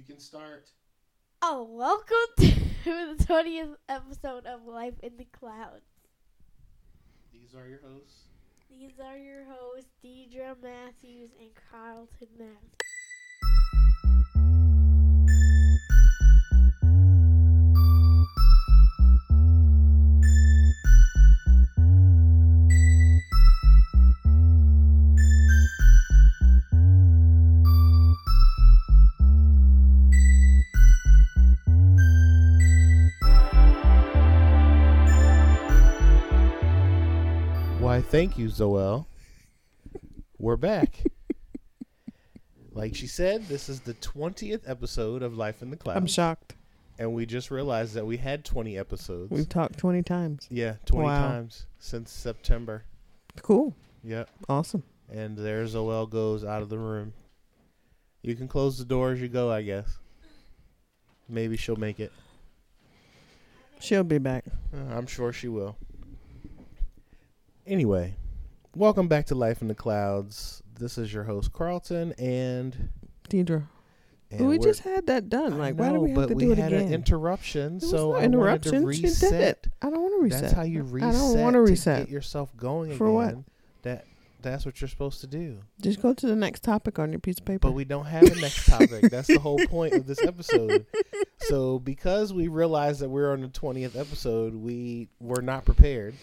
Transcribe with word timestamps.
You 0.00 0.14
can 0.14 0.18
start. 0.18 0.70
Oh, 1.42 1.68
welcome 1.70 2.16
to 2.84 3.14
the 3.18 3.22
20th 3.22 3.76
episode 3.86 4.46
of 4.46 4.64
Life 4.64 4.94
in 5.02 5.18
the 5.18 5.26
Clouds. 5.26 5.84
These 7.30 7.54
are 7.54 7.68
your 7.68 7.80
hosts. 7.86 8.22
These 8.70 8.98
are 8.98 9.18
your 9.18 9.44
hosts, 9.44 9.90
Deidre 10.02 10.54
Matthews 10.62 11.32
and 11.38 11.50
Carlton 11.70 12.28
Matthews. 12.38 12.89
Thank 38.10 38.38
you, 38.38 38.48
Zoel. 38.48 39.06
We're 40.38 40.56
back. 40.56 41.02
like 42.72 42.94
she 42.94 43.06
said, 43.06 43.46
this 43.48 43.68
is 43.68 43.80
the 43.80 43.94
20th 43.94 44.62
episode 44.68 45.22
of 45.22 45.36
Life 45.36 45.62
in 45.62 45.70
the 45.70 45.76
Clouds. 45.76 45.96
I'm 45.98 46.06
shocked. 46.06 46.56
And 46.98 47.14
we 47.14 47.24
just 47.24 47.50
realized 47.50 47.94
that 47.94 48.06
we 48.06 48.18
had 48.18 48.44
20 48.44 48.76
episodes. 48.78 49.30
We've 49.30 49.48
talked 49.48 49.78
20 49.78 50.02
times. 50.02 50.46
yeah, 50.50 50.74
20 50.86 51.06
Wow. 51.06 51.28
times 51.28 51.66
since 51.78 52.10
September. 52.12 52.84
Cool. 53.42 53.74
Yep. 54.04 54.28
Awesome. 54.48 54.82
And 55.10 55.36
there 55.36 55.64
Zoel 55.64 56.08
goes 56.08 56.44
out 56.44 56.62
of 56.62 56.68
the 56.68 56.78
room. 56.78 57.12
You 58.22 58.34
can 58.36 58.48
close 58.48 58.76
the 58.78 58.84
door 58.84 59.12
as 59.12 59.20
you 59.20 59.28
go, 59.28 59.50
I 59.50 59.62
guess. 59.62 59.98
Maybe 61.28 61.56
she'll 61.56 61.76
make 61.76 62.00
it. 62.00 62.12
She'll 63.78 64.04
be 64.04 64.18
back. 64.18 64.44
Uh, 64.74 64.94
I'm 64.94 65.06
sure 65.06 65.32
she 65.32 65.48
will. 65.48 65.76
Anyway, 67.66 68.14
welcome 68.74 69.08
back 69.08 69.26
to 69.26 69.34
Life 69.34 69.62
in 69.62 69.68
the 69.68 69.74
Clouds. 69.74 70.62
This 70.78 70.98
is 70.98 71.12
your 71.12 71.24
host 71.24 71.52
Carlton, 71.52 72.12
and, 72.18 72.88
Deidre. 73.28 73.64
and 74.30 74.48
we 74.48 74.58
just 74.58 74.80
had 74.80 75.06
that 75.06 75.28
done. 75.28 75.58
Like, 75.58 75.76
why 75.78 75.90
do 75.90 76.00
we 76.00 76.10
have 76.10 76.16
but 76.16 76.28
to 76.30 76.34
we 76.34 76.44
do 76.44 76.52
it 76.52 76.58
had 76.58 76.72
again? 76.72 76.86
an 76.88 76.94
interruption, 76.94 77.78
There 77.78 77.86
was 77.86 77.90
so 77.90 77.96
no 78.12 78.16
I 78.16 78.26
wanted 78.26 78.62
to 78.62 78.68
interruption. 78.76 78.92
She 78.92 79.02
did 79.02 79.08
reset. 79.08 79.42
it. 79.42 79.66
I 79.82 79.90
don't 79.90 80.00
want 80.00 80.14
to 80.14 80.22
reset. 80.22 80.40
That's 80.42 80.52
how 80.54 80.62
you 80.62 80.82
reset. 80.82 81.08
I 81.10 81.12
don't 81.12 81.38
want 81.40 81.54
to 81.54 81.60
reset. 81.60 82.06
get 82.06 82.08
yourself 82.08 82.56
going 82.56 82.96
For 82.96 83.12
what? 83.12 83.36
That 83.82 84.06
that's 84.42 84.64
what 84.64 84.80
you're 84.80 84.88
supposed 84.88 85.20
to 85.20 85.26
do. 85.26 85.58
Just 85.82 86.00
go 86.00 86.14
to 86.14 86.26
the 86.26 86.34
next 86.34 86.62
topic 86.64 86.98
on 86.98 87.12
your 87.12 87.18
piece 87.20 87.38
of 87.38 87.44
paper. 87.44 87.68
But 87.68 87.72
we 87.72 87.84
don't 87.84 88.06
have 88.06 88.22
a 88.22 88.34
next 88.36 88.64
topic. 88.66 89.10
That's 89.10 89.28
the 89.28 89.38
whole 89.38 89.58
point 89.66 89.92
of 89.92 90.06
this 90.06 90.22
episode. 90.22 90.86
So 91.44 91.78
because 91.80 92.34
we 92.34 92.48
realized 92.48 93.00
that 93.00 93.08
we're 93.08 93.32
on 93.32 93.40
the 93.40 93.48
twentieth 93.48 93.96
episode, 93.96 94.54
we 94.54 95.08
were 95.20 95.40
not 95.40 95.64
prepared. 95.64 96.14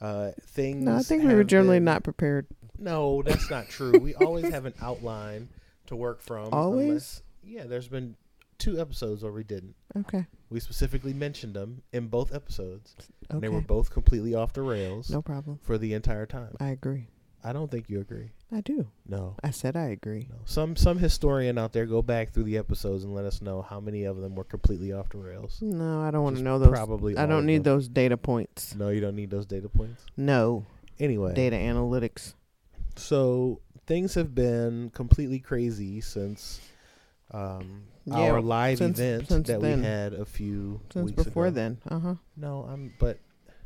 Uh, 0.00 0.30
things. 0.42 0.84
no, 0.84 0.96
I 0.96 1.02
think 1.02 1.24
we 1.24 1.34
were 1.34 1.44
generally 1.44 1.76
been- 1.78 1.84
not 1.84 2.04
prepared. 2.04 2.46
No, 2.78 3.22
that's 3.22 3.50
not 3.50 3.68
true. 3.68 3.98
we 3.98 4.14
always 4.24 4.48
have 4.50 4.64
an 4.64 4.74
outline 4.80 5.48
to 5.86 5.96
work 5.96 6.22
from. 6.22 6.52
Always? 6.52 6.86
unless- 6.88 7.22
yeah, 7.44 7.64
there's 7.64 7.88
been 7.88 8.14
two 8.58 8.80
episodes 8.80 9.22
where 9.22 9.32
we 9.32 9.42
didn't. 9.44 9.74
Okay. 9.96 10.26
We 10.50 10.60
specifically 10.60 11.12
mentioned 11.14 11.54
them 11.54 11.82
in 11.92 12.08
both 12.08 12.34
episodes, 12.34 12.94
and 13.30 13.40
they 13.40 13.48
were 13.48 13.60
both 13.60 13.90
completely 13.90 14.34
off 14.34 14.52
the 14.52 14.62
rails 14.62 15.10
no 15.10 15.22
problem. 15.22 15.58
for 15.62 15.78
the 15.78 15.94
entire 15.94 16.26
time. 16.26 16.56
I 16.60 16.68
agree. 16.70 17.08
I 17.44 17.52
don't 17.52 17.70
think 17.70 17.88
you 17.88 18.00
agree. 18.00 18.30
I 18.52 18.60
do. 18.62 18.88
No. 19.06 19.36
I 19.44 19.50
said 19.50 19.76
I 19.76 19.86
agree. 19.90 20.26
No. 20.30 20.36
Some 20.44 20.74
some 20.76 20.98
historian 20.98 21.56
out 21.58 21.72
there 21.72 21.86
go 21.86 22.02
back 22.02 22.32
through 22.32 22.44
the 22.44 22.58
episodes 22.58 23.04
and 23.04 23.14
let 23.14 23.24
us 23.24 23.40
know 23.40 23.62
how 23.62 23.78
many 23.80 24.04
of 24.04 24.16
them 24.16 24.34
were 24.34 24.44
completely 24.44 24.92
off 24.92 25.08
the 25.10 25.18
rails. 25.18 25.58
No, 25.62 26.00
I 26.00 26.10
don't 26.10 26.24
want 26.24 26.36
to 26.38 26.42
know 26.42 26.58
those. 26.58 26.70
Probably. 26.70 27.16
I 27.16 27.26
don't 27.26 27.46
need 27.46 27.62
those 27.64 27.88
data 27.88 28.16
points. 28.16 28.74
No, 28.74 28.88
you 28.88 29.00
don't 29.00 29.14
need 29.16 29.30
those 29.30 29.46
data 29.46 29.68
points. 29.68 30.04
No. 30.16 30.66
Anyway, 30.98 31.32
Data 31.34 31.54
analytics. 31.56 32.34
so 32.96 33.60
things 33.86 34.14
have 34.14 34.34
been 34.34 34.90
completely 34.90 35.38
crazy 35.38 36.00
since 36.00 36.60
um, 37.30 37.82
Yeah, 38.04 38.16
our 38.32 38.40
live 38.40 38.78
since- 38.78 38.98
event 38.98 39.28
since 39.28 39.46
that 39.48 39.60
then. 39.60 39.80
we 39.80 39.84
had 39.86 40.12
a 40.14 40.24
few 40.24 40.80
Since 40.92 41.10
weeks 41.12 41.22
before 41.24 41.46
ago. 41.46 41.54
then. 41.54 41.78
Uh 41.88 41.98
huh. 42.00 42.14
No, 42.36 42.62
I'm. 42.68 42.92
But 42.98 43.18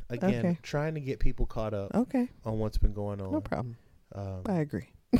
again, 0.09 0.45
Okay. 0.45 0.57
trying 0.63 0.93
to 0.95 0.99
get 1.01 1.19
people 1.19 1.45
caught 1.45 1.73
up 1.73 1.91
Okay. 1.95 2.29
on 2.45 2.59
what's 2.59 2.77
been 2.77 2.93
going 2.93 3.21
on. 3.21 3.31
No 3.31 3.41
problem. 3.41 3.77
Um, 4.13 4.41
I 4.45 4.55
agree. 4.59 4.89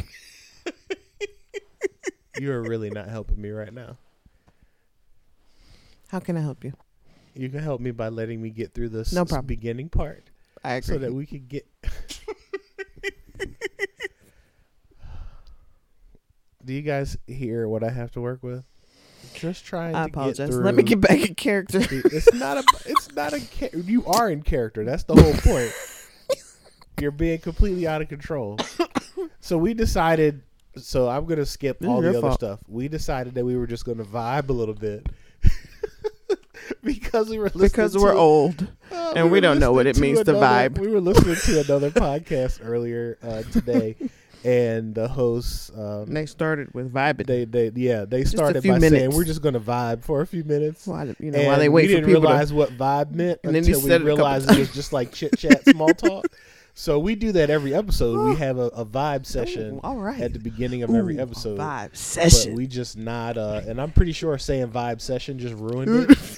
you're 2.39 2.61
really 2.61 2.89
not 2.89 3.07
helping 3.09 3.41
me 3.41 3.49
right 3.49 3.73
now. 3.73 3.97
How 6.09 6.19
can 6.19 6.37
I 6.37 6.41
help 6.41 6.63
you? 6.63 6.73
You 7.35 7.49
can 7.49 7.59
help 7.59 7.81
me 7.81 7.91
by 7.91 8.09
letting 8.09 8.41
me 8.41 8.49
get 8.51 8.73
through 8.73 8.89
this 8.89 9.11
No 9.13 9.25
problem. 9.25 9.47
beginning 9.47 9.89
part. 9.89 10.29
I 10.63 10.75
agree. 10.75 10.95
so 10.95 10.99
that 10.99 11.11
we 11.13 11.25
could 11.25 11.47
get. 11.49 11.67
Do 16.65 16.73
you 16.73 16.81
guys 16.81 17.17
hear 17.27 17.67
what 17.67 17.83
I 17.83 17.89
have 17.89 18.11
to 18.11 18.21
work 18.21 18.41
with? 18.41 18.63
Just 19.35 19.65
trying 19.65 19.95
I 19.95 20.03
to 20.03 20.09
apologize. 20.11 20.37
get 20.49 20.53
through. 20.53 20.63
Let 20.63 20.75
me 20.75 20.83
get 20.83 21.01
back 21.01 21.19
in 21.27 21.35
character. 21.35 21.79
It's 21.81 22.33
not 22.33 22.57
a. 22.57 22.63
It's 22.85 23.11
not 23.13 23.33
a. 23.33 23.41
You 23.77 24.05
are 24.05 24.29
in 24.29 24.41
character. 24.43 24.83
That's 24.85 25.03
the 25.03 25.15
whole 25.15 25.33
point. 25.33 25.71
You're 27.01 27.11
being 27.11 27.39
completely 27.39 27.87
out 27.87 28.01
of 28.01 28.09
control. 28.09 28.57
So 29.39 29.57
we 29.57 29.73
decided. 29.73 30.41
So 30.77 31.07
I'm 31.09 31.25
gonna 31.25 31.45
skip 31.45 31.79
This 31.79 31.89
all 31.89 32.01
the 32.01 32.09
other 32.09 32.21
fault. 32.21 32.33
stuff. 32.35 32.59
We 32.67 32.87
decided 32.87 33.35
that 33.35 33.45
we 33.45 33.55
were 33.57 33.67
just 33.67 33.85
gonna 33.85 34.05
vibe 34.05 34.49
a 34.49 34.53
little 34.53 34.73
bit. 34.73 35.05
because 36.83 37.29
we 37.29 37.37
were 37.37 37.45
listening 37.45 37.61
because 37.69 37.97
we're 37.97 38.13
to- 38.13 38.17
old. 38.17 38.67
uh, 38.91 39.13
And 39.15 39.25
we 39.25 39.37
were 39.37 39.41
don't 39.41 39.59
know 39.59 39.71
what 39.73 39.85
it 39.85 39.97
means 39.99 40.19
to 40.23 40.33
vibe. 40.33 40.77
We 40.79 40.87
were 40.87 41.01
listening 41.01 41.35
to 41.35 41.61
another 41.65 41.91
podcast 41.91 42.59
earlier 42.63 43.17
uh, 43.21 43.43
today, 43.51 43.95
and 44.43 44.93
the 44.95 45.07
hosts, 45.07 45.71
um, 45.77 46.05
They 46.05 46.25
started 46.25 46.73
with 46.73 46.93
vibing. 46.93 47.25
they, 47.25 47.45
they, 47.45 47.71
yeah, 47.75 48.05
they 48.05 48.23
started 48.23 48.63
by 48.63 48.79
saying 48.79 49.11
we're 49.11 49.23
just 49.23 49.41
going 49.41 49.53
to 49.53 49.59
vibe 49.59 50.03
for 50.03 50.21
a 50.21 50.27
few 50.27 50.43
minutes. 50.43 50.85
while, 50.87 51.07
you 51.19 51.31
know, 51.31 51.37
and 51.39 51.47
while 51.47 51.59
they 51.59 51.69
we 51.69 51.75
wait 51.75 51.83
for 51.87 51.87
didn't 51.95 52.05
people 52.07 52.21
realize 52.21 52.49
to. 52.49 52.55
what 52.55 52.69
vibe 52.77 53.11
meant 53.11 53.39
And 53.43 53.55
until 53.55 53.81
we 53.81 53.91
it 53.91 54.01
realized 54.01 54.49
it 54.51 54.57
was 54.59 54.73
just 54.73 54.93
like 54.93 55.11
chit 55.13 55.37
chat, 55.37 55.63
small 55.65 55.89
talk. 55.93 56.25
So 56.75 56.97
we 56.97 57.13
do 57.13 57.31
that 57.33 57.51
every 57.51 57.75
episode. 57.75 58.29
We 58.29 58.35
have 58.37 58.57
a, 58.57 58.63
a 58.69 58.83
vibe 58.83 59.27
session 59.27 59.75
Ooh, 59.75 59.79
all 59.83 59.97
right. 59.97 60.19
at 60.19 60.33
the 60.33 60.39
beginning 60.39 60.81
of 60.81 60.89
every 60.93 61.17
Ooh, 61.17 61.19
a 61.19 61.21
episode. 61.21 61.59
vibe 61.59 61.89
But 61.91 61.97
session. 61.97 62.55
we 62.55 62.65
just 62.65 62.97
not, 62.97 63.37
uh, 63.37 63.61
and 63.67 63.79
I'm 63.79 63.91
pretty 63.91 64.11
sure 64.11 64.35
saying 64.39 64.69
vibe 64.69 64.99
session 64.99 65.37
just 65.37 65.53
ruined 65.53 66.09
it. 66.09 66.17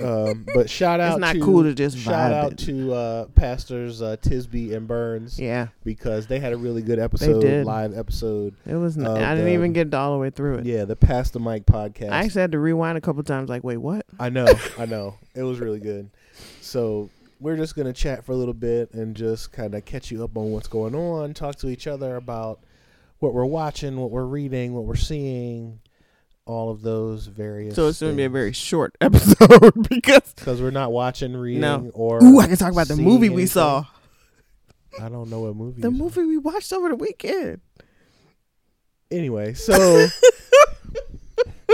um, 0.00 0.46
but 0.54 0.70
shout 0.70 1.00
out 1.00 1.12
it's 1.12 1.20
not 1.20 1.32
to 1.34 1.40
cool 1.40 1.62
to 1.64 1.74
just 1.74 1.98
shout 1.98 2.32
out 2.32 2.52
it. 2.52 2.58
to 2.60 2.92
uh, 2.94 3.24
pastors 3.34 4.00
uh, 4.00 4.16
Tisby 4.22 4.74
and 4.74 4.86
Burns 4.88 5.38
yeah, 5.38 5.68
because 5.84 6.26
they 6.26 6.38
had 6.40 6.52
a 6.52 6.56
really 6.56 6.82
good 6.82 6.98
episode, 6.98 7.64
live 7.66 7.96
episode. 7.96 8.54
it 8.66 8.74
was. 8.74 8.96
N- 8.96 9.06
Of 9.06 9.16
I 9.18 9.30
didn't 9.34 9.46
the- 9.46 9.52
even 9.54 9.72
get 9.72 9.92
all 9.94 10.12
the 10.12 10.18
way 10.18 10.30
through 10.30 10.58
it. 10.58 10.66
Yeah, 10.66 10.84
the 10.84 10.96
Pass 10.96 11.30
the 11.30 11.40
Mic 11.40 11.66
podcast. 11.66 12.10
I 12.12 12.24
actually 12.24 12.40
had 12.42 12.52
to 12.52 12.58
rewind 12.58 12.96
a 12.98 13.00
couple 13.00 13.22
times. 13.22 13.48
Like, 13.48 13.64
wait, 13.64 13.76
what? 13.78 14.06
I 14.18 14.28
know, 14.30 14.46
I 14.78 14.86
know. 14.86 15.14
It 15.34 15.42
was 15.42 15.58
really 15.60 15.80
good. 15.80 16.08
So 16.60 17.10
we're 17.40 17.56
just 17.56 17.74
gonna 17.76 17.92
chat 17.92 18.24
for 18.24 18.32
a 18.32 18.36
little 18.36 18.54
bit 18.54 18.94
and 18.94 19.14
just 19.16 19.52
kind 19.52 19.74
of 19.74 19.84
catch 19.84 20.10
you 20.10 20.22
up 20.24 20.36
on 20.36 20.52
what's 20.52 20.68
going 20.68 20.94
on, 20.94 21.34
talk 21.34 21.56
to 21.56 21.68
each 21.68 21.86
other 21.86 22.16
about 22.16 22.60
what 23.18 23.34
we're 23.34 23.44
watching, 23.44 23.96
what 24.00 24.10
we're 24.10 24.24
reading, 24.24 24.74
what 24.74 24.84
we're 24.84 24.94
seeing, 24.96 25.80
all 26.44 26.70
of 26.70 26.82
those 26.82 27.26
various. 27.26 27.74
So 27.76 27.88
it's 27.88 28.00
going 28.00 28.12
to 28.12 28.16
be 28.16 28.24
a 28.24 28.28
very 28.30 28.52
short 28.52 28.96
episode 29.00 29.72
because. 29.88 30.32
because 30.34 30.60
we're 30.60 30.70
not 30.70 30.92
watching, 30.92 31.36
reading, 31.36 31.60
No. 31.60 31.90
or 31.94 32.22
Ooh, 32.22 32.40
I 32.40 32.46
can 32.48 32.56
talk 32.56 32.72
about 32.72 32.88
the 32.88 32.96
movie 32.96 33.28
we 33.28 33.46
saw. 33.46 33.84
I 35.00 35.08
don't 35.08 35.30
know 35.30 35.40
what 35.40 35.56
movie. 35.56 35.80
The 35.80 35.90
movie 35.90 36.24
we 36.24 36.36
watched 36.38 36.72
over 36.72 36.88
the 36.90 36.96
weekend. 36.96 37.60
Anyway, 39.10 39.54
so 39.54 40.06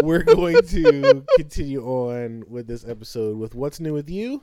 we're 0.03 0.23
going 0.23 0.61
to 0.63 1.25
continue 1.37 1.85
on 1.85 2.45
with 2.49 2.67
this 2.67 2.85
episode 2.87 3.37
with 3.39 3.55
what's 3.55 3.81
new 3.81 3.93
with 3.95 4.11
you, 4.11 4.43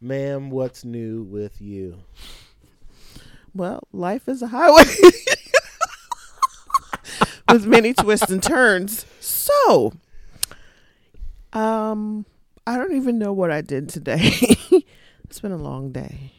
ma'am. 0.00 0.50
What's 0.50 0.84
new 0.84 1.22
with 1.24 1.60
you? 1.60 1.98
Well, 3.54 3.86
life 3.92 4.28
is 4.28 4.40
a 4.42 4.46
highway 4.46 4.84
with 7.50 7.66
many 7.66 7.92
twists 7.92 8.30
and 8.30 8.42
turns. 8.42 9.06
So, 9.20 9.92
um, 11.52 12.26
I 12.66 12.76
don't 12.76 12.94
even 12.94 13.18
know 13.18 13.32
what 13.32 13.50
I 13.50 13.60
did 13.60 13.88
today. 13.88 14.30
it's 15.24 15.40
been 15.40 15.52
a 15.52 15.56
long 15.56 15.92
day. 15.92 16.32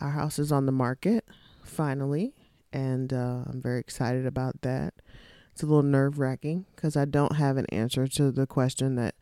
Our 0.00 0.10
house 0.10 0.38
is 0.38 0.52
on 0.52 0.66
the 0.66 0.72
market 0.72 1.24
finally, 1.64 2.34
and 2.72 3.12
uh, 3.12 3.44
I'm 3.46 3.60
very 3.62 3.80
excited 3.80 4.26
about 4.26 4.60
that. 4.62 4.94
It's 5.52 5.62
a 5.62 5.66
little 5.66 5.82
nerve 5.82 6.18
wracking 6.18 6.66
because 6.74 6.96
I 6.96 7.06
don't 7.06 7.36
have 7.36 7.56
an 7.56 7.66
answer 7.70 8.06
to 8.06 8.30
the 8.30 8.46
question 8.46 8.96
that, 8.96 9.14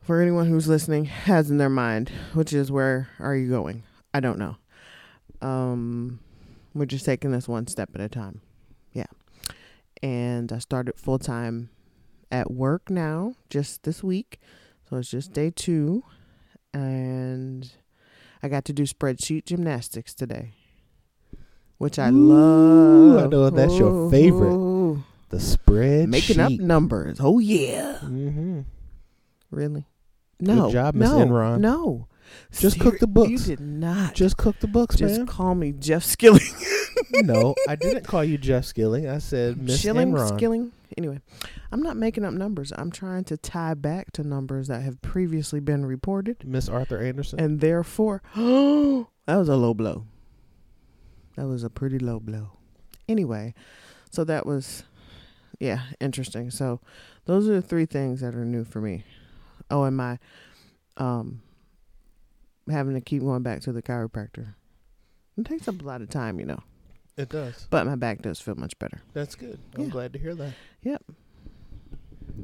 for 0.00 0.20
anyone 0.20 0.46
who's 0.46 0.68
listening, 0.68 1.06
has 1.06 1.50
in 1.50 1.58
their 1.58 1.68
mind, 1.68 2.10
which 2.32 2.52
is 2.52 2.70
where 2.70 3.08
are 3.18 3.34
you 3.34 3.48
going? 3.48 3.82
I 4.12 4.20
don't 4.20 4.38
know. 4.38 4.56
Um, 5.42 6.20
we're 6.74 6.86
just 6.86 7.04
taking 7.04 7.32
this 7.32 7.48
one 7.48 7.66
step 7.66 7.90
at 7.94 8.00
a 8.00 8.08
time. 8.08 8.40
And 10.04 10.52
I 10.52 10.58
started 10.58 10.98
full 10.98 11.18
time 11.18 11.70
at 12.30 12.50
work 12.50 12.90
now, 12.90 13.36
just 13.48 13.84
this 13.84 14.04
week. 14.04 14.38
So 14.86 14.98
it's 14.98 15.10
just 15.10 15.32
day 15.32 15.50
two. 15.50 16.04
And 16.74 17.72
I 18.42 18.48
got 18.48 18.66
to 18.66 18.74
do 18.74 18.82
spreadsheet 18.82 19.46
gymnastics 19.46 20.12
today, 20.12 20.52
which 21.78 21.98
I 21.98 22.10
Ooh, 22.10 23.18
I 23.18 23.26
know 23.28 23.48
that's 23.48 23.78
your 23.78 24.10
favorite. 24.10 24.52
Ooh. 24.52 25.02
The 25.30 25.38
spreadsheet. 25.38 26.08
Making 26.08 26.40
up 26.40 26.52
numbers. 26.52 27.16
Oh, 27.18 27.38
yeah. 27.38 28.00
Mm-hmm. 28.02 28.60
Really? 29.50 29.86
No. 30.38 30.70
job, 30.70 30.96
Miss 30.96 31.08
no, 31.08 31.16
Enron. 31.16 31.60
No. 31.60 32.08
Just 32.52 32.78
cook 32.78 32.98
the 32.98 33.06
books. 33.06 33.30
You 33.30 33.38
did 33.38 33.60
not. 33.60 34.14
Just 34.14 34.36
cook 34.36 34.60
the 34.60 34.66
books, 34.66 34.96
Just 34.96 35.16
man. 35.16 35.26
call 35.26 35.54
me 35.54 35.72
Jeff 35.72 36.04
Skilling. 36.04 36.42
no, 37.12 37.54
I 37.68 37.76
didn't 37.76 38.04
call 38.04 38.24
you 38.24 38.38
Jeff 38.38 38.64
Skilling. 38.64 39.08
I 39.08 39.18
said 39.18 39.58
Miss 39.58 39.80
Shilling, 39.80 40.12
Enron. 40.12 40.36
skilling. 40.36 40.72
Anyway, 40.96 41.20
I'm 41.72 41.82
not 41.82 41.96
making 41.96 42.24
up 42.24 42.32
numbers. 42.34 42.72
I'm 42.76 42.90
trying 42.90 43.24
to 43.24 43.36
tie 43.36 43.74
back 43.74 44.12
to 44.12 44.22
numbers 44.22 44.68
that 44.68 44.82
have 44.82 45.02
previously 45.02 45.60
been 45.60 45.84
reported, 45.84 46.44
Miss 46.46 46.68
Arthur 46.68 47.02
Andersen. 47.02 47.40
and 47.40 47.60
therefore, 47.60 48.22
oh, 48.36 49.08
that 49.26 49.36
was 49.36 49.48
a 49.48 49.56
low 49.56 49.74
blow. 49.74 50.06
That 51.36 51.46
was 51.46 51.64
a 51.64 51.70
pretty 51.70 51.98
low 51.98 52.20
blow. 52.20 52.50
Anyway, 53.08 53.54
so 54.10 54.22
that 54.24 54.46
was, 54.46 54.84
yeah, 55.58 55.82
interesting. 56.00 56.50
So 56.50 56.80
those 57.24 57.48
are 57.48 57.54
the 57.54 57.62
three 57.62 57.86
things 57.86 58.20
that 58.20 58.34
are 58.34 58.44
new 58.44 58.64
for 58.64 58.80
me. 58.80 59.04
Oh, 59.70 59.82
and 59.82 59.96
my, 59.96 60.18
um, 60.96 61.42
having 62.70 62.94
to 62.94 63.00
keep 63.00 63.22
going 63.22 63.42
back 63.42 63.60
to 63.62 63.72
the 63.72 63.82
chiropractor. 63.82 64.54
It 65.36 65.44
takes 65.46 65.66
up 65.66 65.80
a 65.82 65.84
lot 65.84 66.00
of 66.02 66.08
time, 66.08 66.38
you 66.38 66.46
know, 66.46 66.62
it 67.16 67.28
does. 67.28 67.66
but 67.70 67.86
my 67.86 67.94
back 67.96 68.22
does 68.22 68.40
feel 68.40 68.54
much 68.56 68.78
better. 68.78 69.00
That's 69.12 69.34
good. 69.34 69.58
I'm 69.76 69.82
Yeah. 69.84 69.88
glad 69.90 70.12
to 70.14 70.18
hear 70.18 70.34
that. 70.34 70.52
Yep. 70.82 71.02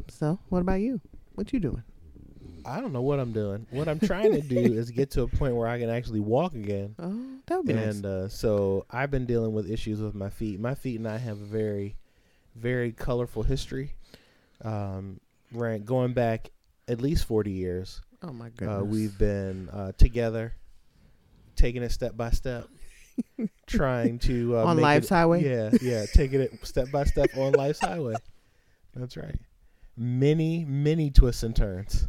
So, 0.08 0.38
what 0.49 0.61
about 0.61 0.81
you? 0.81 1.00
What 1.34 1.52
you 1.52 1.61
doing? 1.61 1.82
I 2.64 2.81
don't 2.81 2.93
know 2.93 3.00
what 3.00 3.19
I'm 3.19 3.32
doing. 3.32 3.67
What 3.70 3.88
I'm 3.88 3.99
trying 3.99 4.32
to 4.32 4.43
do 4.43 4.56
is 4.75 4.90
get 4.90 5.11
to 5.12 5.22
a 5.22 5.28
point 5.28 5.56
where 5.56 5.67
I 5.67 5.78
can 5.78 5.88
actually 5.88 6.20
walk 6.20 6.55
again. 6.55 6.94
Oh, 6.99 7.25
that 7.46 7.56
would 7.56 7.67
be 7.67 7.72
nice. 7.72 7.96
and 7.96 8.06
uh, 8.06 8.28
so 8.28 8.84
I've 8.90 9.11
been 9.11 9.25
dealing 9.26 9.52
with 9.55 9.70
issues 9.70 10.00
with 10.00 10.14
my 10.14 10.28
feet. 10.28 10.61
My 10.61 10.75
feet 10.75 10.99
and 10.99 11.08
I 11.08 11.16
have 11.16 11.40
a 11.40 11.44
very, 11.44 11.96
very 12.55 12.93
colorful 12.93 13.43
history. 13.43 13.94
Um, 14.62 15.20
right, 15.52 15.82
going 15.84 16.12
back 16.12 16.50
at 16.87 17.00
least 17.00 17.25
40 17.25 17.50
years. 17.50 18.02
Oh 18.23 18.32
my 18.32 18.50
goodness. 18.50 18.82
Uh, 18.82 18.84
we've 18.84 19.16
been 19.16 19.70
uh, 19.70 19.93
together, 19.96 20.52
taking 21.56 21.82
it 21.82 21.93
step 21.93 22.14
by 22.14 22.31
step, 22.31 22.69
trying 23.67 24.19
to 24.21 24.59
uh, 24.59 24.65
On 24.65 24.79
life's 24.79 25.07
it- 25.11 25.15
highway? 25.15 25.45
Yeah, 25.45 25.71
yeah, 25.81 26.07
taking 26.12 26.41
it 26.41 26.53
step 26.67 26.91
by 26.91 27.05
step 27.05 27.31
on 27.37 27.53
life's 27.53 27.81
highway. 27.81 28.15
That's 28.95 29.17
right. 29.17 29.37
Many, 29.97 30.65
many 30.65 31.11
twists 31.11 31.43
and 31.43 31.55
turns. 31.55 32.07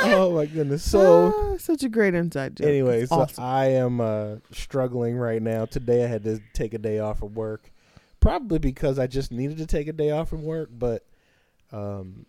oh 0.00 0.34
my 0.34 0.46
goodness! 0.46 0.88
So, 0.88 1.32
Ah, 1.36 1.56
such 1.58 1.82
a 1.82 1.88
great 1.88 2.14
inside 2.14 2.56
joke. 2.56 2.66
anyway, 2.68 3.02
It's 3.02 3.10
so 3.10 3.20
awesome. 3.20 3.44
I 3.44 3.66
am 3.72 4.00
uh, 4.00 4.36
struggling 4.52 5.16
right 5.16 5.40
now. 5.42 5.64
Today, 5.66 6.04
I 6.04 6.06
had 6.06 6.24
to 6.24 6.40
take 6.52 6.74
a 6.74 6.78
day 6.78 6.98
off 6.98 7.22
of 7.22 7.36
work, 7.36 7.70
probably 8.20 8.58
because 8.58 8.98
I 8.98 9.06
just 9.06 9.32
needed 9.32 9.58
to 9.58 9.66
take 9.66 9.88
a 9.88 9.92
day 9.92 10.10
off 10.10 10.28
from 10.28 10.42
work, 10.42 10.70
but 10.72 11.04
um, 11.72 12.26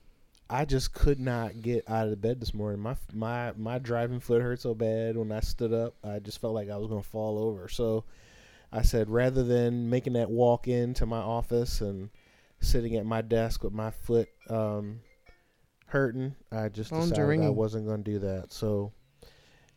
I 0.50 0.66
just 0.66 0.94
could 0.94 1.20
not 1.20 1.62
get 1.62 1.90
out 1.90 2.06
of 2.06 2.12
the 2.12 2.18
bed 2.18 2.40
this 2.40 2.54
morning. 2.54 2.80
My 2.80 2.96
my 3.14 3.54
my 3.58 3.80
driving 3.80 4.20
foot 4.20 4.42
hurt 4.42 4.62
so 4.62 4.76
bad 4.76 5.18
when 5.18 5.32
I 5.32 5.40
stood 5.40 5.74
up. 5.74 5.96
I 6.04 6.20
just 6.20 6.40
felt 6.40 6.54
like 6.54 6.70
I 6.70 6.78
was 6.78 6.88
going 6.88 7.02
to 7.02 7.10
fall 7.10 7.40
over. 7.40 7.68
So 7.68 8.04
I 8.72 8.84
said 8.84 9.10
rather 9.10 9.44
than 9.44 9.90
making 9.90 10.14
that 10.14 10.30
walk 10.30 10.68
into 10.68 11.06
my 11.06 11.20
office 11.20 11.82
and 11.82 12.10
sitting 12.60 12.96
at 12.96 13.06
my 13.06 13.22
desk 13.22 13.64
with 13.64 13.74
my 13.74 13.92
foot 13.92 14.30
um, 14.50 15.00
hurting, 15.88 16.36
I 16.52 16.70
just 16.70 16.92
decided 16.92 17.42
I 17.42 17.50
wasn't 17.50 17.88
going 17.88 18.04
to 18.04 18.12
do 18.12 18.20
that. 18.20 18.54
So 18.54 18.92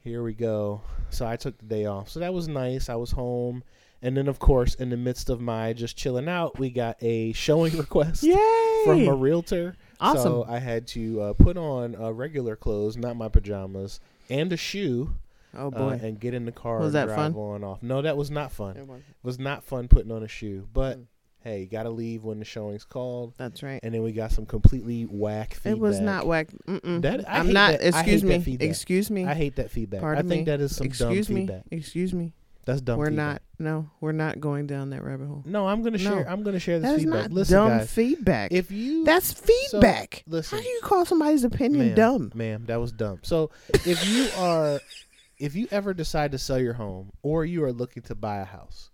here 0.00 0.22
we 0.22 0.34
go. 0.34 0.82
So 1.10 1.26
I 1.26 1.36
took 1.36 1.56
the 1.58 1.66
day 1.66 1.86
off. 1.86 2.08
So 2.08 2.20
that 2.20 2.34
was 2.34 2.48
nice. 2.48 2.88
I 2.88 2.96
was 2.96 3.10
home. 3.10 3.62
And 4.00 4.16
then, 4.16 4.28
of 4.28 4.38
course, 4.38 4.74
in 4.74 4.90
the 4.90 4.96
midst 4.96 5.28
of 5.28 5.40
my 5.40 5.72
just 5.72 5.96
chilling 5.96 6.28
out, 6.28 6.58
we 6.58 6.70
got 6.70 6.96
a 7.00 7.32
showing 7.32 7.76
request 7.78 8.22
Yay! 8.22 8.82
from 8.84 9.08
a 9.08 9.14
realtor. 9.14 9.76
Awesome. 10.00 10.22
So 10.22 10.46
I 10.48 10.58
had 10.58 10.86
to 10.88 11.20
uh, 11.22 11.32
put 11.34 11.56
on 11.56 11.94
uh, 11.96 12.10
regular 12.12 12.56
clothes, 12.56 12.96
not 12.96 13.16
my 13.16 13.28
pajamas, 13.28 14.00
and 14.30 14.52
a 14.52 14.56
shoe, 14.56 15.14
oh 15.56 15.68
uh, 15.68 15.70
boy. 15.70 16.00
and 16.02 16.18
get 16.20 16.34
in 16.34 16.44
the 16.44 16.52
car 16.52 16.78
Was 16.78 16.86
and 16.88 16.94
that 16.96 17.04
drive 17.06 17.16
fun? 17.16 17.34
on 17.34 17.64
off. 17.64 17.82
No, 17.82 18.02
that 18.02 18.16
was 18.16 18.30
not 18.30 18.52
fun. 18.52 18.76
It 18.76 18.80
It 18.82 19.04
was. 19.22 19.38
not 19.38 19.64
fun 19.64 19.88
putting 19.88 20.12
on 20.12 20.22
a 20.22 20.28
shoe. 20.28 20.66
But 20.72 20.98
Mm. 20.98 21.04
hey, 21.44 21.66
got 21.66 21.84
to 21.84 21.90
leave 21.90 22.24
when 22.24 22.38
the 22.38 22.44
showing's 22.44 22.84
called. 22.84 23.32
That's 23.38 23.62
right. 23.62 23.80
And 23.82 23.94
then 23.94 24.02
we 24.02 24.12
got 24.12 24.32
some 24.32 24.44
completely 24.46 25.04
whack 25.04 25.54
feedback. 25.54 25.72
It 25.72 25.78
was 25.78 26.00
not 26.00 26.26
whack. 26.26 26.48
Mm-mm. 26.66 27.00
That- 27.02 27.28
I 27.28 27.38
I'm 27.38 27.46
hate 27.46 27.52
not. 27.54 27.70
that- 27.80 27.94
I 27.94 28.00
excuse 28.00 28.24
me. 28.24 28.40
feedback. 28.40 28.68
Excuse 28.68 29.10
me. 29.10 29.24
I 29.24 29.34
hate 29.34 29.56
that 29.56 29.70
feedback. 29.70 30.00
Pardon 30.00 30.26
I 30.26 30.28
think 30.28 30.40
me. 30.46 30.50
that 30.52 30.60
is 30.60 30.76
some 30.76 30.86
excuse 30.86 31.26
dumb 31.26 31.34
me. 31.34 31.40
feedback. 31.42 31.62
Excuse 31.70 32.12
me. 32.12 32.32
That's 32.68 32.80
dumb. 32.82 32.98
we're 32.98 33.06
feedback. 33.06 33.32
not. 33.32 33.42
No, 33.58 33.90
we're 34.00 34.12
not 34.12 34.40
going 34.40 34.66
down 34.66 34.90
that 34.90 35.02
rabbit 35.02 35.26
hole. 35.26 35.42
No, 35.46 35.66
I'm 35.66 35.82
gonna 35.82 35.96
No. 35.98 36.04
share. 36.10 36.28
I'm 36.30 36.42
gonna 36.42 36.58
share 36.60 36.78
this 36.78 36.88
That 36.90 36.94
is 36.96 37.02
feedback. 37.04 37.22
not 37.22 37.32
Listen, 37.32 37.56
dumb 37.56 37.68
guys. 37.78 37.90
feedback. 37.90 38.52
If 38.52 38.70
you 38.70 39.04
That's 39.04 39.32
feedback. 39.32 40.22
listen, 40.26 40.58
How 40.58 40.62
do 40.62 40.68
you 40.68 40.80
call 40.82 41.04
somebody's 41.06 41.44
opinion 41.44 41.86
ma'am, 41.86 41.94
dumb? 41.96 42.32
ma'am, 42.34 42.64
that 42.66 42.76
was 42.76 42.92
dumb. 42.92 43.20
So 43.22 43.50
if 43.84 44.06
you 44.08 44.28
are, 44.36 44.80
if 45.38 45.56
you 45.56 45.66
ever 45.70 45.94
decide 45.94 46.32
to 46.32 46.38
sell 46.38 46.60
your 46.60 46.74
home 46.74 47.10
or 47.22 47.44
you 47.46 47.64
are 47.64 47.72
looking 47.72 48.02
to 48.04 48.14
buy 48.14 48.36
a 48.38 48.44
house, 48.44 48.90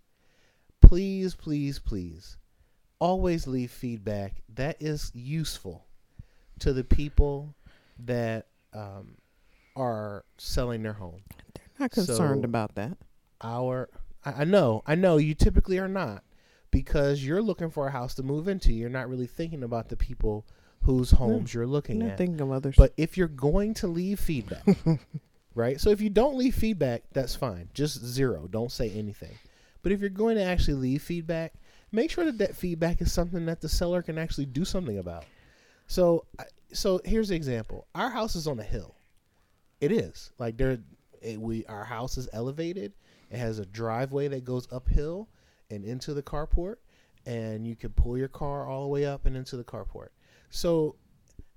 please, 0.80 1.34
please, 1.34 1.78
please, 1.78 2.36
always 3.00 3.46
leave 3.46 3.70
feedback 3.70 4.42
that 4.54 4.76
is 4.80 5.10
useful 5.14 5.84
to 6.60 6.72
the 6.72 6.84
people 6.84 7.54
that 7.98 8.46
um, 8.72 9.16
are 9.76 10.24
selling 10.38 10.82
their 10.82 10.92
home. 10.92 11.20
They're 11.54 11.64
not 11.80 11.90
concerned 11.90 12.42
So- 12.42 12.48
about 12.48 12.76
that. 12.76 12.96
Our 13.44 13.88
I, 14.24 14.32
I 14.42 14.44
know 14.44 14.82
I 14.86 14.96
know 14.96 15.18
you 15.18 15.34
typically 15.34 15.78
are 15.78 15.88
not 15.88 16.24
because 16.70 17.24
you're 17.24 17.42
looking 17.42 17.70
for 17.70 17.86
a 17.86 17.90
house 17.92 18.14
to 18.14 18.24
move 18.24 18.48
into. 18.48 18.72
You're 18.72 18.90
not 18.90 19.08
really 19.08 19.28
thinking 19.28 19.62
about 19.62 19.88
the 19.88 19.96
people 19.96 20.44
whose 20.82 21.12
homes 21.12 21.54
you're 21.54 21.64
I'm 21.64 21.70
looking 21.70 22.02
at. 22.02 22.18
thinking 22.18 22.40
of 22.40 22.50
others. 22.50 22.74
But 22.76 22.92
if 22.96 23.16
you're 23.16 23.28
going 23.28 23.74
to 23.74 23.86
leave 23.86 24.18
feedback, 24.18 24.64
right? 25.54 25.80
So 25.80 25.90
if 25.90 26.00
you 26.00 26.10
don't 26.10 26.36
leave 26.36 26.54
feedback, 26.54 27.04
that's 27.12 27.36
fine. 27.36 27.68
Just 27.74 28.04
zero. 28.04 28.48
Don't 28.50 28.72
say 28.72 28.90
anything. 28.90 29.30
But 29.82 29.92
if 29.92 30.00
you're 30.00 30.10
going 30.10 30.36
to 30.36 30.42
actually 30.42 30.74
leave 30.74 31.02
feedback, 31.02 31.54
make 31.92 32.10
sure 32.10 32.24
that 32.24 32.38
that 32.38 32.56
feedback 32.56 33.00
is 33.00 33.12
something 33.12 33.46
that 33.46 33.60
the 33.60 33.68
seller 33.68 34.02
can 34.02 34.18
actually 34.18 34.46
do 34.46 34.64
something 34.64 34.98
about. 34.98 35.24
So, 35.86 36.24
so 36.72 37.00
here's 37.04 37.28
the 37.28 37.36
example. 37.36 37.86
Our 37.94 38.10
house 38.10 38.34
is 38.34 38.46
on 38.46 38.58
a 38.58 38.64
hill. 38.64 38.94
It 39.80 39.92
is 39.92 40.32
like 40.38 40.56
there. 40.56 40.78
It, 41.22 41.40
we 41.40 41.64
our 41.66 41.84
house 41.84 42.18
is 42.18 42.28
elevated. 42.32 42.92
It 43.30 43.38
has 43.38 43.58
a 43.58 43.66
driveway 43.66 44.28
that 44.28 44.44
goes 44.44 44.68
uphill 44.72 45.28
and 45.70 45.84
into 45.84 46.14
the 46.14 46.22
carport, 46.22 46.76
and 47.26 47.66
you 47.66 47.76
can 47.76 47.90
pull 47.90 48.18
your 48.18 48.28
car 48.28 48.68
all 48.68 48.82
the 48.82 48.88
way 48.88 49.04
up 49.04 49.26
and 49.26 49.36
into 49.36 49.56
the 49.56 49.64
carport. 49.64 50.08
So 50.50 50.96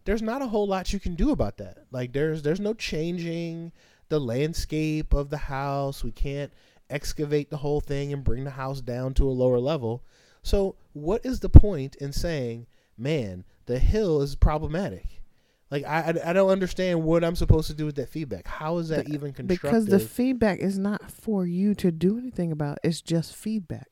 there's 0.06 0.22
not 0.22 0.42
a 0.42 0.48
whole 0.48 0.68
lot 0.68 0.94
you 0.94 1.00
can 1.00 1.16
do 1.16 1.32
about 1.32 1.58
that. 1.58 1.86
Like 1.92 2.14
there's 2.14 2.42
there's 2.42 2.60
no 2.60 2.74
changing 2.74 3.74
the 4.10 4.20
landscape 4.20 5.14
of 5.14 5.30
the 5.30 5.38
house. 5.38 6.04
We 6.04 6.12
can't 6.12 6.54
excavate 6.90 7.50
the 7.50 7.58
whole 7.58 7.82
thing 7.82 8.14
and 8.14 8.24
bring 8.24 8.46
the 8.46 8.52
house 8.52 8.80
down 8.80 9.14
to 9.16 9.28
a 9.28 9.32
lower 9.32 9.60
level. 9.60 10.04
So 10.44 10.76
what 10.94 11.26
is 11.26 11.42
the 11.42 11.50
point 11.50 11.96
in 11.96 12.14
saying, 12.14 12.68
"Man, 12.98 13.44
the 13.66 13.80
hill 13.80 14.22
is 14.22 14.36
problematic"? 14.36 15.22
Like 15.70 15.84
I 15.86 16.02
I, 16.24 16.30
I 16.30 16.34
don't 16.34 16.50
understand 16.50 17.04
what 17.04 17.24
I'm 17.24 17.36
supposed 17.36 17.68
to 17.68 17.74
do 17.74 17.86
with 17.86 17.96
that 17.96 18.10
feedback. 18.10 18.48
How 18.48 18.78
is 18.78 18.90
that 18.90 19.06
The- 19.06 19.14
even 19.14 19.34
constructive? 19.34 19.62
because 19.62 19.86
the 19.88 20.00
feedback 20.00 20.60
is 20.60 20.78
not 20.80 21.12
for 21.12 21.46
you 21.46 21.76
to 21.76 21.92
do 21.92 22.18
anything 22.18 22.52
about. 22.52 22.78
It's 22.84 23.02
just 23.02 23.36
feedback. 23.36 23.90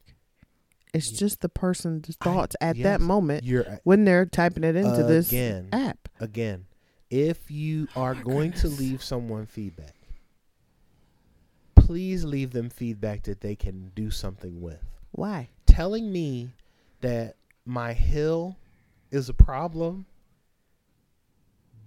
It's 0.93 1.11
Yeah. 1.11 1.19
just 1.19 1.41
the 1.41 1.49
person's 1.49 2.15
I- 2.21 2.23
thoughts 2.23 2.55
at 2.61 2.77
yes, 2.77 2.83
that 2.85 3.01
moment 3.01 3.43
You're 3.43 3.67
uh, 3.69 3.77
when 3.83 4.05
they're 4.05 4.25
typing 4.25 4.63
it 4.63 4.75
into 4.77 5.03
this 5.03 5.33
app. 5.73 6.07
again, 6.21 6.65
if 7.09 7.51
you 7.51 7.87
oh 7.95 8.01
are 8.01 8.15
Oh 8.17 8.23
going 8.23 8.51
to 8.53 8.69
leave 8.69 9.03
someone 9.03 9.45
feedback, 9.45 9.95
please 11.75 12.23
leave 12.23 12.51
them 12.51 12.69
feedback 12.69 13.23
that 13.23 13.41
they 13.41 13.55
can 13.55 13.91
do 13.95 14.09
something 14.09 14.61
with. 14.61 14.79
Why? 15.11 15.49
Telling 15.65 16.11
me 16.11 16.49
that 17.01 17.35
my 17.65 17.93
hill 17.93 18.57
is 19.11 19.29
a 19.29 19.33
problem 19.33 20.05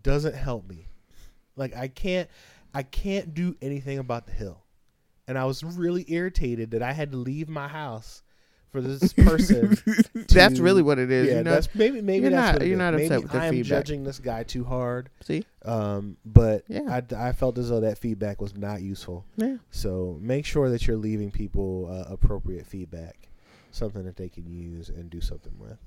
doesn't 0.09 0.35
help 0.35 0.69
me. 0.69 0.87
Like 1.57 1.77
I 1.77 1.89
can't 1.89 2.29
I 2.75 2.83
can't 2.83 3.35
do 3.35 3.57
anything 3.63 3.99
about 3.99 4.27
the 4.27 4.33
hill. 4.33 4.63
And 5.27 5.37
I 5.39 5.45
was 5.45 5.63
really 5.63 6.05
irritated 6.09 6.71
that 6.71 6.83
I 6.83 6.93
had 6.93 7.11
to 7.13 7.19
leave 7.19 7.49
my 7.49 7.69
house 7.69 8.23
for 8.71 8.81
this 8.81 9.13
person. 9.29 9.77
That's 10.29 10.59
really 10.59 10.81
what 10.83 10.99
it 10.99 11.11
is. 11.11 11.29
yeah, 11.29 11.39
you 11.39 11.43
know, 11.45 11.51
that's 11.51 11.75
maybe 11.75 12.01
maybe 12.01 12.23
you're 12.23 12.31
that's 12.31 12.53
not- 12.53 12.61
what 12.61 12.67
you're 12.67 12.75
is. 12.75 12.79
not 12.79 12.95
upset 12.95 13.11
maybe 13.11 13.23
with 13.25 13.33
the 13.33 13.39
I'm 13.39 13.53
feedback. 13.53 13.69
judging 13.69 14.05
this 14.05 14.19
guy 14.19 14.43
too 14.45 14.65
hard. 14.65 15.11
see, 15.23 15.45
Um, 15.67 16.17
but 16.25 16.65
Yeah. 16.69 17.01
I, 17.13 17.29
I 17.29 17.33
felt 17.33 17.59
as 17.59 17.69
though 17.69 17.81
that 17.81 17.99
feedback 17.99 18.41
was 18.41 18.57
not 18.57 18.81
useful. 18.81 19.27
yeah, 19.37 19.57
So 19.71 20.19
make 20.23 20.47
sure 20.47 20.71
that 20.71 20.87
you're 20.87 20.97
leaving 20.97 21.31
people 21.31 21.89
uh, 21.91 22.11
appropriate 22.13 22.67
feedback, 22.67 23.29
something 23.73 24.05
that 24.05 24.17
they 24.17 24.29
can 24.31 24.47
use 24.47 24.89
and 24.89 25.11
do 25.11 25.21
something 25.21 25.53
with. 25.59 25.79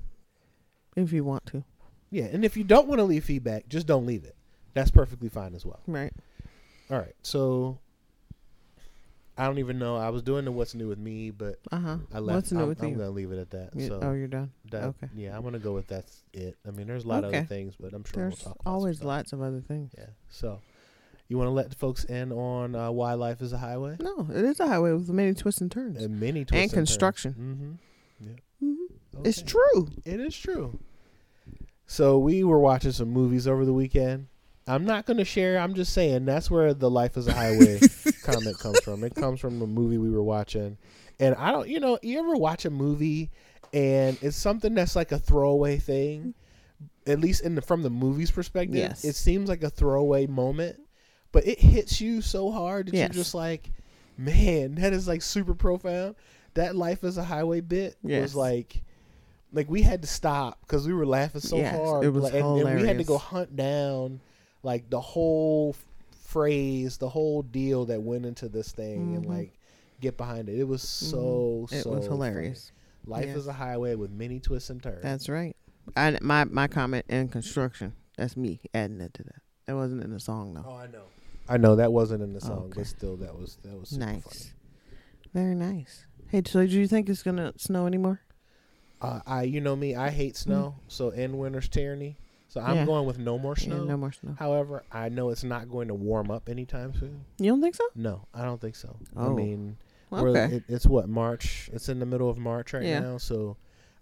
if 0.96 1.12
you 1.12 1.24
want 1.24 1.46
to. 1.46 1.64
Yeah, 2.12 2.24
and 2.24 2.44
if 2.44 2.56
you 2.56 2.62
don't 2.62 2.86
want 2.86 2.98
to 3.00 3.04
leave 3.04 3.24
feedback, 3.24 3.68
just 3.68 3.86
don't 3.88 4.06
leave 4.06 4.22
it. 4.24 4.36
That's 4.74 4.90
perfectly 4.90 5.28
fine 5.30 5.54
as 5.54 5.64
well. 5.66 5.80
Right. 5.86 6.12
All 6.90 6.98
right, 6.98 7.14
so 7.22 7.78
I 9.38 9.46
don't 9.46 9.58
even 9.58 9.78
know. 9.78 9.96
I 9.96 10.10
was 10.10 10.22
doing 10.22 10.44
the 10.44 10.52
what's 10.52 10.74
new 10.74 10.88
with 10.88 10.98
me, 10.98 11.30
but 11.30 11.58
Uh 11.70 11.78
huh. 11.78 11.96
I 12.12 12.18
left. 12.18 12.36
What's 12.36 12.52
new 12.52 12.60
I'm, 12.62 12.68
with 12.68 12.82
I'm 12.82 12.90
you? 12.90 12.96
gonna 12.96 13.10
leave 13.10 13.32
it 13.32 13.38
at 13.38 13.50
that. 13.50 13.70
So 13.88 13.98
oh, 14.02 14.12
you're 14.12 14.28
done. 14.28 14.52
that, 14.70 14.84
okay. 14.84 15.08
yeah, 15.16 15.34
I'm 15.34 15.42
gonna 15.42 15.58
go 15.58 15.72
with 15.72 15.86
that's 15.88 16.22
it. 16.34 16.58
I 16.68 16.70
mean, 16.70 16.86
there's 16.86 17.04
a 17.04 17.08
lot 17.08 17.24
of 17.24 17.32
other 17.32 17.44
things, 17.44 17.74
but 17.80 17.94
I'm 17.94 18.04
sure 18.04 18.12
There's 18.28 18.44
we'll 18.44 18.52
talk 18.52 18.56
about 18.56 18.64
some 18.64 18.72
always 18.74 19.02
lots 19.02 19.32
of 19.32 19.40
other 19.40 19.60
things. 19.60 19.92
Yeah. 19.96 20.06
So, 20.28 20.60
you 21.28 21.38
want 21.38 21.46
to 21.48 21.52
let 21.52 21.74
folks 21.74 22.04
in 22.04 22.30
on 22.30 22.74
uh, 22.74 22.90
why 22.90 23.14
life 23.14 23.40
is 23.40 23.54
a 23.54 23.58
highway 23.58 23.96
No, 24.00 24.28
it 24.30 24.44
is 24.44 24.60
a 24.60 24.66
highway 24.66 24.92
with 24.92 25.08
many 25.08 25.32
twists 25.32 25.62
and 25.62 25.70
turns. 25.72 26.02
and 26.02 26.20
many 26.20 26.44
twists 26.44 26.62
And 26.64 26.72
construction. 26.72 27.78
Mm-hmm. 28.20 28.28
Yeah. 28.28 28.68
Mhm. 28.68 29.26
It's 29.26 29.40
true. 29.42 29.88
It 30.04 30.20
is 30.20 30.36
true. 30.36 30.78
So 31.86 32.18
we 32.18 32.44
were 32.44 32.58
watching 32.58 32.92
some 32.92 33.10
movies 33.10 33.46
over 33.46 33.64
the 33.64 33.72
weekend. 33.72 34.28
I'm 34.66 34.84
not 34.84 35.06
going 35.06 35.16
to 35.16 35.24
share. 35.24 35.58
I'm 35.58 35.74
just 35.74 35.92
saying 35.92 36.24
that's 36.24 36.50
where 36.50 36.72
the 36.72 36.88
"Life 36.90 37.16
is 37.16 37.26
a 37.26 37.32
Highway" 37.32 37.80
comment 38.22 38.58
comes 38.58 38.80
from. 38.80 39.02
It 39.04 39.14
comes 39.14 39.40
from 39.40 39.60
a 39.60 39.66
movie 39.66 39.98
we 39.98 40.10
were 40.10 40.22
watching, 40.22 40.78
and 41.18 41.34
I 41.34 41.50
don't. 41.50 41.68
You 41.68 41.80
know, 41.80 41.98
you 42.02 42.18
ever 42.20 42.36
watch 42.36 42.64
a 42.64 42.70
movie 42.70 43.30
and 43.74 44.18
it's 44.22 44.36
something 44.36 44.74
that's 44.74 44.94
like 44.94 45.12
a 45.12 45.18
throwaway 45.18 45.78
thing, 45.78 46.34
at 47.06 47.18
least 47.20 47.42
in 47.42 47.54
the 47.56 47.62
from 47.62 47.82
the 47.82 47.90
movie's 47.90 48.30
perspective. 48.30 48.76
Yes. 48.76 49.04
It 49.04 49.16
seems 49.16 49.48
like 49.48 49.62
a 49.64 49.70
throwaway 49.70 50.26
moment, 50.26 50.78
but 51.32 51.46
it 51.46 51.58
hits 51.58 52.00
you 52.00 52.20
so 52.22 52.50
hard 52.52 52.86
that 52.88 52.94
Yes. 52.94 53.08
you're 53.14 53.22
just 53.24 53.34
like, 53.34 53.70
man, 54.16 54.76
that 54.76 54.92
is 54.92 55.08
like 55.08 55.22
super 55.22 55.54
profound. 55.54 56.14
That 56.54 56.76
"Life 56.76 57.02
is 57.02 57.16
a 57.18 57.24
Highway" 57.24 57.60
bit 57.62 57.96
Yes. 58.04 58.22
was 58.22 58.36
like 58.36 58.82
like 59.52 59.68
we 59.70 59.82
had 59.82 60.02
to 60.02 60.08
stop 60.08 60.60
because 60.62 60.86
we 60.86 60.94
were 60.94 61.06
laughing 61.06 61.40
so 61.40 61.56
Yes, 61.56 61.76
hard. 61.76 62.04
it 62.04 62.10
was 62.10 62.24
like, 62.24 62.34
and, 62.34 62.58
and 62.66 62.80
we 62.80 62.86
had 62.86 62.98
to 62.98 63.04
go 63.04 63.18
hunt 63.18 63.54
down 63.56 64.20
like 64.62 64.88
the 64.90 65.00
whole 65.00 65.76
phrase, 66.24 66.96
the 66.98 67.08
whole 67.08 67.42
deal 67.42 67.84
that 67.86 68.00
went 68.02 68.24
into 68.24 68.48
this 68.48 68.72
thing, 68.72 69.16
and 69.16 69.26
Mhm. 69.26 69.28
like 69.28 69.58
get 70.00 70.16
behind 70.16 70.48
it. 70.48 70.58
It 70.58 70.64
was 70.66 70.82
so 70.82 71.66
Mhm. 71.70 71.72
It 71.72 71.82
so 71.82 71.90
was 71.90 71.98
funny. 72.06 72.08
hilarious. 72.08 72.72
Life 73.06 73.26
Yes. 73.26 73.36
is 73.38 73.46
a 73.48 73.52
highway 73.52 73.94
with 73.94 74.10
many 74.10 74.40
twists 74.40 74.70
and 74.70 74.82
turns. 74.82 75.02
That's 75.02 75.28
right. 75.28 75.56
I 75.96 76.16
my 76.20 76.44
my 76.44 76.68
comment 76.68 77.04
in 77.08 77.28
construction. 77.28 77.92
That's 78.16 78.36
me 78.36 78.60
adding 78.72 79.00
it 79.00 79.14
to 79.14 79.22
that. 79.24 79.42
That 79.66 79.74
wasn't 79.76 80.02
in 80.04 80.12
the 80.12 80.20
song 80.20 80.54
though. 80.54 80.64
oh, 80.66 80.74
I 80.76 80.86
know. 80.86 81.02
I 81.48 81.56
know 81.56 81.76
that 81.76 81.92
wasn't 81.92 82.22
in 82.22 82.32
the 82.32 82.40
song, 82.40 82.64
Okay. 82.66 82.72
but 82.76 82.86
still, 82.86 83.16
that 83.16 83.36
was 83.38 83.58
that 83.64 83.78
was 83.78 83.90
super 83.90 84.04
nice. 84.06 84.22
funny. 84.22 84.50
Very 85.34 85.54
nice. 85.54 86.06
Hey, 86.28 86.42
so 86.46 86.64
do 86.66 86.78
you 86.80 86.86
think 86.86 87.08
it's 87.08 87.22
gonna 87.22 87.52
snow 87.58 87.86
anymore? 87.86 88.20
Uh, 89.02 89.20
I, 89.26 89.42
you 89.42 89.60
know 89.60 89.74
me, 89.76 89.94
I 89.96 90.10
hate 90.10 90.36
snow. 90.36 90.76
So 90.88 91.10
in 91.10 91.36
winter's 91.38 91.68
tyranny. 91.68 92.16
So 92.48 92.60
I'm 92.60 92.74
Mm. 92.74 92.76
Yeah. 92.80 92.84
going 92.86 93.06
with 93.06 93.18
no 93.18 93.38
more 93.38 93.54
Yeah, 93.58 93.64
snow. 93.64 93.84
no 93.84 93.96
more 93.96 94.12
snow. 94.12 94.36
However, 94.38 94.84
I 94.92 95.08
know 95.08 95.30
it's 95.30 95.42
not 95.44 95.68
going 95.70 95.88
to 95.88 95.94
warm 95.94 96.30
up 96.30 96.48
anytime 96.48 96.94
soon. 96.94 97.24
You 97.38 97.50
don't 97.50 97.60
think 97.62 97.74
so? 97.74 97.84
No, 97.94 98.26
I 98.34 98.44
don't 98.44 98.60
think 98.60 98.76
so. 98.76 98.96
I 99.16 99.26
Oh. 99.26 99.34
mean, 99.34 99.76
we're, 100.10 100.28
Okay. 100.28 100.56
it, 100.56 100.64
it's 100.68 100.86
what 100.86 101.08
March. 101.08 101.70
It's 101.72 101.88
in 101.88 101.98
the 101.98 102.06
middle 102.06 102.28
of 102.30 102.38
March 102.38 102.74
right 102.74 102.82
Yeah. 102.84 103.00
now, 103.00 103.16
so 103.18 103.56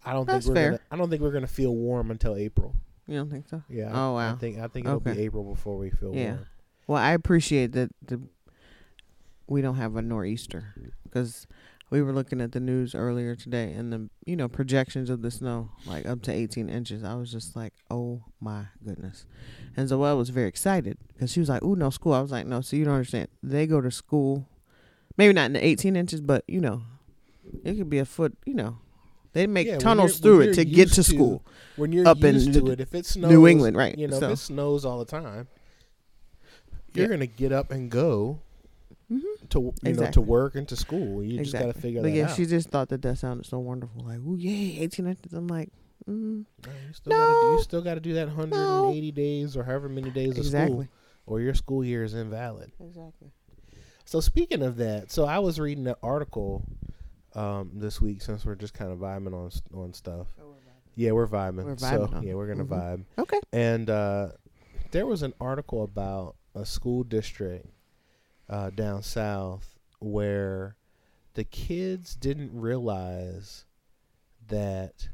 I 0.05 0.13
don't 0.13 0.27
That's 0.27 0.47
think 0.47 0.49
we're 0.57 0.61
fair. 0.63 0.71
gonna. 0.73 0.81
I 0.91 0.97
don't 0.97 1.09
think 1.11 1.23
we're 1.23 1.31
gonna 1.33 1.47
feel 1.47 1.75
warm 1.77 2.11
until 2.11 2.35
April. 2.35 2.75
You 3.07 3.17
don't 3.19 3.31
think 3.31 3.49
so? 3.49 3.63
Yeah. 3.69 3.91
Oh, 3.95 4.17
I, 4.17 4.31
I 4.33 4.35
think 4.35 4.59
I 4.59 4.67
think 4.69 4.87
it'll 4.87 4.99
be 5.01 5.11
April 5.19 5.45
before 5.45 5.77
we 5.79 5.91
feel 5.91 6.15
Yeah. 6.15 6.33
warm. 6.33 6.47
Well, 6.89 7.03
I 7.03 7.13
appreciate 7.13 7.73
that 7.73 7.91
the 8.05 8.21
we 9.47 9.63
don't 9.63 9.77
have 9.77 9.97
a 9.97 10.03
nor'easter 10.03 10.75
because 11.05 11.47
we 11.91 12.01
were 12.03 12.13
looking 12.13 12.41
at 12.41 12.53
the 12.53 12.61
news 12.61 12.95
earlier 12.95 13.35
today 13.35 13.73
and 13.73 13.93
the 13.93 14.09
you 14.25 14.37
know 14.37 14.49
projections 14.49 15.11
of 15.11 15.23
the 15.23 15.31
snow 15.31 15.71
like 15.87 16.07
up 16.07 16.23
to 16.23 16.33
18 16.33 16.69
inches. 16.69 17.03
I 17.05 17.15
was 17.15 17.31
just 17.33 17.57
like, 17.57 17.73
oh 17.91 18.23
my 18.41 18.67
goodness, 18.85 19.27
and 19.77 19.89
Zoelle 19.89 20.17
was 20.17 20.31
very 20.31 20.49
excited 20.49 20.97
because 21.09 21.33
she 21.33 21.41
was 21.41 21.49
like, 21.49 21.63
oh 21.63 21.75
no 21.75 21.91
school. 21.91 22.13
I 22.15 22.21
was 22.21 22.31
like, 22.31 22.47
no, 22.47 22.61
so 22.61 22.77
you 22.77 22.85
don't 22.85 22.95
understand. 22.95 23.29
They 23.43 23.67
go 23.67 23.81
to 23.81 23.91
school, 23.91 24.49
maybe 25.17 25.33
not 25.33 25.47
in 25.47 25.53
the 25.55 25.65
18 25.65 25.97
inches, 25.97 26.21
but 26.21 26.45
you 26.47 26.61
know, 26.61 26.83
it 27.65 27.75
could 27.75 27.91
be 27.91 27.99
a 27.99 28.05
foot. 28.05 28.37
You 28.47 28.55
know, 28.55 28.79
they 29.33 29.47
make 29.49 29.67
Yeah, 29.67 29.79
tunnels 29.79 30.21
through 30.21 30.43
it 30.43 30.55
to 30.55 30.65
get 30.65 30.89
to 30.91 30.95
to 30.97 31.03
school. 31.03 31.45
When 31.77 31.93
you're 31.93 32.07
Up 32.07 32.23
in 32.23 32.39
to 32.53 32.61
New- 32.61 32.71
it, 32.73 32.81
if 32.81 32.95
it 32.95 33.07
snows, 33.07 33.31
New 33.31 33.47
England, 33.49 33.77
right, 33.77 33.97
You 33.99 34.07
know, 34.09 34.21
so- 34.21 34.27
if 34.27 34.33
it 34.35 34.37
snows 34.43 34.85
all 34.85 34.99
the 34.99 35.05
time, 35.07 35.49
you're 36.95 37.07
Yeah. 37.07 37.11
gonna 37.13 37.27
get 37.27 37.53
up 37.53 37.71
and 37.73 37.91
go. 37.91 38.41
To 39.51 39.73
you 39.83 39.93
know 39.95 40.11
to 40.11 40.21
work 40.21 40.55
and 40.55 40.67
to 40.69 40.77
school. 40.77 41.23
You 41.23 41.39
just 41.39 41.53
gotta 41.53 41.73
figure 41.73 42.03
But 42.03 42.09
that 42.11 42.17
yeah, 42.17 42.25
out. 42.31 42.37
she 42.37 42.47
just 42.47 42.69
thought 42.71 42.89
that 42.91 43.03
that 43.03 43.19
sounded 43.19 43.47
so 43.47 43.59
wonderful. 43.59 44.03
Like, 44.05 44.19
oh 44.27 44.37
yeah, 44.37 44.83
18 44.83 45.07
inches. 45.07 45.33
I'm 45.33 45.47
like, 45.49 45.69
mm, 46.09 46.45
No, 46.67 46.73
you 46.87 46.93
still 46.93 47.13
gotta 47.13 47.33
do, 47.33 47.47
No. 47.47 47.53
you 47.57 47.63
still 47.63 47.83
got 47.83 47.95
to 47.95 48.01
do 48.01 48.13
that 48.15 48.27
180 48.29 49.13
days 49.13 49.57
or 49.57 49.65
however 49.65 49.89
many 49.89 50.11
days 50.11 50.39
of 50.39 50.47
school, 50.47 50.87
or 51.27 51.41
your 51.41 51.55
school 51.55 51.85
year 51.85 52.03
is 52.05 52.15
invalid. 52.15 52.73
exactly. 52.81 53.31
So 54.05 54.21
speaking 54.21 54.63
of 54.63 54.77
that, 54.79 55.13
so 55.13 55.25
I 55.25 55.39
was 55.39 55.61
reading 55.61 55.87
an 55.87 55.95
article 56.03 56.65
um, 57.35 57.71
this 57.75 58.01
week 58.01 58.23
since 58.23 58.45
we're 58.45 58.57
just 58.57 58.75
kind 58.75 58.91
of 58.91 58.99
vibing 58.99 59.33
on 59.35 59.51
on 59.79 59.93
stuff. 59.93 60.27
Yeah, 60.97 61.13
we're 61.13 61.29
vibing. 61.29 61.65
We're 61.65 61.77
so 61.79 61.87
vibing 61.87 62.15
on 62.15 62.23
yeah, 62.25 62.35
we're 62.35 62.49
gonna 62.49 62.65
Mhm. 62.65 62.69
vibe. 62.69 63.05
Okay. 63.19 63.41
And 63.53 63.89
uh, 63.89 64.31
there 64.91 65.07
was 65.07 65.23
an 65.23 65.33
article 65.41 65.85
about 65.85 66.35
a 66.57 66.67
school 66.67 67.05
district 67.05 67.67
uh, 68.51 68.71
down 68.71 69.03
south 69.03 69.79
where 70.01 70.77
the 71.35 71.45
kids 71.45 72.17
didn't 72.17 72.51
realize 72.53 73.65
that 74.49 75.09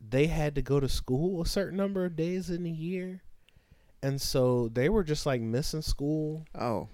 they 0.00 0.26
had 0.26 0.54
to 0.54 0.62
go 0.62 0.80
to 0.80 0.88
school 0.88 1.42
a 1.42 1.46
certain 1.46 1.76
number 1.76 2.04
of 2.04 2.16
days 2.16 2.50
in 2.50 2.64
a 2.66 2.70
year. 2.70 3.22
And 4.02 4.20
so 4.20 4.68
they 4.72 4.88
were 4.88 5.04
just 5.04 5.26
like 5.26 5.40
missing 5.40 5.82
school. 5.82 6.44
Oh, 6.58 6.88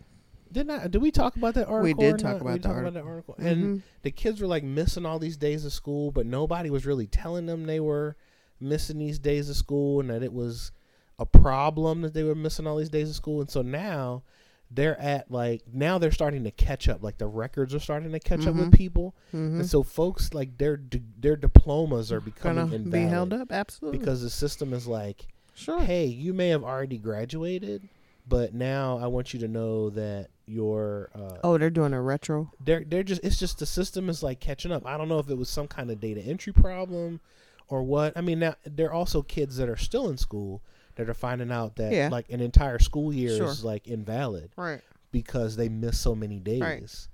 Didn't 0.52 0.70
I? 0.70 0.86
Did 0.88 1.02
we 1.02 1.10
talk 1.10 1.36
about 1.36 1.54
that 1.54 1.66
article? 1.66 1.82
We 1.82 1.94
did 1.94 2.18
talk 2.18 2.40
about 2.40 2.52
we 2.52 2.58
about 2.58 2.94
that 2.94 3.02
article. 3.02 3.34
article. 3.36 3.36
And 3.38 3.82
the 4.02 4.10
kids 4.10 4.40
were 4.40 4.46
like 4.46 4.64
missing 4.64 5.06
all 5.06 5.18
these 5.18 5.36
days 5.36 5.64
of 5.64 5.72
school, 5.72 6.10
but 6.12 6.26
nobody 6.26 6.70
was 6.70 6.86
really 6.86 7.06
telling 7.06 7.46
them 7.46 7.66
they 7.66 7.80
were 7.80 8.16
missing 8.60 8.98
these 8.98 9.18
days 9.18 9.48
of 9.48 9.56
school 9.56 10.00
and 10.00 10.10
that 10.10 10.22
it 10.22 10.32
was 10.32 10.70
a 11.18 11.26
problem 11.26 12.02
that 12.02 12.14
they 12.14 12.22
were 12.22 12.34
missing 12.34 12.66
all 12.66 12.76
these 12.76 12.88
days 12.88 13.10
of 13.10 13.16
school. 13.16 13.40
And 13.40 13.50
so 13.50 13.62
now 13.62 14.22
they're 14.70 14.98
at 15.00 15.30
like 15.30 15.62
now 15.72 15.98
they're 15.98 16.12
starting 16.12 16.44
to 16.44 16.50
catch 16.50 16.88
up. 16.88 17.02
Like 17.02 17.18
the 17.18 17.26
records 17.26 17.74
are 17.74 17.80
starting 17.80 18.12
to 18.12 18.20
catch 18.20 18.46
up 18.46 18.54
with 18.54 18.70
Mhm. 18.70 18.74
people, 18.74 19.14
Mhm. 19.34 19.60
and 19.60 19.66
so 19.68 19.82
folks 19.82 20.32
like 20.32 20.58
their 20.58 20.76
d- 20.76 21.02
their 21.18 21.36
diplomas 21.36 22.12
are 22.12 22.20
becoming 22.20 22.64
gonna 22.66 22.76
invalid 22.76 22.92
be 22.92 23.00
held 23.10 23.32
up. 23.32 23.50
Absolutely, 23.52 23.98
because 23.98 24.22
the 24.22 24.30
system 24.30 24.72
is 24.72 24.86
like, 24.86 25.26
sure. 25.54 25.80
hey, 25.80 26.06
you 26.06 26.32
may 26.32 26.48
have 26.50 26.62
already 26.62 26.98
graduated, 26.98 27.88
but 28.28 28.54
now 28.54 28.98
I 28.98 29.08
want 29.08 29.34
you 29.34 29.40
to 29.40 29.48
know 29.48 29.90
that 29.90 30.28
your 30.46 31.10
uh, 31.14 31.38
Oh, 31.44 31.58
they're 31.58 31.70
doing 31.70 31.92
a 31.92 32.00
retro. 32.02 32.52
they're 32.64 32.84
they're 32.84 33.02
just 33.02 33.22
it's 33.24 33.38
just 33.38 33.58
the 33.58 33.66
system 33.66 34.08
is 34.08 34.22
like 34.22 34.38
catching 34.40 34.70
up. 34.72 34.86
I 34.86 34.96
don't 34.96 35.08
know 35.08 35.18
if 35.18 35.28
it 35.28 35.36
was 35.38 35.48
some 35.48 35.66
kind 35.68 35.90
of 35.90 36.00
data 36.00 36.20
entry 36.20 36.52
problem 36.52 37.20
or 37.68 37.82
what. 37.82 38.16
I 38.16 38.20
mean, 38.20 38.38
now 38.40 38.54
there 38.64 38.88
are 38.88 38.92
also 38.94 39.22
kids 39.22 39.56
that 39.56 39.68
are 39.68 39.76
still 39.76 40.08
in 40.08 40.16
school 40.16 40.62
that 40.96 41.08
are 41.08 41.14
finding 41.14 41.50
out 41.52 41.76
that 41.76 41.92
Yeah. 41.92 42.08
like 42.10 42.30
an 42.30 42.40
entire 42.40 42.78
school 42.78 43.12
year 43.12 43.36
Sure. 43.36 43.48
is 43.48 43.64
like 43.64 43.86
invalid 43.88 44.50
Right. 44.56 44.80
because 45.12 45.56
they 45.56 45.68
missed 45.68 46.00
so 46.02 46.14
many 46.14 46.38
days. 46.40 46.60
Right. 46.60 47.08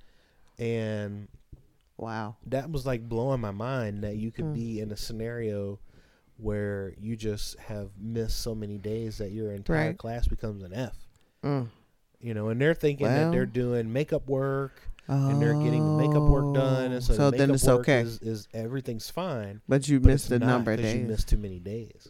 And 0.59 1.28
Wow. 1.99 2.37
that 2.47 2.71
was 2.71 2.85
like 2.87 3.09
blowing 3.09 3.40
my 3.40 3.50
mind 3.50 4.02
that 4.04 4.16
you 4.16 4.30
could 4.30 4.47
Mm. 4.47 4.54
be 4.54 4.80
in 4.80 4.90
a 4.92 4.97
scenario 4.97 5.78
where 6.38 6.92
you 6.99 7.16
just 7.16 7.59
have 7.59 7.90
missed 7.99 8.40
so 8.40 8.54
many 8.54 8.76
days 8.78 9.18
that 9.18 9.30
your 9.33 9.52
entire 9.52 9.88
Right. 9.88 9.99
class 9.99 10.28
becomes 10.28 10.62
an 10.62 10.73
F. 10.75 10.97
Mm. 11.42 11.68
You 12.21 12.35
know, 12.35 12.49
and 12.49 12.61
they're 12.61 12.75
thinking 12.75 13.06
that 13.06 13.30
they're 13.30 13.47
doing 13.47 13.92
makeup 13.92 14.28
work 14.28 14.73
and 15.09 15.40
they're 15.40 15.54
getting 15.54 15.97
makeup 15.97 16.28
work 16.28 16.52
done, 16.52 16.90
and 16.92 17.02
so, 17.04 17.12
Oh, 17.12 17.16
so 17.16 17.30
the 17.30 17.37
then 17.37 17.50
it's 17.52 17.64
work 17.64 17.80
okay. 17.80 18.00
is, 18.00 18.18
is 18.21 18.49
everything's 18.52 19.09
fine. 19.09 19.61
but 19.68 19.87
you 19.88 20.00
but 20.00 20.09
missed 20.09 20.28
the 20.30 20.38
number 20.40 20.73
of 20.73 20.80
days. 20.80 20.97
You 20.97 21.06
missed 21.06 21.28
too 21.28 21.37
many 21.37 21.61
days. 21.61 22.09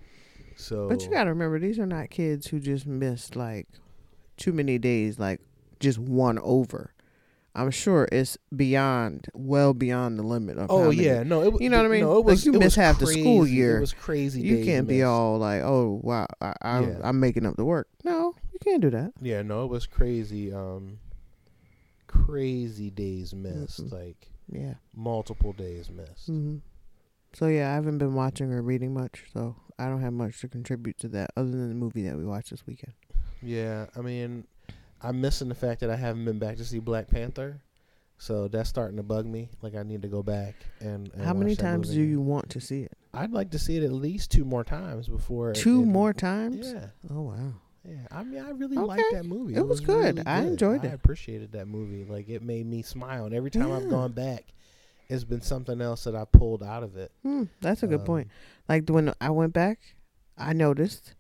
So, 0.57 0.89
But 0.89 1.03
you 1.05 1.11
got 1.11 1.25
to 1.25 1.31
remember, 1.31 1.59
these 1.59 1.79
are 1.79 1.87
not 1.87 2.11
kids 2.11 2.47
who 2.49 2.59
just 2.61 2.87
missed 2.87 3.37
like 3.37 3.69
too 4.37 4.53
many 4.53 4.79
days, 4.79 5.19
like 5.19 5.41
just 5.81 5.99
one 5.99 6.39
over. 6.41 6.93
I'm 7.55 7.71
sure 7.71 8.07
it's 8.13 8.37
beyond, 8.55 9.29
well 9.33 9.73
beyond 9.73 10.19
the 10.19 10.23
limit 10.23 10.59
of. 10.59 10.71
oh 10.71 10.91
many- 10.91 11.05
yeah, 11.05 11.23
no, 11.23 11.43
it, 11.43 11.61
You 11.61 11.71
know 11.71 11.79
what 11.79 11.87
I 11.87 11.89
mean? 11.89 12.01
No, 12.01 12.13
it 12.13 12.17
Like, 12.17 12.25
was 12.27 12.45
you 12.47 12.53
it 12.53 12.59
miss 12.59 12.65
was 12.65 12.75
half 12.77 12.99
the 12.99 13.07
school 13.07 13.47
year. 13.47 13.79
It 13.79 13.81
was 13.81 13.95
crazy. 13.95 14.43
You 14.43 14.63
can't 14.65 14.87
be 14.87 14.99
missed. 14.99 15.07
all 15.07 15.39
like, 15.39 15.63
"Oh 15.63 15.99
wow, 16.03 16.27
I, 16.41 16.53
I, 16.61 16.81
Yeah. 16.81 16.99
I'm 17.03 17.19
making 17.19 17.47
up 17.47 17.57
the 17.57 17.65
work." 17.65 17.89
No, 18.05 18.35
you 18.53 18.59
can't 18.63 18.83
do 18.83 18.91
that. 18.91 19.13
Yeah, 19.23 19.41
no, 19.41 19.65
it 19.65 19.69
was 19.71 19.87
crazy. 19.87 20.53
Um, 20.53 20.99
crazy 22.07 22.91
days 22.91 23.35
missed, 23.35 23.85
Mm-mm. 23.87 23.93
like 23.93 24.29
Yeah. 24.51 24.75
multiple 24.95 25.53
days 25.53 25.91
missed. 25.91 26.31
Mm-hmm. 26.31 26.57
So 27.33 27.47
yeah, 27.49 27.71
I 27.71 27.75
haven't 27.75 27.99
been 27.99 28.15
watching 28.15 28.53
or 28.53 28.63
reading 28.63 28.95
much, 28.95 29.25
so 29.33 29.57
I 29.78 29.87
don't 29.88 30.00
have 30.00 30.12
much 30.12 30.40
to 30.40 30.49
contribute 30.49 30.99
to 30.99 31.09
that 31.09 31.30
other 31.37 31.50
than 31.50 31.68
the 31.68 31.75
movie 31.75 32.02
that 32.02 32.16
we 32.16 32.25
watched 32.25 32.50
this 32.50 32.66
weekend. 32.66 32.95
Yeah, 33.42 33.87
I 33.97 34.00
mean, 34.00 34.47
I'm 35.02 35.21
missing 35.21 35.49
the 35.49 35.54
fact 35.54 35.80
that 35.80 35.90
I 35.90 35.97
haven't 35.97 36.25
been 36.25 36.38
back 36.38 36.56
to 36.56 36.64
see 36.64 36.78
Black 36.78 37.09
Panther, 37.09 37.61
so 38.18 38.49
that's 38.49 38.68
starting 38.71 38.97
to 38.97 39.02
bug 39.02 39.26
me. 39.26 39.50
Like 39.61 39.75
I 39.75 39.83
need 39.83 40.02
to 40.02 40.09
go 40.09 40.23
back 40.23 40.54
and. 40.80 41.11
and 41.12 41.23
How 41.23 41.35
many 41.35 41.54
times 41.54 41.90
do 41.90 42.00
you 42.00 42.21
want 42.21 42.49
to 42.50 42.61
see 42.61 42.83
it? 42.83 42.92
I'd 43.12 43.33
like 43.33 43.50
to 43.50 43.59
see 43.59 43.76
it 43.76 43.83
at 43.83 43.92
least 43.92 44.30
two 44.30 44.45
more 44.45 44.64
times 44.64 45.09
before. 45.09 45.52
Two 45.52 45.83
it- 45.83 45.87
more 45.87 46.12
times. 46.14 46.73
Yeah, 46.73 46.87
Oh 47.11 47.23
wow. 47.23 47.52
yeah. 47.85 48.06
I 48.11 48.25
mean, 48.25 48.42
I 48.42 48.50
really 48.50 48.76
Okay. 48.78 48.87
liked 48.87 49.04
that 49.12 49.25
movie. 49.26 49.54
It 49.54 49.66
was 49.66 49.80
good. 49.80 50.23
I 50.26 50.40
enjoyed 50.42 50.85
it. 50.85 50.88
I 50.90 50.95
appreciated 50.95 51.52
that 51.52 51.66
movie. 51.68 52.04
Like 52.04 52.28
it 52.30 52.42
made 52.42 52.66
me 52.66 52.80
smile, 52.83 53.26
and 53.26 53.35
every 53.35 53.50
time 53.50 53.71
I've 53.73 53.85
Yeah. 53.85 53.90
gone 53.90 54.12
back, 54.12 54.52
it's 55.09 55.25
been 55.25 55.41
something 55.41 55.81
else 55.81 56.05
that 56.05 56.15
I 56.15 56.25
pulled 56.25 56.63
out 56.63 56.83
of 56.83 56.97
it. 56.97 57.13
Hmm, 57.23 57.45
that's 57.61 57.83
a 57.83 57.87
good 57.87 58.05
point. 58.05 58.27
Um, 58.29 58.33
Like 58.69 58.89
when 58.89 59.13
I 59.21 59.31
went 59.31 59.53
back, 59.53 59.79
I 60.37 60.53
noticed 60.53 61.15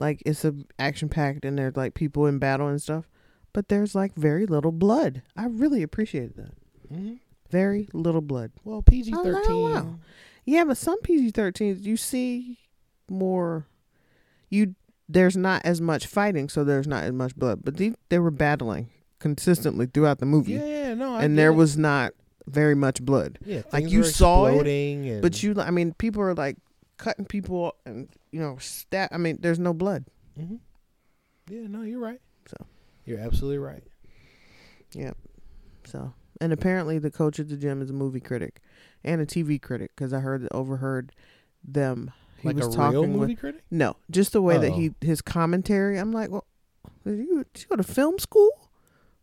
like 0.00 0.22
it's 0.26 0.44
a 0.44 0.54
action 0.78 1.08
packed 1.08 1.44
and 1.44 1.58
there's 1.58 1.76
like 1.76 1.94
people 1.94 2.26
in 2.26 2.38
battle 2.38 2.68
and 2.68 2.80
stuff, 2.80 3.08
but 3.52 3.68
there's 3.68 3.94
like 3.94 4.14
very 4.14 4.46
little 4.46 4.72
blood. 4.72 5.22
I 5.36 5.46
really 5.46 5.82
appreciated 5.82 6.36
that. 6.36 6.54
mhm. 6.92 7.18
Very 7.50 7.88
little 7.92 8.20
blood. 8.22 8.50
Well, 8.64 8.82
PG 8.82 9.12
Oh, 9.14 9.22
thirteen. 9.22 9.62
wow. 9.62 9.98
Yeah, 10.44 10.64
but 10.64 10.76
some 10.76 11.00
PG 11.02 11.32
13s 11.32 11.82
you 11.84 11.96
see 11.96 12.58
more 13.08 13.66
you 14.50 14.74
there's 15.08 15.36
not 15.36 15.62
as 15.64 15.80
much 15.80 16.06
fighting, 16.06 16.48
so 16.48 16.64
there's 16.64 16.86
not 16.86 17.04
as 17.04 17.12
much 17.12 17.36
blood. 17.36 17.60
But 17.64 17.76
they 17.76 17.94
they 18.08 18.18
were 18.18 18.30
battling 18.30 18.88
consistently 19.18 19.86
throughout 19.86 20.18
the 20.18 20.26
movie. 20.26 20.52
Yeah, 20.52 20.64
yeah, 20.66 20.94
no, 20.94 21.14
I 21.14 21.22
and 21.24 21.38
there 21.38 21.50
it. 21.50 21.54
was 21.54 21.76
not 21.76 22.12
very 22.46 22.74
much 22.74 23.02
blood. 23.02 23.38
yeah, 23.44 23.62
like, 23.72 23.88
you 23.90 24.04
saw 24.04 24.46
it, 24.46 24.66
and, 24.66 25.22
But 25.22 25.42
you 25.42 25.54
I 25.60 25.70
mean 25.70 25.94
people 25.94 26.22
are 26.22 26.34
like 26.34 26.56
cutting 26.96 27.24
people 27.24 27.74
and 27.84 28.08
you 28.30 28.40
know 28.40 28.56
stab 28.60 29.08
I 29.12 29.16
mean 29.18 29.38
there's 29.40 29.58
no 29.58 29.72
blood. 29.74 30.04
hmm 30.36 30.56
Yeah, 31.48 31.66
no, 31.68 31.82
you're 31.82 32.00
right. 32.00 32.20
So. 32.46 32.56
you're 33.06 33.18
absolutely 33.20 33.58
right. 33.58 33.82
Yeah. 34.92 35.12
So, 35.84 36.12
and 36.40 36.52
apparently 36.52 36.98
the 36.98 37.10
coach 37.10 37.38
at 37.40 37.48
the 37.48 37.56
gym 37.56 37.82
is 37.82 37.90
a 37.90 37.92
movie 37.94 38.20
critic 38.20 38.60
and 39.02 39.20
a 39.20 39.26
TV 39.26 39.60
critic 39.60 39.92
because 39.96 40.12
I 40.12 40.20
heard 40.20 40.46
overheard 40.52 41.12
them. 41.62 42.12
He 42.40 42.48
like 42.48 42.56
was 42.56 42.66
a 42.74 42.76
talking 42.76 42.92
real 43.00 43.06
movie 43.06 43.32
with 43.32 43.38
critic. 43.40 43.62
no, 43.70 43.96
just 44.10 44.32
the 44.32 44.42
way 44.42 44.58
that 44.58 44.70
Oh. 44.72 44.74
he 44.74 44.92
his 45.00 45.20
commentary. 45.22 45.98
I'm 45.98 46.12
like, 46.12 46.30
well, 46.30 46.44
did 47.04 47.18
you, 47.18 47.44
did 47.52 47.62
you 47.62 47.68
go 47.68 47.76
to 47.76 47.82
film 47.82 48.18
school? 48.18 48.50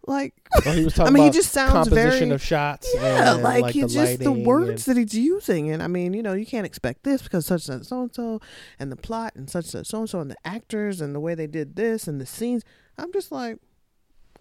Like, 0.07 0.33
Oh, 0.65 0.71
he 0.71 0.83
was 0.83 0.93
talking 0.95 1.13
I 1.13 1.17
mean, 1.17 1.23
he 1.25 1.29
just 1.29 1.51
sounds 1.51 1.71
composition 1.73 2.19
very 2.19 2.31
of 2.31 2.41
shots. 2.41 2.89
yeah, 2.95 3.33
and, 3.33 3.43
like, 3.43 3.61
like 3.61 3.73
he's 3.73 3.93
the 3.93 4.05
just 4.05 4.19
the 4.19 4.31
words 4.31 4.87
and- 4.87 4.97
that 4.97 4.99
he's 4.99 5.13
using, 5.13 5.69
and 5.69 5.83
I 5.83 5.87
mean, 5.87 6.13
you 6.13 6.23
know, 6.23 6.33
you 6.33 6.45
can't 6.45 6.65
expect 6.65 7.03
this 7.03 7.21
because 7.21 7.45
such 7.45 7.69
and 7.69 7.85
so 7.85 8.01
and 8.03 8.15
so, 8.15 8.39
and 8.79 8.91
the 8.91 8.95
plot 8.95 9.33
and 9.35 9.49
such 9.49 9.73
and 9.75 9.85
so 9.85 9.99
and 9.99 10.09
so, 10.09 10.19
and 10.19 10.31
the 10.31 10.37
actors 10.43 11.01
and 11.01 11.13
the 11.13 11.19
way 11.19 11.35
they 11.35 11.47
did 11.47 11.75
this 11.75 12.07
and 12.07 12.19
the 12.19 12.25
scenes. 12.25 12.63
I'm 12.97 13.13
just 13.13 13.31
like, 13.31 13.57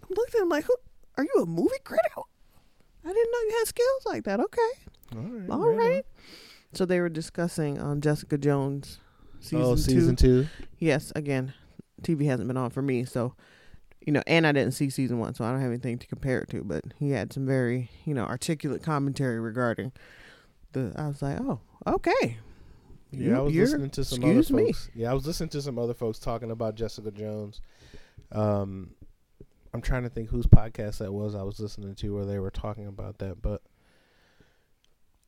I'm 0.01 0.09
looking 0.15 0.39
at 0.39 0.41
him 0.43 0.49
like, 0.49 0.65
who 0.65 0.75
are 1.17 1.23
you 1.23 1.43
a 1.43 1.45
movie 1.45 1.75
critic? 1.83 2.11
I 2.17 3.07
didn't 3.07 3.31
know 3.31 3.39
you 3.39 3.55
had 3.59 3.67
skills 3.67 4.05
like 4.05 4.23
that. 4.25 4.39
Okay, 4.39 4.61
All 5.15 5.21
right. 5.21 5.49
all 5.49 5.59
right 5.73 5.77
right. 5.77 6.05
So 6.73 6.85
they 6.85 6.99
were 6.99 7.09
discussing 7.09 7.79
um, 7.81 7.99
Jessica 8.01 8.37
Jones 8.37 8.99
season 9.39 9.61
oh, 9.61 9.75
two. 9.75 9.81
season 9.81 10.15
two. 10.15 10.47
Yes, 10.79 11.11
again, 11.15 11.53
TV 12.01 12.25
hasn't 12.25 12.47
been 12.47 12.57
on 12.57 12.69
for 12.71 12.81
me, 12.81 13.05
so 13.05 13.35
you 14.05 14.13
know, 14.13 14.23
and 14.27 14.47
I 14.47 14.51
didn't 14.51 14.73
see 14.73 14.89
season 14.89 15.19
one, 15.19 15.33
so 15.33 15.45
I 15.45 15.51
don't 15.51 15.61
have 15.61 15.69
anything 15.69 15.99
to 15.99 16.07
compare 16.07 16.41
it 16.41 16.49
to. 16.49 16.63
But 16.63 16.83
he 16.97 17.11
had 17.11 17.31
some 17.33 17.45
very, 17.45 17.89
you 18.05 18.13
know, 18.13 18.23
articulate 18.23 18.83
commentary 18.83 19.39
regarding 19.39 19.91
the. 20.73 20.93
I 20.97 21.07
was 21.07 21.21
like, 21.21 21.39
oh, 21.39 21.59
okay. 21.85 22.37
Yeah, 23.11 23.39
I 23.39 23.41
was 23.41 23.53
listening 23.53 23.89
to 23.91 24.05
some 24.05 24.23
other 24.23 24.53
me. 24.53 24.67
folks. 24.67 24.89
Yeah, 24.95 25.11
I 25.11 25.13
was 25.13 25.27
listening 25.27 25.49
to 25.49 25.61
some 25.61 25.77
other 25.77 25.93
folks 25.93 26.17
talking 26.17 26.49
about 26.49 26.75
Jessica 26.75 27.11
Jones. 27.11 27.61
Um, 28.31 28.91
I'm 29.73 29.81
trying 29.81 30.03
to 30.03 30.09
think 30.09 30.29
whose 30.29 30.45
podcast 30.45 30.99
that 30.99 31.11
was 31.11 31.35
I 31.35 31.43
was 31.43 31.59
listening 31.59 31.95
to 31.95 32.13
where 32.15 32.25
they 32.25 32.39
were 32.39 32.51
talking 32.51 32.87
about 32.87 33.19
that, 33.19 33.41
but 33.41 33.61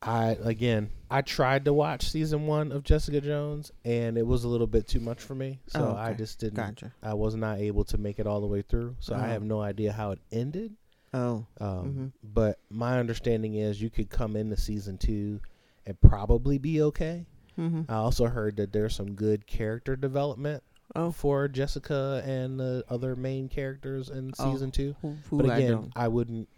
I 0.06 0.36
again 0.42 0.90
I 1.10 1.22
tried 1.22 1.64
to 1.66 1.72
watch 1.72 2.10
season 2.10 2.46
one 2.46 2.72
of 2.72 2.82
Jessica 2.84 3.20
Jones 3.20 3.72
and 3.84 4.18
it 4.18 4.26
was 4.26 4.44
a 4.44 4.48
little 4.48 4.66
bit 4.66 4.86
too 4.88 5.00
much 5.00 5.20
for 5.22 5.34
me, 5.34 5.60
so 5.68 5.94
Oh, 5.94 5.96
I 5.96 6.12
just 6.14 6.38
didn't. 6.40 6.56
Gotcha. 6.56 6.92
I 7.02 7.14
was 7.14 7.34
not 7.36 7.58
able 7.58 7.84
to 7.84 7.98
make 7.98 8.18
it 8.18 8.26
all 8.26 8.40
the 8.40 8.46
way 8.46 8.62
through, 8.62 8.96
so 9.00 9.14
I 9.14 9.18
Oh. 9.26 9.28
have 9.28 9.42
no 9.42 9.60
idea 9.62 9.92
how 9.92 10.10
it 10.10 10.18
ended. 10.32 10.74
Oh, 11.12 11.46
Um, 11.60 11.94
Mhm. 11.94 12.12
But 12.34 12.58
my 12.70 12.98
understanding 12.98 13.54
is 13.54 13.80
you 13.80 13.88
could 13.90 14.10
come 14.10 14.34
into 14.36 14.56
season 14.56 14.98
two 14.98 15.40
and 15.86 16.00
probably 16.00 16.58
be 16.58 16.82
okay. 16.82 17.26
mm-hmm. 17.58 17.82
I 17.88 17.94
also 17.94 18.26
heard 18.26 18.56
that 18.56 18.72
there's 18.72 18.96
some 18.96 19.14
good 19.14 19.46
character 19.46 19.94
development 19.94 20.64
oh, 20.96 21.12
for 21.12 21.46
Jessica 21.46 22.20
and 22.26 22.58
the 22.58 22.84
other 22.88 23.14
main 23.14 23.48
characters 23.48 24.10
in 24.10 24.32
Oh, 24.40 24.52
season 24.52 24.72
two. 24.72 24.96
who, 25.02 25.14
who 25.30 25.36
But 25.38 25.50
I 25.50 25.58
again, 25.58 25.70
don't. 25.70 25.92
I, 25.94 26.08
wouldn't, 26.08 26.48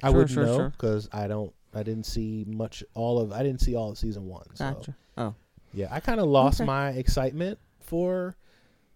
I 0.00 0.08
Sure, 0.08 0.12
wouldn't 0.18 0.30
sure, 0.30 0.46
know 0.46 0.56
sure. 0.58 0.70
because 0.70 1.08
I 1.12 1.26
don't, 1.26 1.52
I 1.74 1.82
didn't 1.82 2.06
see 2.06 2.44
much. 2.46 2.82
All 2.94 3.18
of, 3.20 3.32
I 3.32 3.42
didn't 3.42 3.60
see 3.60 3.74
all 3.74 3.90
of 3.90 3.98
season 3.98 4.26
one. 4.26 4.44
So 4.54 4.64
Gotcha. 4.72 4.96
Oh, 5.16 5.34
yeah, 5.72 5.88
I 5.90 6.00
kind 6.00 6.20
of 6.20 6.26
lost 6.26 6.60
Okay. 6.60 6.66
my 6.66 6.90
excitement 6.90 7.58
for 7.80 8.36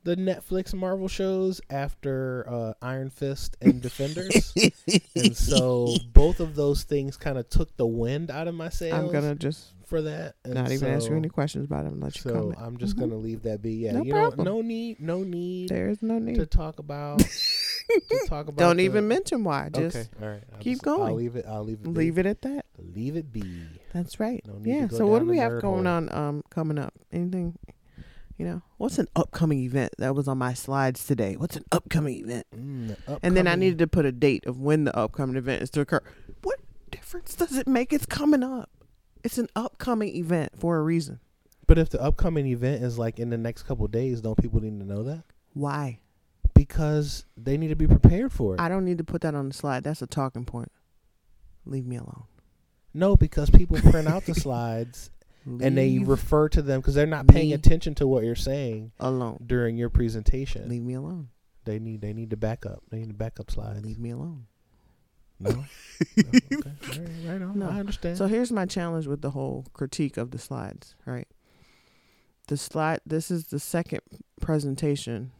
the 0.04 0.16
Netflix 0.16 0.72
Marvel 0.72 1.08
shows 1.08 1.60
after 1.70 2.46
uh, 2.48 2.72
Iron 2.80 3.10
Fist 3.10 3.56
and 3.60 3.82
Defenders. 3.82 4.54
and 5.14 5.36
so 5.36 6.00
both 6.12 6.40
of 6.40 6.54
those 6.54 6.84
things 6.84 7.16
kind 7.16 7.36
of 7.36 7.48
took 7.50 7.76
the 7.76 7.86
wind 7.86 8.30
out 8.30 8.48
of 8.48 8.54
my 8.54 8.68
sails 8.68 8.94
I'm 8.98 9.08
gonna 9.12 9.34
just 9.34 9.72
for 9.86 10.02
that. 10.02 10.36
And 10.44 10.54
not 10.54 10.70
even 10.70 10.88
ask 10.88 11.08
you 11.10 11.16
any 11.16 11.28
questions 11.28 11.64
about 11.64 11.84
it 11.86 11.92
and 11.92 12.00
let 12.02 12.14
you 12.16 12.22
So. 12.22 12.54
I'm 12.58 12.76
just 12.78 12.96
Mhm. 12.96 13.00
gonna 13.00 13.16
leave 13.16 13.42
that 13.42 13.60
be. 13.60 13.72
Yeah, 13.74 13.92
No 13.92 14.02
you 14.04 14.12
problem. 14.12 14.44
know, 14.44 14.54
no 14.56 14.60
need, 14.62 15.00
no 15.00 15.22
need 15.24 15.70
There 15.70 15.88
is 15.88 16.00
no 16.02 16.18
need 16.18 16.36
to 16.36 16.46
talk 16.46 16.78
about. 16.78 17.22
to 17.88 18.20
talk 18.28 18.48
about. 18.48 18.56
Don't 18.58 18.76
the- 18.78 18.84
even 18.84 19.08
mention 19.08 19.44
why. 19.44 19.68
Just 19.72 19.96
okay, 19.96 20.06
all 20.22 20.28
right. 20.28 20.42
I'll 20.52 20.58
keep 20.60 20.78
just- 20.78 20.86
I'll 20.88 20.98
going. 20.98 21.16
leave 21.16 21.36
it. 21.36 21.44
I'll 21.48 21.64
leave 21.64 21.80
it. 21.80 21.86
leave 21.88 22.18
it 22.18 22.26
at 22.26 22.42
that. 22.42 22.66
Leave 22.78 23.16
it 23.16 23.32
be. 23.32 23.64
That's 23.92 24.20
right. 24.20 24.42
No 24.46 24.60
yeah. 24.64 24.88
So 24.88 25.06
what 25.06 25.20
do 25.20 25.26
we 25.26 25.38
have 25.38 25.60
going 25.60 25.84
hole. 25.84 25.94
on 25.94 26.12
um 26.12 26.42
coming 26.50 26.78
up? 26.78 26.94
Anything 27.12 27.58
you 28.36 28.46
know? 28.46 28.62
What's 28.76 28.98
an 28.98 29.08
upcoming 29.16 29.60
event 29.60 29.92
that 29.98 30.14
was 30.14 30.28
on 30.28 30.38
my 30.38 30.54
slides 30.54 31.04
today? 31.04 31.36
What's 31.36 31.56
an 31.56 31.64
upcoming 31.72 32.20
event? 32.20 32.46
Mm, 32.54 32.96
the 33.06 33.18
And 33.22 33.36
then 33.36 33.46
I 33.48 33.56
needed 33.56 33.78
to 33.80 33.86
put 33.88 34.04
a 34.06 34.12
date 34.12 34.46
of 34.46 34.60
when 34.60 34.84
the 34.84 34.96
upcoming 34.96 35.36
event 35.36 35.62
is 35.62 35.70
to 35.70 35.80
occur. 35.80 36.00
What 36.42 36.60
difference 36.90 37.34
does 37.34 37.56
it 37.56 37.66
make? 37.66 37.92
It's 37.92 38.06
coming 38.06 38.42
up. 38.44 38.70
It's 39.24 39.38
an 39.38 39.48
upcoming 39.56 40.14
event 40.14 40.52
for 40.58 40.76
a 40.78 40.82
reason. 40.82 41.18
But 41.66 41.76
if 41.78 41.90
the 41.90 42.00
upcoming 42.00 42.46
event 42.46 42.82
is 42.84 42.96
like 42.98 43.18
in 43.18 43.30
the 43.30 43.36
next 43.36 43.64
couple 43.64 43.84
of 43.84 43.90
days, 43.90 44.20
don't 44.20 44.40
people 44.40 44.60
need 44.60 44.78
to 44.78 44.86
know 44.86 45.02
that? 45.02 45.24
Why? 45.52 45.98
Because 46.58 47.24
they 47.36 47.56
need 47.56 47.68
to 47.68 47.76
be 47.76 47.86
prepared 47.86 48.32
for 48.32 48.54
it. 48.54 48.60
I 48.60 48.68
don't 48.68 48.84
need 48.84 48.98
to 48.98 49.04
put 49.04 49.20
that 49.20 49.34
on 49.34 49.46
the 49.48 49.54
slide. 49.54 49.84
That's 49.84 50.02
a 50.02 50.06
talking 50.08 50.44
point. 50.44 50.72
Leave 51.64 51.86
me 51.86 51.96
alone. 51.96 52.24
no, 52.92 53.16
because 53.16 53.48
people 53.48 53.76
print 53.90 54.08
out 54.08 54.24
the 54.26 54.34
slides 54.34 55.10
and 55.46 55.78
they 55.78 55.98
refer 56.00 56.48
to 56.48 56.60
them 56.62 56.80
because 56.80 56.94
they're 56.94 57.06
not 57.06 57.26
paying 57.28 57.52
attention 57.52 57.94
to 57.94 58.06
what 58.06 58.24
you're 58.24 58.34
saying 58.34 58.90
alone. 58.98 59.42
during 59.46 59.76
your 59.76 59.88
presentation. 59.88 60.68
Leave 60.68 60.82
me 60.82 60.94
alone. 60.94 61.28
They 61.64 61.78
need 61.78 62.00
they 62.00 62.12
need 62.12 62.30
to 62.30 62.36
back 62.36 62.66
up. 62.66 62.82
They 62.90 62.98
need 62.98 63.08
to 63.08 63.14
back 63.14 63.38
up 63.38 63.50
slides. 63.50 63.84
Leave 63.84 63.98
me 63.98 64.10
alone. 64.10 64.46
No. 65.38 65.50
No? 65.50 65.64
Okay. 66.52 66.72
Right, 66.88 67.08
right 67.26 67.42
on. 67.42 67.58
No. 67.58 67.68
I 67.68 67.78
understand. 67.78 68.18
So 68.18 68.26
here's 68.26 68.50
my 68.50 68.66
challenge 68.66 69.06
with 69.06 69.20
the 69.20 69.30
whole 69.30 69.66
critique 69.72 70.16
of 70.16 70.32
the 70.32 70.38
slides, 70.38 70.96
right? 71.06 71.28
The 72.48 72.56
slide 72.56 73.00
this 73.06 73.30
is 73.30 73.46
the 73.48 73.60
second 73.60 74.00
presentation. 74.40 75.30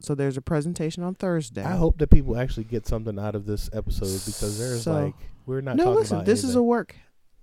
So 0.00 0.14
there's 0.14 0.36
a 0.36 0.42
presentation 0.42 1.02
on 1.02 1.14
Thursday. 1.14 1.62
I 1.64 1.76
hope 1.76 1.98
that 1.98 2.10
people 2.10 2.36
actually 2.38 2.64
get 2.64 2.86
something 2.86 3.18
out 3.18 3.34
of 3.34 3.46
this 3.46 3.70
episode 3.72 4.06
because 4.26 4.58
there's 4.58 4.82
So- 4.82 4.92
like 4.92 5.14
we're 5.46 5.60
not 5.62 5.76
No, 5.76 5.84
talking 5.84 5.98
listen, 6.00 6.16
about 6.16 6.26
this 6.26 6.44
is 6.44 6.54
a 6.54 6.62
work. 6.62 6.94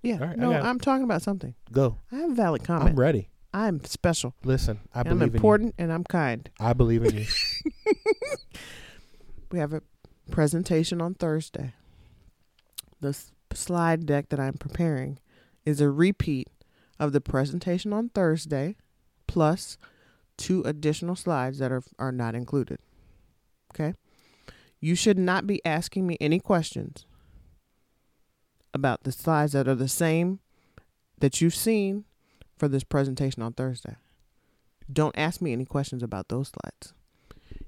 Yeah. 0.02 0.18
Right, 0.22 0.36
no, 0.38 0.52
I'm 0.52 0.78
talking 0.78 1.04
about 1.04 1.22
something. 1.22 1.54
go. 1.72 1.98
I 2.12 2.16
have 2.16 2.30
a 2.30 2.34
valid 2.34 2.68
I'm 2.68 2.94
ready. 2.94 3.30
I'm 3.54 3.82
special. 3.84 4.34
Listen, 4.44 4.80
I 4.94 5.00
and 5.00 5.08
I'm 5.10 5.18
believe 5.18 5.32
in 5.32 5.36
important 5.36 5.74
and 5.78 5.92
I'm 5.92 6.04
kind. 6.04 6.48
I 6.60 6.72
believe 6.74 7.04
in 7.04 7.16
you. 7.16 7.26
We 9.50 9.58
have 9.60 9.72
a 9.72 9.82
presentation 10.30 11.00
on 11.00 11.14
Thursday. 11.14 11.74
The 13.00 13.10
s- 13.10 13.30
slide 13.52 14.04
deck 14.06 14.30
that 14.30 14.40
I'm 14.40 14.54
preparing 14.54 15.18
is 15.64 15.80
a 15.80 15.90
repeat 15.90 16.48
of 16.98 17.12
the 17.12 17.20
presentation 17.20 17.92
on 17.92 18.08
Thursday 18.08 18.76
plus 19.28 19.78
two 20.36 20.62
additional 20.62 21.16
slides 21.16 21.58
that 21.58 21.72
are 21.72 21.82
are 21.98 22.12
not 22.12 22.34
included. 22.34 22.78
Okay? 23.72 23.94
You 24.80 24.94
should 24.94 25.18
not 25.18 25.46
be 25.46 25.64
asking 25.64 26.06
me 26.06 26.16
any 26.20 26.38
questions 26.38 27.06
about 28.72 29.04
the 29.04 29.12
slides 29.12 29.52
that 29.52 29.68
are 29.68 29.74
the 29.74 29.88
same 29.88 30.40
that 31.20 31.40
you've 31.40 31.54
seen 31.54 32.04
for 32.58 32.68
this 32.68 32.84
presentation 32.84 33.42
on 33.42 33.52
Thursday. 33.52 33.96
Don't 34.92 35.16
ask 35.16 35.40
me 35.40 35.52
any 35.52 35.64
questions 35.64 36.02
about 36.02 36.28
those 36.28 36.48
slides. 36.48 36.92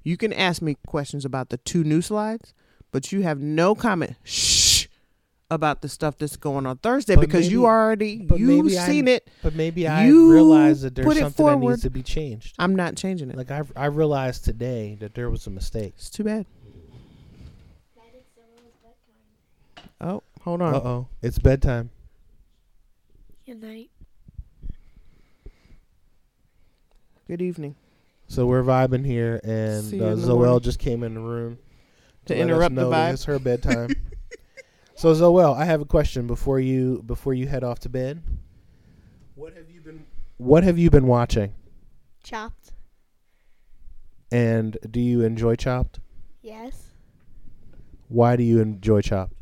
You 0.02 0.16
can 0.16 0.32
ask 0.32 0.60
me 0.60 0.76
questions 0.86 1.24
about 1.24 1.48
the 1.48 1.56
two 1.58 1.82
new 1.82 2.02
slides, 2.02 2.52
but 2.92 3.12
you 3.12 3.22
have 3.22 3.40
no 3.40 3.74
comment 3.74 4.16
shh 4.24 4.55
about 5.50 5.80
the 5.80 5.88
stuff 5.88 6.18
that's 6.18 6.36
going 6.36 6.66
on 6.66 6.76
Thursday 6.78 7.14
But 7.14 7.20
because 7.22 7.50
you 7.50 7.66
already 7.66 8.26
you've 8.34 8.64
maybe 8.64 8.78
I- 8.78 8.86
seen 8.86 9.08
it. 9.08 9.28
But 9.42 9.54
maybe 9.54 9.86
I 9.86 10.06
You 10.06 10.32
realize 10.32 10.82
that 10.82 10.94
there's 10.94 11.06
put 11.06 11.16
it 11.16 11.20
something 11.20 11.46
that 11.46 11.58
needs 11.58 11.82
to 11.82 11.90
be 11.90 12.02
changed. 12.02 12.54
I'm 12.58 12.74
not 12.74 12.96
changing 12.96 13.30
it. 13.30 13.36
Like 13.36 13.50
I 13.50 13.62
I 13.76 13.86
realized 13.86 14.44
today 14.44 14.96
that 15.00 15.14
there 15.14 15.30
was 15.30 15.46
a 15.46 15.50
mistake. 15.50 15.94
It's 15.96 16.10
too 16.10 16.24
bad. 16.24 16.46
That 17.96 18.02
is 18.16 18.24
Cyril's 18.34 18.74
bedtime. 18.82 19.90
Oh, 20.00 20.22
hold 20.42 20.62
on. 20.62 20.74
Uh 20.74 20.78
oh, 20.78 21.08
it's 21.22 21.38
bedtime. 21.38 21.90
Good 23.46 23.62
night. 23.62 23.90
Good 27.28 27.42
evening. 27.42 27.74
So 28.28 28.46
we're 28.46 28.62
vibing 28.64 29.06
here, 29.06 29.40
and 29.44 29.84
See 29.84 30.00
uh, 30.00 30.16
Zoel 30.16 30.60
just 30.60 30.80
came 30.80 31.04
in 31.04 31.14
the 31.14 31.20
room 31.20 31.58
To 32.26 32.34
let 32.34 32.40
us 32.40 32.42
interrupt 32.48 32.74
the 32.74 32.80
know 32.82 32.90
that 32.90 33.10
vibe. 33.10 33.12
It's 33.14 33.24
her 33.24 33.38
bedtime. 33.38 33.90
so 34.96 35.12
Zoel, 35.14 35.56
I 35.56 35.64
have 35.64 35.80
a 35.80 35.84
question 35.84 36.26
before 36.26 36.58
you 36.58 37.02
before 37.04 37.34
you 37.34 37.46
head 37.46 37.62
off 37.62 37.78
to 37.80 37.88
bed. 37.88 38.22
What 39.34 39.54
have 39.54 39.70
you 39.70 39.80
been 39.80 40.06
What 40.38 40.64
have 40.64 40.78
you 40.78 40.90
been 40.90 41.06
watching? 41.06 41.54
Chopped. 42.22 42.72
And 44.32 44.76
do 44.90 44.98
you 45.00 45.22
enjoy 45.22 45.54
Chopped? 45.56 46.00
Yes. 46.42 46.90
Why 48.08 48.36
do 48.36 48.42
you 48.42 48.60
enjoy 48.60 49.02
Chopped? 49.02 49.34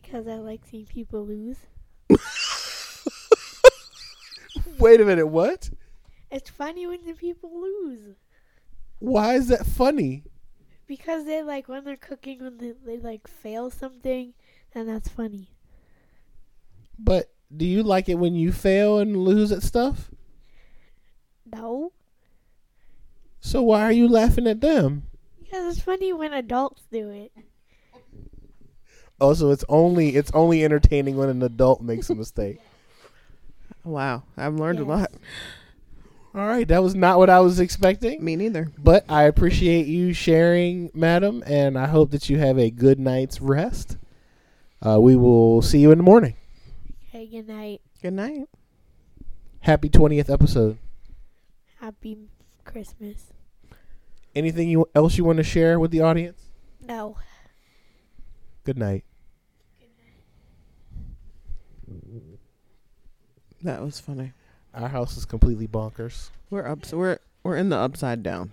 Because 0.00 0.26
I 0.26 0.36
like 0.36 0.60
seeing 0.64 0.86
people 0.86 1.26
lose. 1.26 1.58
Wait 4.78 5.00
a 5.00 5.04
minute, 5.04 5.26
what? 5.26 5.70
It's 6.30 6.50
funny 6.50 6.86
when 6.86 7.04
the 7.04 7.14
people 7.14 7.50
lose. 7.60 8.14
Why 8.98 9.34
is 9.34 9.48
that 9.48 9.66
funny? 9.66 10.24
Because 10.86 11.24
they 11.24 11.42
like 11.42 11.68
when 11.68 11.84
they're 11.84 11.96
cooking 11.96 12.40
when 12.40 12.58
they, 12.58 12.72
they 12.84 12.98
like 12.98 13.26
fail 13.26 13.70
something, 13.70 14.34
and 14.74 14.88
that's 14.88 15.08
funny. 15.08 15.48
But 16.98 17.32
do 17.54 17.64
you 17.64 17.82
like 17.82 18.08
it 18.08 18.14
when 18.14 18.34
you 18.34 18.52
fail 18.52 18.98
and 18.98 19.16
lose 19.16 19.52
at 19.52 19.62
stuff? 19.62 20.10
No. 21.44 21.92
So 23.40 23.62
why 23.62 23.82
are 23.82 23.92
you 23.92 24.08
laughing 24.08 24.46
at 24.46 24.60
them? 24.60 25.04
Because 25.38 25.76
it's 25.76 25.84
funny 25.84 26.12
when 26.12 26.32
adults 26.32 26.82
do 26.90 27.10
it. 27.10 27.32
Oh, 29.20 29.28
also, 29.28 29.50
it's 29.50 29.64
only 29.68 30.16
it's 30.16 30.32
only 30.32 30.64
entertaining 30.64 31.16
when 31.16 31.28
an 31.28 31.42
adult 31.42 31.80
makes 31.80 32.10
a 32.10 32.14
mistake. 32.16 32.58
Wow, 33.84 34.24
I've 34.36 34.54
learned 34.54 34.80
a 34.80 34.84
lot. 34.84 35.12
All 36.34 36.46
right, 36.46 36.66
that 36.66 36.82
was 36.82 36.96
not 36.96 37.18
what 37.18 37.30
I 37.30 37.38
was 37.40 37.60
expecting. 37.60 38.24
Me 38.24 38.34
neither. 38.34 38.72
But 38.76 39.04
I 39.08 39.24
appreciate 39.24 39.86
you 39.86 40.12
sharing, 40.12 40.90
madam, 40.92 41.44
and 41.46 41.78
I 41.78 41.86
hope 41.86 42.10
that 42.10 42.28
you 42.28 42.38
have 42.38 42.58
a 42.58 42.70
good 42.70 42.98
night's 42.98 43.40
rest. 43.40 43.98
Uh, 44.84 45.00
we 45.00 45.16
will 45.16 45.62
see 45.62 45.78
you 45.78 45.90
in 45.92 45.98
the 45.98 46.04
morning. 46.04 46.34
Okay, 47.08 47.26
good 47.26 47.48
night. 47.48 47.80
Good 48.02 48.12
night. 48.12 48.48
Happy 49.60 49.88
20th 49.88 50.30
episode. 50.30 50.76
Happy 51.80 52.18
Christmas. 52.64 53.32
Anything 54.34 54.68
you, 54.68 54.86
else 54.94 55.16
you 55.16 55.24
want 55.24 55.38
to 55.38 55.42
share 55.42 55.80
with 55.80 55.90
the 55.90 56.02
audience? 56.02 56.42
No. 56.82 57.16
Good 58.64 58.76
night. 58.76 59.04
Good 59.78 59.88
night. 62.06 62.38
That 63.62 63.82
was 63.82 64.00
funny. 64.00 64.32
Our 64.74 64.88
house 64.88 65.16
is 65.16 65.24
completely 65.24 65.66
bonkers. 65.66 66.28
We're 66.50 66.66
up. 66.66 66.84
So 66.84 66.98
we're 66.98 67.18
we're 67.42 67.56
in 67.56 67.70
the 67.70 67.76
upside 67.76 68.22
down. 68.22 68.50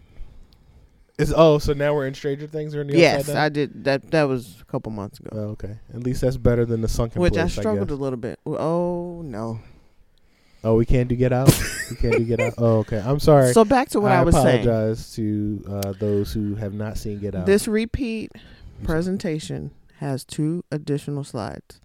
Is 1.18 1.34
oh, 1.36 1.60
so 1.60 1.74
now 1.74 1.94
we're 1.94 2.08
in 2.08 2.14
Stranger 2.14 2.48
Things 2.48 2.74
or 2.76 2.82
in 2.82 2.88
the 2.88 2.98
yes. 2.98 3.30
I 3.30 3.50
did 3.50 3.84
that. 3.84 4.10
That 4.12 4.24
was 4.24 4.58
a 4.62 4.66
couple 4.66 4.92
months 4.92 5.20
ago. 5.20 5.30
Oh, 5.34 5.40
okay. 5.52 5.78
At 5.94 6.04
least 6.04 6.22
that's 6.22 6.38
better 6.38 6.66
than 6.66 6.82
the 6.82 6.88
sunken 6.88 7.22
Which 7.22 7.34
I 7.34 7.42
place. 7.44 7.54
struggled 7.54 7.90
guess. 7.90 7.98
a 7.98 8.02
little 8.02 8.18
bit. 8.18 8.40
Oh 8.46 9.22
no. 9.24 9.60
Oh, 10.64 10.76
we 10.76 10.86
can't 10.86 11.08
do 11.08 11.16
Get 11.16 11.34
Out. 11.34 11.48
we 11.90 11.96
can't 11.96 12.18
do 12.18 12.24
Get 12.24 12.40
Out. 12.40 12.54
Oh, 12.58 12.78
okay. 12.80 13.02
I'm 13.04 13.20
sorry. 13.20 13.52
So 13.54 13.66
back 13.66 13.90
to 13.90 14.00
what 14.00 14.12
I, 14.12 14.24
was 14.24 14.36
saying. 14.36 14.68
apologize 14.68 15.14
to 15.16 15.64
uh, 15.68 15.94
those 16.00 16.32
who 16.32 16.56
have 16.56 16.74
not 16.74 16.98
seen 16.98 17.20
Get 17.20 17.34
Out. 17.36 17.46
This 17.46 17.68
repeat 17.68 18.32
presentation 18.84 19.72
has 19.98 20.24
two 20.24 20.64
additional 20.72 21.24
slides. 21.24 21.80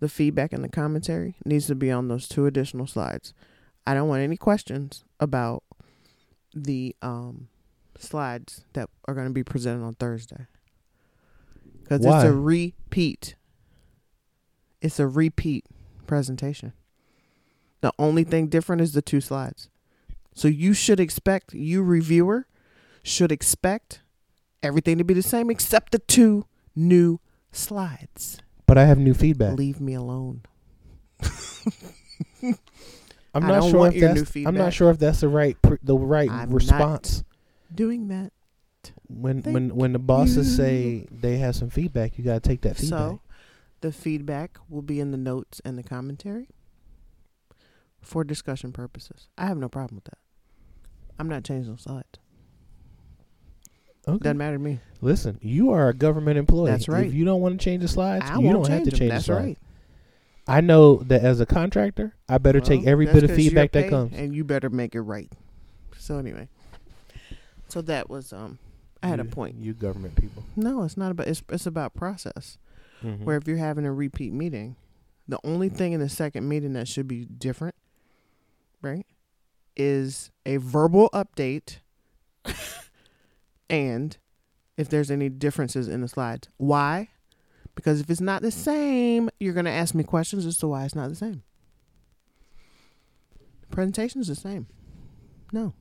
The 0.00 0.08
feedback 0.08 0.52
and 0.52 0.62
the 0.62 0.68
commentary 0.68 1.34
needs 1.44 1.66
to 1.68 1.74
be 1.74 1.90
on 1.90 2.08
those 2.08 2.28
two 2.28 2.46
additional 2.46 2.86
slides. 2.86 3.34
I 3.86 3.94
don't 3.94 4.08
want 4.08 4.22
any 4.22 4.36
questions 4.36 5.04
about 5.18 5.62
the 6.54 6.94
um, 7.02 7.48
slides 7.98 8.64
that 8.72 8.88
are 9.06 9.14
going 9.14 9.26
to 9.26 9.32
be 9.32 9.44
presented 9.44 9.84
on 9.84 9.94
Thursday. 9.94 10.46
Because 11.82 12.04
it's 12.04 12.24
a 12.24 12.32
repeat. 12.32 13.34
It's 14.80 14.98
a 14.98 15.06
repeat 15.06 15.64
presentation. 16.06 16.72
The 17.80 17.92
only 17.98 18.24
thing 18.24 18.48
different 18.48 18.80
is 18.82 18.92
the 18.92 19.02
two 19.02 19.20
slides. 19.20 19.68
So 20.34 20.48
you 20.48 20.72
should 20.72 20.98
expect, 20.98 21.52
you 21.54 21.82
reviewer, 21.82 22.46
should 23.02 23.30
expect 23.30 24.00
everything 24.62 24.96
to 24.98 25.04
be 25.04 25.14
the 25.14 25.22
same 25.22 25.50
except 25.50 25.92
the 25.92 25.98
two 25.98 26.46
new 26.74 27.20
slides. 27.52 28.38
but 28.66 28.78
I 28.78 28.86
have 28.86 28.98
new 28.98 29.12
feedback. 29.14 29.56
Leave 29.58 29.80
me 29.80 29.92
alone. 29.94 30.42
I'm 33.36 33.44
I 33.44 33.48
not 33.48 33.70
sure 33.70 33.86
if 33.88 33.94
your 33.94 34.14
that's. 34.14 34.34
new 34.34 34.46
I'm 34.46 34.54
not 34.56 34.72
sure 34.72 34.90
if 34.90 34.98
that's 34.98 35.20
the 35.20 35.28
right 35.28 35.60
pr- 35.60 35.74
the 35.82 35.96
right 35.96 36.30
I'm 36.30 36.50
response. 36.50 37.24
Doing 37.74 38.08
that. 38.08 38.32
When 39.08 39.42
Thank 39.42 39.54
when 39.54 39.74
when 39.74 39.92
the 39.92 39.98
bosses 39.98 40.48
you. 40.50 40.56
say 40.56 41.06
they 41.10 41.38
have 41.38 41.56
some 41.56 41.70
feedback, 41.70 42.18
you 42.18 42.24
gotta 42.24 42.40
take 42.40 42.60
that 42.62 42.76
feedback. 42.76 42.98
So, 42.98 43.20
the 43.80 43.92
feedback 43.92 44.58
will 44.68 44.82
be 44.82 45.00
in 45.00 45.10
the 45.10 45.16
notes 45.16 45.60
and 45.64 45.78
the 45.78 45.82
commentary 45.82 46.48
for 48.02 48.22
discussion 48.24 48.72
purposes. 48.72 49.28
I 49.38 49.46
have 49.46 49.56
no 49.56 49.68
problem 49.70 49.96
with 49.96 50.04
that. 50.04 50.18
I'm 51.18 51.28
not 51.28 51.44
changing 51.44 51.74
the 51.76 51.80
slides. 51.80 52.18
okay. 54.06 54.18
Doesn't 54.22 54.36
matter 54.38 54.56
to 54.56 54.62
me. 54.62 54.80
Listen, 55.00 55.38
you 55.40 55.70
are 55.70 55.88
a 55.88 55.94
government 55.94 56.36
employee. 56.38 56.70
That's 56.70 56.88
right. 56.88 57.06
If 57.06 57.14
you 57.14 57.24
don't 57.24 57.40
want 57.40 57.58
to 57.58 57.64
change 57.64 57.82
the 57.82 57.88
slides, 57.88 58.26
I 58.28 58.38
you 58.38 58.52
don't 58.52 58.68
have 58.68 58.84
to 58.84 58.90
them. 58.90 58.98
change 58.98 59.10
That's 59.12 59.26
the 59.26 59.32
slides. 59.32 59.46
right. 59.46 59.58
I 60.46 60.60
know 60.60 60.96
that 60.96 61.22
as 61.22 61.40
a 61.40 61.46
contractor, 61.46 62.14
I 62.28 62.36
better 62.36 62.60
take 62.60 62.86
every 62.86 63.06
bit 63.06 63.22
of 63.24 63.30
feedback 63.34 63.72
that 63.72 63.88
comes. 63.88 64.12
and 64.14 64.34
you 64.34 64.44
better 64.44 64.68
make 64.68 64.94
it 64.94 65.00
right. 65.00 65.32
So 65.96 66.18
anyway, 66.18 66.48
so 67.74 67.82
that 67.82 68.08
was 68.08 68.32
um, 68.32 68.58
I 69.02 69.08
had 69.08 69.18
a 69.20 69.24
point. 69.24 69.56
You 69.60 69.74
government 69.74 70.14
people. 70.16 70.44
No, 70.56 70.84
it's 70.84 70.96
not 70.96 71.10
about. 71.10 71.26
It's 71.28 71.42
it's 71.50 71.66
about 71.66 71.92
process. 71.94 72.56
Mhm. 73.02 73.24
Where 73.24 73.36
if 73.36 73.46
you're 73.48 73.56
having 73.58 73.84
a 73.84 73.92
repeat 73.92 74.32
meeting, 74.32 74.76
the 75.28 75.38
only 75.44 75.68
thing 75.68 75.92
in 75.92 75.98
the 76.00 76.08
second 76.08 76.48
meeting 76.48 76.72
that 76.74 76.86
should 76.88 77.08
be 77.08 77.24
different, 77.26 77.74
right, 78.80 79.04
is 79.76 80.30
a 80.46 80.56
verbal 80.58 81.10
update, 81.12 81.78
and 83.68 84.16
if 84.76 84.88
there's 84.88 85.10
any 85.10 85.28
differences 85.28 85.88
in 85.88 86.00
the 86.00 86.08
slides, 86.08 86.48
why? 86.56 87.08
Because 87.74 88.00
if 88.00 88.08
it's 88.08 88.20
not 88.20 88.40
the 88.42 88.52
same, 88.52 89.28
you're 89.40 89.52
gonna 89.54 89.70
ask 89.70 89.94
me 89.96 90.04
questions 90.04 90.46
as 90.46 90.56
to 90.58 90.68
why 90.68 90.84
it's 90.84 90.94
not 90.94 91.08
the 91.08 91.16
same. 91.16 91.42
The 93.62 93.66
presentation 93.74 94.20
is 94.20 94.28
the 94.28 94.36
same. 94.36 94.68
No, 95.52 95.74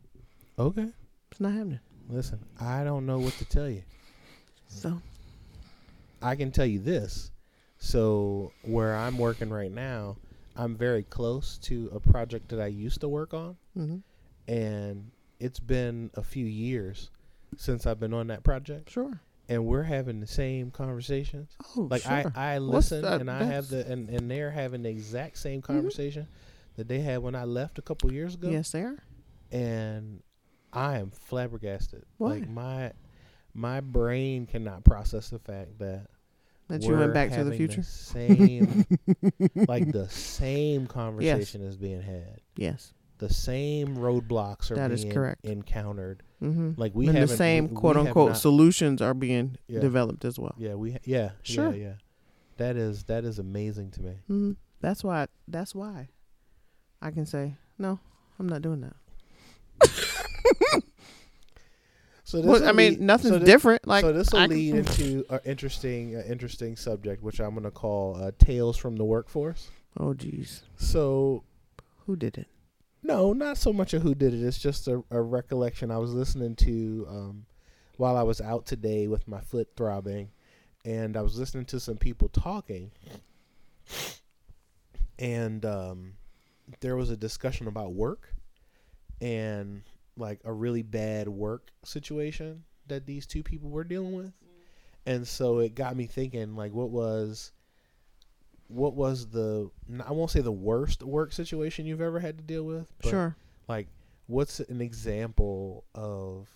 Okay. 0.58 0.90
It's 1.34 1.40
not 1.42 1.54
happening. 1.54 1.80
Listen, 2.10 2.40
I 2.62 2.84
don't 2.84 3.08
know 3.08 3.18
what 3.18 3.34
to 3.40 3.46
tell 3.46 3.68
you. 3.68 3.82
So 4.68 5.02
I 6.22 6.36
can 6.36 6.52
tell 6.52 6.66
you 6.68 6.78
this. 6.80 7.32
So 7.80 8.52
where 8.62 8.96
I'm 8.96 9.18
working 9.18 9.50
right 9.50 9.72
now, 9.72 10.18
I'm 10.56 10.76
very 10.78 11.02
close 11.04 11.58
to 11.64 11.90
a 11.92 12.00
project 12.00 12.50
that 12.50 12.60
I 12.62 12.68
used 12.68 13.02
to 13.02 13.08
work 13.10 13.34
on, 13.34 13.58
hmm 13.76 13.98
and 14.48 15.10
it's 15.40 15.60
been 15.60 16.12
a 16.14 16.22
few 16.24 16.46
years 16.46 17.10
since 17.58 17.88
I've 17.88 18.00
been 18.00 18.14
on 18.14 18.28
that 18.28 18.44
project, 18.44 18.92
sure. 18.92 19.20
and 19.50 19.66
we're 19.66 19.84
having 19.84 20.20
the 20.20 20.28
same 20.28 20.70
conversations. 20.70 21.58
Oh, 21.76 21.88
Like 21.90 22.04
sure. 22.04 22.32
I, 22.36 22.54
I 22.54 22.58
listen 22.60 23.04
and 23.06 23.32
I 23.32 23.44
have 23.44 23.70
the 23.70 23.90
and, 23.92 24.08
and 24.10 24.30
they're 24.30 24.52
having 24.52 24.84
the 24.84 24.90
exact 24.90 25.38
same 25.40 25.62
Mhm. 25.62 25.66
conversation 25.66 26.28
that 26.76 26.88
they 26.88 27.00
had 27.00 27.20
when 27.24 27.34
I 27.36 27.46
left 27.46 27.80
a 27.80 27.82
couple 27.82 28.12
years 28.14 28.36
ago. 28.36 28.50
yes, 28.50 28.72
they 28.72 28.82
are. 28.84 28.98
And 29.52 30.22
I 30.74 30.98
am 30.98 31.12
flabbergasted. 31.12 32.04
Like 32.20 32.50
my 32.50 32.92
my 33.54 33.80
brain 33.82 34.46
cannot 34.48 34.84
process 34.84 35.30
the 35.30 35.40
fact 35.40 35.78
that 35.80 36.08
That 36.70 36.82
you 36.82 36.96
went 36.98 37.14
back 37.14 37.32
to 37.32 37.44
the 37.44 37.56
future. 37.56 37.84
same 37.84 38.86
like 39.68 39.92
the 39.92 40.10
same 40.10 40.88
conversation 40.88 41.62
is 41.62 41.78
being 41.78 42.02
had. 42.02 42.42
Yes. 42.56 42.94
The 43.20 43.32
same 43.32 43.96
roadblocks 43.96 44.72
are 44.72 44.76
That 44.76 44.92
is 44.92 45.04
being 45.04 45.14
correct. 45.14 45.46
encountered. 45.46 46.24
Mm-hmm. 46.42 46.72
Like 46.76 46.94
we 46.96 47.08
and 47.08 47.18
the 47.18 47.28
same 47.28 47.66
we- 47.66 47.70
we 47.72 47.76
quote 47.78 47.96
have 47.96 48.08
unquote 48.08 48.30
not- 48.32 48.38
solutions 48.38 49.02
are 49.02 49.14
being 49.14 49.58
Yeah. 49.68 49.80
developed 49.82 50.26
as 50.26 50.40
well. 50.40 50.56
Yeah, 50.58 50.74
we 50.76 50.98
yeah, 51.06 51.32
Sure. 51.44 51.74
yeah, 51.74 51.84
yeah. 51.84 51.94
That 52.58 52.76
is 52.76 53.04
that 53.06 53.24
is 53.24 53.40
amazing 53.40 53.92
to 53.92 54.02
me. 54.02 54.12
Mm-hmm. 54.30 54.52
That's 54.82 55.04
why. 55.04 55.28
That's 55.48 55.74
why 55.74 56.10
I 57.02 57.12
can 57.12 57.26
say 57.26 57.56
no. 57.78 58.00
I'm 58.40 58.50
not 58.50 58.62
doing 58.64 58.82
that. 58.82 58.96
So 62.26 62.40
Well, 62.42 62.64
I 62.68 62.72
mean, 62.72 62.92
lead- 62.94 63.02
nothing's 63.02 63.34
so 63.34 63.40
thi- 63.40 63.46
different. 63.46 63.86
Like 63.86 64.02
so 64.02 64.14
this 64.14 64.32
will 64.32 64.48
lead 64.48 64.76
into 64.76 65.26
an 65.30 65.40
interesting, 65.46 66.16
uh, 66.16 66.24
interesting 66.28 66.76
subject, 66.78 67.22
which 67.22 67.40
I'm 67.40 67.52
going 67.52 67.64
to 67.64 67.70
call 67.72 68.16
uh, 68.16 68.32
"Tales 68.40 68.78
from 68.78 68.96
the 68.96 69.04
Workforce." 69.04 69.70
Oh, 70.00 70.14
jeez. 70.14 70.62
So, 70.78 71.44
who 72.06 72.16
did 72.16 72.38
it? 72.38 72.48
no, 73.06 73.34
not 73.34 73.58
so 73.58 73.74
much 73.74 73.94
a 73.94 74.00
who 74.00 74.16
did 74.16 74.34
it. 74.34 74.42
It's 74.42 74.58
just 74.58 74.88
a, 74.88 75.04
a 75.12 75.22
recollection 75.22 75.92
I 75.92 75.98
was 75.98 76.14
listening 76.14 76.56
to 76.56 77.06
um, 77.10 77.46
while 77.98 78.16
I 78.16 78.24
was 78.24 78.40
out 78.40 78.66
today 78.66 79.08
with 79.08 79.28
my 79.28 79.42
foot 79.42 79.68
throbbing, 79.76 80.30
and 80.86 81.18
I 81.18 81.22
was 81.22 81.38
listening 81.38 81.66
to 81.66 81.80
some 81.82 81.98
people 81.98 82.30
talking, 82.30 82.92
and 85.20 85.66
um, 85.66 86.14
there 86.80 86.96
was 86.96 87.10
a 87.10 87.18
discussion 87.18 87.68
about 87.68 87.94
work, 87.94 88.34
and 89.22 89.84
like 90.18 90.40
a 90.46 90.52
really 90.54 90.84
bad 90.84 91.28
work 91.28 91.70
situation 91.84 92.64
that 92.88 93.06
these 93.06 93.26
two 93.26 93.44
people 93.44 93.70
were 93.70 93.84
dealing 93.84 94.14
with. 94.14 94.28
Mm-hmm. 94.28 95.10
And 95.12 95.28
so 95.28 95.60
it 95.60 95.74
got 95.76 95.96
me 95.96 96.06
thinking 96.06 96.56
like 96.56 96.74
what 96.74 96.90
was 96.90 97.52
what 98.68 98.96
was 98.96 99.28
the 99.28 99.70
I 100.06 100.12
won't 100.12 100.32
say 100.32 100.42
the 100.42 100.52
worst 100.52 101.04
work 101.04 101.34
situation 101.34 101.86
you've 101.86 102.02
ever 102.02 102.20
had 102.20 102.38
to 102.38 102.44
deal 102.44 102.64
with, 102.64 102.92
but 103.02 103.10
Sure. 103.10 103.36
like 103.68 103.88
what's 104.28 104.60
an 104.62 104.82
example 104.82 105.84
of 105.94 106.48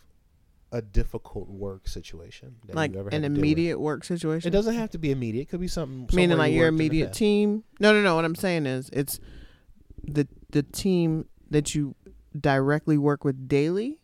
a 0.72 0.82
difficult 0.82 1.48
work 1.50 1.88
situation 1.88 2.56
that 2.66 2.76
Like 2.76 2.92
you've 2.92 3.00
ever 3.00 3.10
an 3.10 3.14
had 3.14 3.22
to 3.24 3.28
deal 3.30 3.32
with? 3.34 3.40
immediate 3.40 3.80
work 3.80 4.04
situation. 4.04 4.48
It 4.50 4.52
doesn't 4.52 4.76
have 4.76 4.90
to 4.92 4.98
be 4.98 5.12
immediate. 5.12 5.44
It 5.44 5.50
could 5.50 5.62
be 5.62 5.68
something. 5.68 6.08
meaning 6.16 6.38
like 6.38 6.52
you 6.52 6.58
your 6.60 6.68
worked 6.68 6.74
in 6.74 6.78
the 6.78 6.86
immediate 6.86 7.14
team. 7.14 7.64
No, 7.80 7.94
no, 7.94 8.02
no. 8.02 8.16
What 8.16 8.26
I'm 8.26 8.36
saying 8.36 8.66
is 8.66 8.90
it's 8.92 9.20
the 10.04 10.28
the 10.52 10.64
team 10.64 11.28
that 11.50 11.76
you 11.76 11.96
directly 12.40 12.98
work 12.98 13.24
with 13.24 13.48
daily 13.48 14.00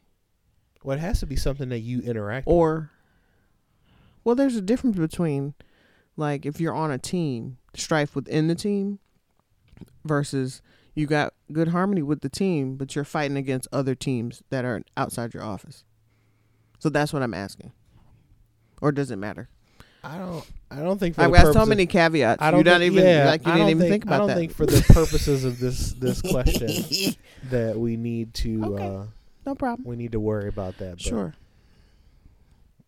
Well, 0.84 0.98
it 0.98 1.02
has 1.02 1.20
to 1.22 1.26
be 1.26 1.36
something 1.36 1.70
that 1.70 1.80
you 1.80 2.02
interact. 2.02 2.46
with. 2.48 2.54
or 2.54 2.92
well 4.24 4.36
there's 4.36 4.56
a 4.56 4.62
difference 4.62 4.98
between 4.98 5.54
like 6.18 6.46
if 6.46 6.60
you're 6.62 6.74
on 6.74 6.92
a 6.92 6.98
team 6.98 7.58
strife 7.76 8.16
within 8.16 8.48
the 8.48 8.56
team 8.56 9.00
versus 10.06 10.62
you 10.96 11.08
got 11.08 11.34
good 11.52 11.70
harmony 11.70 12.02
with 12.02 12.22
the 12.22 12.30
team 12.30 12.76
but 12.76 12.96
you're 12.96 13.04
fighting 13.04 13.38
against 13.38 13.68
other 13.72 13.96
teams 13.96 14.44
that 14.50 14.64
are 14.66 14.82
outside 14.96 15.34
your 15.34 15.44
office 15.44 15.84
so 16.80 16.90
that's 16.90 17.12
what 17.12 17.22
i'm 17.24 17.34
asking 17.34 17.72
or 18.82 18.92
does 18.92 19.12
it 19.12 19.16
matter 19.18 19.50
I 20.04 20.18
don't. 20.18 20.46
I 20.72 20.78
don't 20.78 20.98
think 21.00 21.14
for 21.16 21.22
i've 21.22 21.32
got 21.32 21.54
so 21.54 21.66
many 21.68 21.86
caveats 21.86 22.42
I 22.42 22.50
don't 22.52 22.66
not 22.66 22.80
think- 22.80 22.94
even 22.94 23.06
yeah, 23.06 23.26
like 23.26 23.46
you 23.46 23.52
I 23.52 23.56
didn't 23.58 23.70
even 23.70 23.80
think, 23.82 23.92
think 23.92 24.04
about 24.06 24.16
I 24.16 24.18
don't 24.18 24.28
that 24.30 24.36
think 24.38 24.54
for 24.54 24.66
the 24.66 24.82
purposes 24.92 25.46
of 25.46 25.60
this 25.60 25.94
this 25.94 26.20
question 26.34 27.14
that 27.52 27.78
we 27.78 27.96
need 27.96 28.34
to 28.36 28.64
Okay. 28.66 28.88
uh, 28.88 29.04
no 29.46 29.54
problem 29.56 29.88
we 29.88 29.96
need 29.96 30.14
to 30.14 30.20
worry 30.20 30.48
about 30.50 30.78
that. 30.80 30.94
But 30.94 31.02
sure 31.02 31.34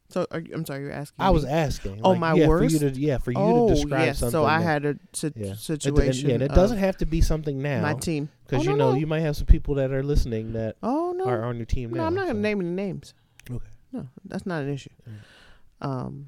so 0.10 0.25
are 0.32 0.39
you, 0.39 0.54
i'm 0.54 0.65
sorry 0.65 0.82
you're 0.82 0.91
asking 0.91 1.15
I 1.23 1.28
me. 1.30 1.34
was 1.34 1.45
asking. 1.45 1.99
Oh, 2.04 2.12
like, 2.12 2.19
my 2.19 2.34
yeah, 2.34 2.47
worst? 2.47 2.78
For 2.78 2.84
you 2.86 2.91
to, 2.91 2.99
yeah, 2.99 3.17
for 3.17 3.32
you 3.32 3.38
oh 3.39 3.67
to 3.69 3.73
describe 3.75 4.06
yes 4.08 4.19
something. 4.19 4.32
so 4.32 4.45
i 4.45 4.58
that- 4.60 4.63
had 4.63 4.86
a 4.86 4.95
si- 5.13 5.32
yeah. 5.36 5.45
It- 5.45 5.49
and- 5.49 5.60
situation 5.60 6.30
yeah, 6.30 6.36
and 6.36 6.43
it 6.43 6.54
doesn't 6.54 6.78
have 6.78 6.97
to 6.97 7.06
be 7.06 7.21
something 7.21 7.62
now. 7.62 7.82
my 7.82 7.93
team 7.93 8.30
because 8.47 8.67
Oh, 8.67 8.71
you 8.71 8.78
no, 8.78 8.86
know 8.88 8.91
no. 8.93 8.97
you 8.97 9.08
might 9.08 9.21
have 9.21 9.36
some 9.36 9.45
people 9.47 9.75
that 9.75 9.91
are 9.91 10.04
listening 10.04 10.54
that 10.54 10.75
oh 10.84 11.13
no 11.17 11.25
are 11.25 11.43
on 11.43 11.58
your 11.58 11.65
team 11.65 11.91
no 11.91 11.97
now. 12.01 12.08
i'm 12.08 12.13
not 12.15 12.23
going 12.25 12.36
to 12.36 12.41
name 12.41 12.60
any 12.62 12.69
names 12.69 13.13
Okay. 13.49 13.63
No, 13.91 14.08
that's 14.25 14.45
not 14.47 14.63
an 14.63 14.69
issue. 14.73 14.89
Mm. 15.08 15.88
Um, 15.88 16.28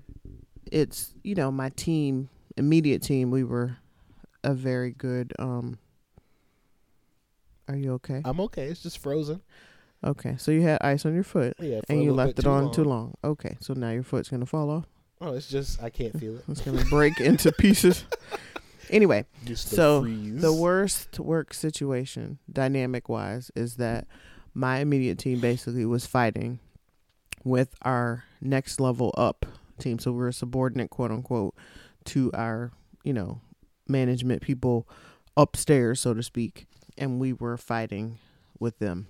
it's 0.71 1.13
you 1.23 1.35
know 1.35 1.51
my 1.51 1.69
team, 1.69 2.29
immediate 2.57 3.01
team. 3.01 3.31
We 3.31 3.43
were 3.43 3.77
a 4.43 4.53
very 4.53 4.91
good. 4.91 5.33
Um, 5.39 5.79
are 7.67 7.75
you 7.75 7.93
okay? 7.93 8.21
I'm 8.23 8.39
okay. 8.41 8.65
It's 8.67 8.81
just 8.81 8.97
frozen. 8.99 9.41
Okay, 10.03 10.35
so 10.37 10.51
you 10.51 10.61
had 10.61 10.77
ice 10.81 11.05
on 11.07 11.15
your 11.15 11.23
foot 11.23 11.55
Yeah, 11.59 11.81
and 11.89 12.03
you 12.03 12.13
left 12.13 12.37
it 12.37 12.45
on 12.45 12.71
too 12.71 12.83
long. 12.83 13.15
Okay, 13.23 13.57
so 13.59 13.73
now 13.73 13.89
your 13.89 14.03
foot's 14.03 14.29
gonna 14.29 14.45
fall 14.45 14.69
off. 14.69 14.85
Oh, 15.19 15.33
it's 15.33 15.49
just 15.49 15.81
I 15.81 15.89
can't 15.89 16.17
feel 16.19 16.37
it. 16.37 16.43
It's 16.47 16.61
gonna 16.61 16.85
break 16.85 17.19
into 17.19 17.51
pieces. 17.57 18.05
Anyway, 18.89 19.25
So, 19.55 20.03
freeze. 20.03 20.39
the 20.41 20.53
worst 20.53 21.19
work 21.19 21.53
situation, 21.53 22.37
dynamic 22.51 23.09
wise, 23.09 23.51
is 23.55 23.75
that 23.77 24.07
my 24.53 24.79
immediate 24.79 25.17
team 25.17 25.39
basically 25.41 25.85
was 25.85 26.05
fighting 26.05 26.59
with 27.43 27.75
our 27.81 28.23
next 28.39 28.79
level 28.79 29.13
up 29.17 29.45
team. 29.77 29.99
So 29.99 30.11
we're 30.11 30.29
a 30.29 30.33
subordinate, 30.33 30.89
quote 30.89 31.11
unquote, 31.11 31.55
to 32.05 32.31
our, 32.33 32.71
you 33.03 33.13
know, 33.13 33.41
management 33.87 34.41
people 34.41 34.87
upstairs, 35.35 36.01
so 36.01 36.13
to 36.13 36.23
speak. 36.23 36.67
And 36.97 37.19
we 37.19 37.33
were 37.33 37.57
fighting 37.57 38.19
with 38.59 38.79
them 38.79 39.07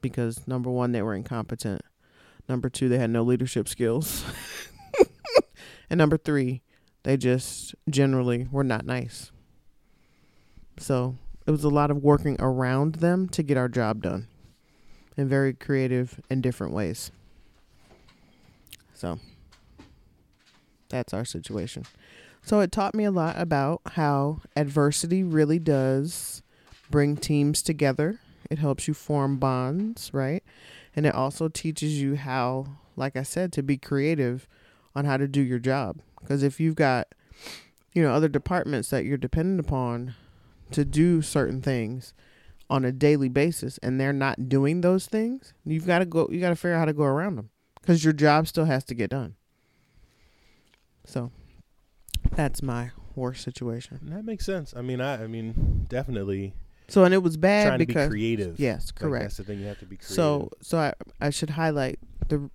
because 0.00 0.46
number 0.46 0.70
one, 0.70 0.92
they 0.92 1.02
were 1.02 1.14
incompetent. 1.14 1.82
Number 2.48 2.68
two, 2.68 2.88
they 2.88 2.98
had 2.98 3.10
no 3.10 3.22
leadership 3.22 3.68
skills. 3.68 4.24
and 5.90 5.98
number 5.98 6.16
three, 6.16 6.62
they 7.02 7.16
just 7.16 7.74
generally 7.88 8.46
were 8.50 8.64
not 8.64 8.84
nice. 8.84 9.32
So 10.78 11.16
it 11.46 11.50
was 11.50 11.64
a 11.64 11.68
lot 11.68 11.90
of 11.90 12.02
working 12.02 12.36
around 12.38 12.96
them 12.96 13.28
to 13.30 13.42
get 13.42 13.56
our 13.56 13.68
job 13.68 14.02
done 14.02 14.28
in 15.16 15.28
very 15.28 15.54
creative 15.54 16.20
and 16.28 16.42
different 16.42 16.72
ways. 16.72 17.10
So 18.94 19.18
that's 20.88 21.14
our 21.14 21.24
situation. 21.24 21.84
So 22.42 22.60
it 22.60 22.70
taught 22.70 22.94
me 22.94 23.04
a 23.04 23.10
lot 23.10 23.34
about 23.38 23.82
how 23.92 24.42
adversity 24.54 25.24
really 25.24 25.58
does 25.58 26.42
bring 26.90 27.16
teams 27.16 27.62
together. 27.62 28.20
It 28.50 28.58
helps 28.58 28.86
you 28.86 28.94
form 28.94 29.38
bonds, 29.38 30.10
right? 30.14 30.44
And 30.94 31.06
it 31.06 31.14
also 31.14 31.48
teaches 31.48 32.00
you 32.00 32.14
how, 32.16 32.66
like 32.94 33.16
I 33.16 33.22
said, 33.22 33.52
to 33.54 33.62
be 33.62 33.76
creative 33.76 34.46
on 34.94 35.04
how 35.04 35.16
to 35.16 35.26
do 35.26 35.40
your 35.40 35.58
job. 35.58 36.00
Because 36.20 36.42
if 36.42 36.60
you've 36.60 36.76
got, 36.76 37.08
you 37.92 38.02
know, 38.02 38.12
other 38.12 38.28
departments 38.28 38.90
that 38.90 39.04
you're 39.04 39.16
dependent 39.16 39.60
upon 39.60 40.14
to 40.70 40.84
do 40.84 41.22
certain 41.22 41.60
things 41.60 42.14
on 42.70 42.84
a 42.84 42.92
daily 42.92 43.28
basis 43.28 43.78
and 43.78 44.00
they're 44.00 44.12
not 44.12 44.48
doing 44.48 44.80
those 44.80 45.06
things, 45.06 45.52
you've 45.64 45.86
got 45.86 45.98
to 45.98 46.06
go, 46.06 46.28
you 46.30 46.40
got 46.40 46.50
to 46.50 46.56
figure 46.56 46.74
out 46.74 46.80
how 46.80 46.84
to 46.84 46.92
go 46.92 47.04
around 47.04 47.36
them 47.36 47.50
because 47.80 48.04
your 48.04 48.12
job 48.12 48.48
still 48.48 48.64
has 48.64 48.84
to 48.84 48.94
get 48.94 49.10
done. 49.10 49.34
So 51.06 51.30
that's 52.32 52.62
my 52.62 52.90
worst 53.14 53.42
situation. 53.42 53.98
that 54.02 54.24
makes 54.24 54.44
sense. 54.44 54.74
I 54.76 54.82
mean, 54.82 55.00
I 55.00 55.24
I 55.24 55.26
mean, 55.26 55.86
definitely 55.88 56.52
So, 56.88 57.04
and 57.04 57.14
it 57.14 57.22
was 57.22 57.36
bad 57.36 57.66
trying 57.68 57.78
to 57.78 57.86
be 57.86 57.86
because, 57.86 58.08
creative. 58.10 58.60
yes, 58.60 58.88
Like, 58.88 58.96
correct. 59.00 59.24
that's 59.24 59.36
the 59.38 59.44
thing. 59.44 59.60
You 59.60 59.66
have 59.66 59.78
to 59.78 59.86
be 59.86 59.96
creative. 59.96 60.14
So, 60.14 60.50
so 60.60 60.78
I, 60.78 60.92
I 61.20 61.30
should 61.30 61.50
highlight 61.50 61.98
the 62.28 62.50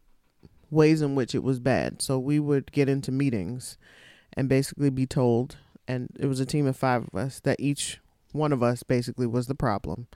ways 0.69 1.01
in 1.01 1.15
which 1.15 1.33
it 1.35 1.43
was 1.43 1.59
bad. 1.59 2.01
So 2.01 2.19
we 2.19 2.39
would 2.39 2.71
get 2.71 2.87
into 2.87 3.11
meetings 3.11 3.77
and 4.33 4.47
basically 4.47 4.89
be 4.89 5.05
told, 5.05 5.57
and 5.87 6.09
it 6.19 6.27
was 6.27 6.39
a 6.39 6.45
team 6.45 6.65
of 6.67 6.77
five 6.77 7.03
of 7.11 7.15
us, 7.19 7.39
that 7.41 7.59
each 7.59 7.99
one 8.31 8.53
of 8.53 8.63
us 8.63 8.83
basically 8.83 9.27
was 9.27 9.47
the 9.47 9.55
problem. 9.55 10.07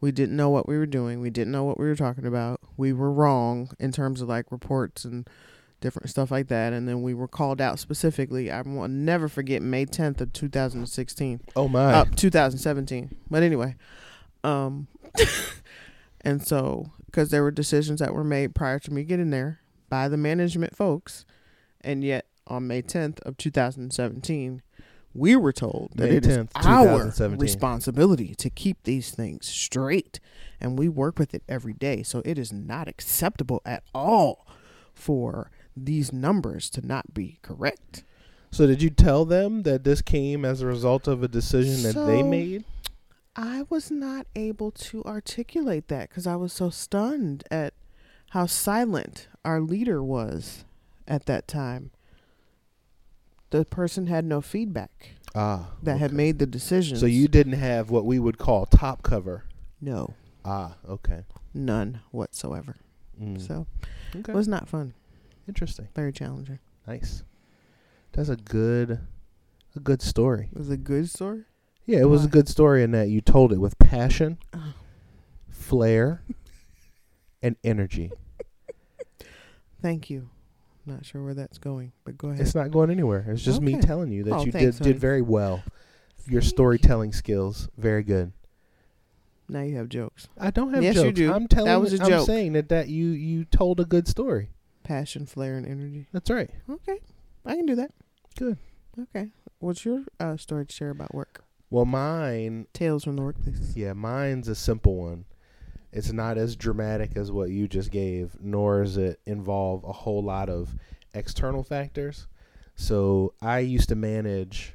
We 0.00 0.12
didn't 0.12 0.36
know 0.36 0.50
what 0.50 0.68
we 0.68 0.76
were 0.76 0.84
doing. 0.86 1.20
We 1.22 1.30
didn't 1.30 1.52
know 1.52 1.64
what 1.64 1.78
we 1.78 1.86
were 1.86 1.96
talking 1.96 2.26
about. 2.26 2.60
We 2.76 2.92
were 2.92 3.10
wrong 3.10 3.70
in 3.78 3.92
terms 3.92 4.20
of 4.20 4.28
like 4.28 4.52
reports 4.52 5.04
and 5.06 5.26
different 5.84 6.08
stuff 6.08 6.30
like 6.30 6.48
that. 6.48 6.72
And 6.72 6.88
then 6.88 7.02
we 7.02 7.12
were 7.12 7.28
called 7.28 7.60
out 7.60 7.78
specifically. 7.78 8.50
I 8.50 8.62
will 8.62 8.88
never 8.88 9.28
forget 9.28 9.60
May 9.60 9.84
10th 9.84 10.22
of 10.22 10.32
2016 10.32 11.40
oh 11.54 11.68
my, 11.68 11.92
up 11.92 12.16
2017 12.16 13.14
but 13.30 13.42
anyway 13.42 13.76
um 14.42 14.86
and 16.22 16.46
so 16.46 16.90
because 17.06 17.30
there 17.30 17.42
were 17.42 17.50
decisions 17.50 18.00
that 18.00 18.14
were 18.14 18.24
made 18.24 18.54
prior 18.54 18.78
to 18.78 18.92
me 18.92 19.04
getting 19.04 19.30
there 19.30 19.60
by 19.90 20.08
the 20.08 20.16
management 20.16 20.74
folks 20.74 21.26
and 21.82 22.02
yet 22.02 22.26
on 22.46 22.66
may 22.66 22.80
10th 22.80 23.20
of 23.20 23.36
2017 23.36 24.62
we 25.12 25.36
were 25.36 25.52
told 25.52 25.92
that 25.94 26.10
May 26.10 26.16
it 26.16 26.26
is 26.26 26.38
10th, 26.38 26.50
our 26.56 27.36
responsibility 27.36 28.34
to 28.36 28.50
keep 28.50 28.82
these 28.84 29.10
things 29.10 29.46
straight 29.46 30.18
and 30.60 30.78
we 30.78 30.88
work 30.88 31.18
with 31.18 31.34
it 31.34 31.42
every 31.48 31.74
day 31.74 32.02
so 32.02 32.22
it 32.24 32.38
is 32.38 32.52
not 32.52 32.88
acceptable 32.88 33.60
at 33.64 33.82
all 33.94 34.46
for 34.94 35.50
these 35.76 36.12
numbers 36.12 36.70
to 36.70 36.86
not 36.86 37.12
be 37.14 37.38
correct 37.42 38.04
So 38.50 38.66
did 38.66 38.80
you 38.82 38.90
tell 38.90 39.24
them 39.24 39.62
that 39.64 39.82
this 39.84 40.00
came 40.02 40.44
as 40.44 40.60
a 40.60 40.66
result 40.66 41.08
of 41.08 41.22
a 41.22 41.28
decision 41.28 41.82
that 41.82 42.06
they 42.06 42.22
made? 42.22 42.64
I 43.36 43.64
was 43.68 43.90
not 43.90 44.26
able 44.36 44.70
to 44.70 45.02
articulate 45.04 45.88
that 45.88 46.08
because 46.08 46.24
I 46.26 46.36
was 46.36 46.52
so 46.52 46.70
stunned 46.70 47.42
at 47.50 47.74
how 48.30 48.46
silent 48.46 49.26
our 49.44 49.60
leader 49.60 50.00
was 50.04 50.64
at 51.08 51.26
that 51.26 51.48
time. 51.48 51.90
The 53.50 53.64
person 53.64 54.06
had 54.06 54.24
no 54.24 54.40
feedback 54.40 55.10
Ah, 55.34 55.70
that 55.82 55.98
had 55.98 56.12
made 56.12 56.38
the 56.38 56.46
decision. 56.46 56.96
So 56.96 57.06
you 57.06 57.26
didn't 57.28 57.54
have 57.54 57.90
what 57.90 58.04
we 58.04 58.18
would 58.20 58.38
call 58.38 58.66
top 58.66 59.02
cover. 59.02 59.44
no, 59.80 60.14
Ah, 60.44 60.76
okay. 60.88 61.24
none 61.52 62.00
whatsoever. 62.12 62.76
Mm. 63.20 63.40
So 63.44 63.66
okay. 64.14 64.30
it 64.32 64.34
was 64.34 64.46
not 64.46 64.68
fun. 64.68 64.94
Interesting. 65.48 65.88
Very 65.94 66.12
challenging. 66.12 66.58
Nice. 66.86 67.22
That's 68.12 68.28
a 68.28 68.36
good, 68.36 69.00
a 69.76 69.80
good 69.80 70.00
story. 70.02 70.48
It 70.52 70.58
was 70.58 70.70
a 70.70 70.76
good 70.76 71.10
story. 71.10 71.44
Yeah, 71.86 71.98
it 72.00 72.08
was 72.08 72.24
a 72.24 72.28
good 72.28 72.48
story 72.48 72.82
in 72.82 72.92
that 72.92 73.08
you 73.08 73.20
told 73.20 73.52
it 73.52 73.58
with 73.58 73.78
passion, 73.78 74.38
Oh. 74.54 74.74
flair, 75.50 76.22
and 77.42 77.56
energy. 77.62 78.10
Thank 79.82 80.08
you. 80.08 80.30
Not 80.86 81.04
sure 81.04 81.22
where 81.24 81.34
that's 81.34 81.58
going, 81.58 81.92
but 82.04 82.16
go 82.18 82.28
ahead. 82.28 82.40
It's 82.40 82.54
not 82.54 82.70
going 82.70 82.90
anywhere. 82.90 83.24
It's 83.28 83.42
just 83.42 83.60
me 83.62 83.78
telling 83.80 84.12
you 84.12 84.22
that 84.24 84.32
Oh, 84.34 84.44
you 84.44 84.52
thanks, 84.52 84.76
did 84.78 84.82
honey. 84.84 84.92
did 84.94 85.00
very 85.00 85.22
well. 85.22 85.62
Your 86.26 86.40
Thank 86.40 86.50
storytelling 86.50 87.12
skills, 87.12 87.68
very 87.76 88.02
good. 88.02 88.32
now 89.48 89.60
you 89.60 89.76
have 89.76 89.88
jokes. 89.90 90.28
I 90.38 90.50
don't 90.50 90.72
have 90.72 90.82
Yes, 90.82 90.96
you 90.96 91.02
jokes. 91.04 91.16
do. 91.16 91.32
I'm 91.32 91.48
telling. 91.48 91.66
That 91.66 91.80
was 91.80 91.92
a 91.98 92.02
I'm 92.02 92.08
joke. 92.08 92.26
saying 92.26 92.54
that 92.54 92.68
that 92.70 92.88
you 92.88 93.08
you 93.08 93.44
told 93.44 93.78
a 93.80 93.84
good 93.84 94.08
story. 94.08 94.50
Passion, 94.84 95.26
flair, 95.26 95.56
and 95.56 95.66
energy. 95.66 96.06
That's 96.12 96.30
right. 96.30 96.50
Okay, 96.70 97.00
I 97.44 97.56
can 97.56 97.66
do 97.66 97.74
that. 97.74 97.90
Good. 98.38 98.58
Okay. 99.00 99.30
What's 99.58 99.84
your 99.84 100.04
uh, 100.20 100.36
story 100.36 100.66
to 100.66 100.72
share 100.72 100.90
about 100.90 101.14
work? 101.14 101.42
Well, 101.70 101.86
mine 101.86 102.66
Tales 102.72 103.04
from 103.04 103.16
the 103.16 103.22
workplace. 103.22 103.72
Yeah, 103.74 103.94
mine's 103.94 104.46
a 104.46 104.54
simple 104.54 104.96
one. 104.96 105.24
It's 105.92 106.12
not 106.12 106.38
as 106.38 106.54
dramatic 106.54 107.16
as 107.16 107.32
what 107.32 107.50
you 107.50 107.66
just 107.66 107.90
gave, 107.90 108.36
nor 108.40 108.82
does 108.82 108.96
it 108.96 109.20
involve 109.26 109.84
a 109.84 109.92
whole 109.92 110.22
lot 110.22 110.48
of 110.48 110.74
external 111.14 111.62
factors. 111.62 112.26
So 112.74 113.34
I 113.40 113.60
used 113.60 113.88
to 113.88 113.94
manage 113.94 114.74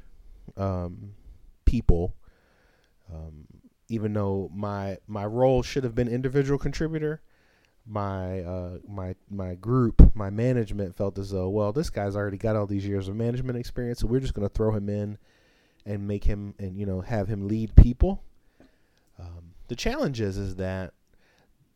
um, 0.56 1.12
people, 1.66 2.16
um, 3.12 3.46
even 3.88 4.12
though 4.12 4.50
my 4.54 4.98
my 5.06 5.26
role 5.26 5.62
should 5.62 5.84
have 5.84 5.94
been 5.94 6.08
individual 6.08 6.58
contributor. 6.58 7.22
My 7.92 8.40
uh, 8.42 8.78
my 8.88 9.16
my 9.28 9.56
group, 9.56 10.14
my 10.14 10.30
management 10.30 10.96
felt 10.96 11.18
as 11.18 11.30
though, 11.30 11.48
well, 11.48 11.72
this 11.72 11.90
guy's 11.90 12.14
already 12.14 12.36
got 12.36 12.54
all 12.54 12.66
these 12.66 12.86
years 12.86 13.08
of 13.08 13.16
management 13.16 13.58
experience, 13.58 13.98
so 13.98 14.06
we're 14.06 14.20
just 14.20 14.32
going 14.32 14.48
to 14.48 14.54
throw 14.54 14.70
him 14.70 14.88
in 14.88 15.18
and 15.84 16.06
make 16.06 16.22
him 16.22 16.54
and 16.60 16.78
you 16.78 16.86
know 16.86 17.00
have 17.00 17.26
him 17.26 17.48
lead 17.48 17.74
people. 17.74 18.22
Um, 19.18 19.54
the 19.66 19.74
challenge 19.74 20.20
is 20.20 20.38
is 20.38 20.54
that 20.56 20.94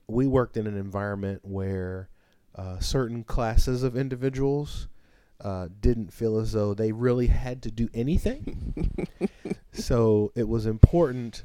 we 0.07 0.29
worked 0.29 0.57
in 0.57 0.69
an 0.69 0.77
environment 0.77 1.41
where 1.43 2.09
uh, 2.55 2.79
certain 2.79 3.25
classes 3.25 3.83
of 3.83 3.97
individuals 3.97 4.87
uh, 5.41 5.67
didn't 5.81 6.13
feel 6.13 6.39
as 6.39 6.53
though 6.53 6.75
they 6.75 6.93
really 6.93 7.27
had 7.27 7.61
to 7.63 7.73
do 7.73 7.89
anything. 7.93 9.19
so 9.73 10.31
it 10.37 10.49
was 10.49 10.67
important. 10.67 11.43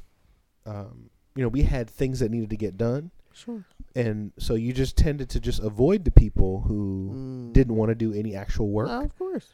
Um, 0.68 1.10
you 1.36 1.42
know, 1.42 1.50
we 1.50 1.64
had 1.64 1.90
things 1.90 2.20
that 2.20 2.30
needed 2.30 2.52
to 2.52 2.58
get 2.58 2.78
done, 2.78 3.10
Sure. 3.34 3.64
And 3.96 4.32
so 4.38 4.56
you 4.56 4.72
just 4.74 4.96
tended 4.98 5.30
to 5.30 5.40
just 5.40 5.60
avoid 5.60 6.06
the 6.06 6.12
people 6.12 6.62
who 6.62 7.12
Mm. 7.14 7.54
didn't 7.54 7.76
want 7.76 7.90
to 7.90 7.96
do 7.96 8.14
any 8.14 8.36
actual 8.36 8.70
work. 8.70 8.90
Of 8.90 9.18
course. 9.18 9.54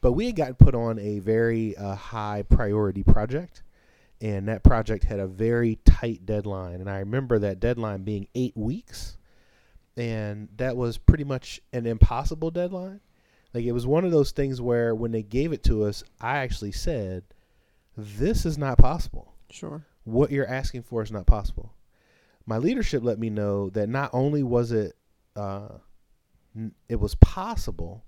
But 0.00 0.12
we 0.12 0.26
had 0.26 0.36
gotten 0.36 0.54
put 0.54 0.74
on 0.74 0.98
a 0.98 1.18
very 1.18 1.76
uh, 1.76 1.94
high 1.94 2.42
priority 2.48 3.02
project, 3.02 3.62
and 4.20 4.48
that 4.48 4.62
project 4.62 5.04
had 5.04 5.20
a 5.20 5.26
very 5.26 5.76
tight 5.84 6.24
deadline. 6.26 6.80
And 6.80 6.88
I 6.90 6.98
remember 7.00 7.38
that 7.40 7.60
deadline 7.60 8.02
being 8.02 8.26
eight 8.34 8.56
weeks, 8.56 9.16
and 9.96 10.48
that 10.56 10.76
was 10.76 10.96
pretty 10.98 11.24
much 11.24 11.60
an 11.72 11.86
impossible 11.86 12.50
deadline. 12.50 13.00
Like 13.52 13.64
it 13.64 13.72
was 13.72 13.86
one 13.86 14.04
of 14.04 14.10
those 14.12 14.30
things 14.30 14.60
where 14.60 14.94
when 14.94 15.10
they 15.12 15.22
gave 15.22 15.52
it 15.52 15.62
to 15.64 15.84
us, 15.84 16.02
I 16.20 16.38
actually 16.38 16.72
said, 16.72 17.24
"This 17.96 18.46
is 18.46 18.56
not 18.56 18.78
possible. 18.78 19.34
Sure. 19.50 19.84
What 20.04 20.30
you're 20.30 20.46
asking 20.46 20.82
for 20.82 21.02
is 21.02 21.10
not 21.12 21.26
possible." 21.26 21.74
My 22.46 22.58
leadership 22.58 23.02
let 23.02 23.18
me 23.18 23.30
know 23.30 23.70
that 23.70 23.88
not 23.88 24.10
only 24.12 24.42
was 24.42 24.72
it, 24.72 24.94
uh, 25.36 25.68
it 26.88 26.96
was 26.96 27.14
possible 27.16 28.04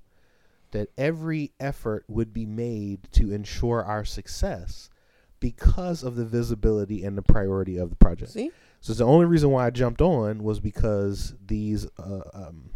that 0.72 0.88
every 0.96 1.52
effort 1.60 2.04
would 2.08 2.32
be 2.32 2.46
made 2.46 3.08
to 3.12 3.32
ensure 3.32 3.84
our 3.84 4.04
success 4.04 4.90
because 5.38 6.02
of 6.02 6.16
the 6.16 6.24
visibility 6.24 7.04
and 7.04 7.16
the 7.16 7.22
priority 7.22 7.76
of 7.76 7.90
the 7.90 7.96
project. 7.96 8.32
See? 8.32 8.50
So 8.80 8.94
the 8.94 9.04
only 9.04 9.26
reason 9.26 9.50
why 9.50 9.66
I 9.66 9.70
jumped 9.70 10.00
on 10.00 10.42
was 10.42 10.60
because 10.60 11.34
these 11.44 11.86
uh, 11.98 12.22
um, 12.32 12.70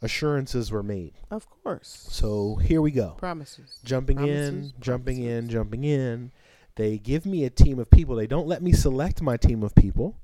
assurances 0.00 0.70
were 0.70 0.82
made. 0.82 1.14
Of 1.30 1.48
course. 1.48 2.06
So 2.10 2.56
here 2.56 2.80
we 2.80 2.90
go. 2.90 3.14
Promises. 3.18 3.78
Jumping 3.84 4.18
in, 4.18 4.24
Promises, 4.26 4.72
jumping 4.80 5.22
in, 5.22 5.48
jumping 5.48 5.84
in. 5.84 6.32
They 6.76 6.98
give 6.98 7.26
me 7.26 7.44
a 7.44 7.50
team 7.50 7.78
of 7.78 7.90
people. 7.90 8.16
They 8.16 8.26
don't 8.26 8.46
let 8.46 8.62
me 8.62 8.72
select 8.72 9.22
my 9.22 9.36
team 9.36 9.62
of 9.62 9.74
people 9.74 10.16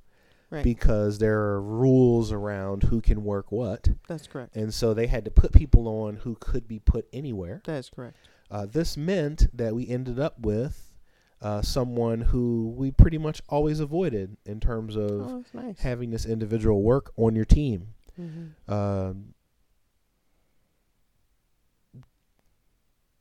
Right. 0.50 0.64
because 0.64 1.18
there 1.18 1.38
are 1.40 1.60
rules 1.60 2.32
around 2.32 2.84
who 2.84 3.02
can 3.02 3.22
work 3.22 3.52
what. 3.52 3.86
That's 4.08 4.26
correct. 4.26 4.56
And 4.56 4.72
so 4.72 4.94
they 4.94 5.06
had 5.06 5.26
to 5.26 5.30
put 5.30 5.52
people 5.52 5.86
on 5.86 6.16
who 6.16 6.36
could 6.40 6.66
be 6.66 6.78
put 6.78 7.06
anywhere. 7.12 7.60
That's 7.66 7.90
correct. 7.90 8.16
Uh, 8.50 8.64
this 8.64 8.96
meant 8.96 9.46
that 9.54 9.74
we 9.74 9.86
ended 9.86 10.18
up 10.18 10.40
with 10.40 10.94
uh, 11.42 11.60
someone 11.60 12.22
who 12.22 12.72
we 12.76 12.90
pretty 12.90 13.18
much 13.18 13.42
always 13.50 13.78
avoided 13.78 14.38
in 14.46 14.58
terms 14.58 14.96
of 14.96 15.10
Oh, 15.10 15.44
nice. 15.52 15.80
having 15.80 16.10
this 16.10 16.24
individual 16.24 16.82
work 16.82 17.12
on 17.18 17.36
your 17.36 17.44
team. 17.44 17.88
mm-hmm. 18.18 18.72
Um, 18.72 19.34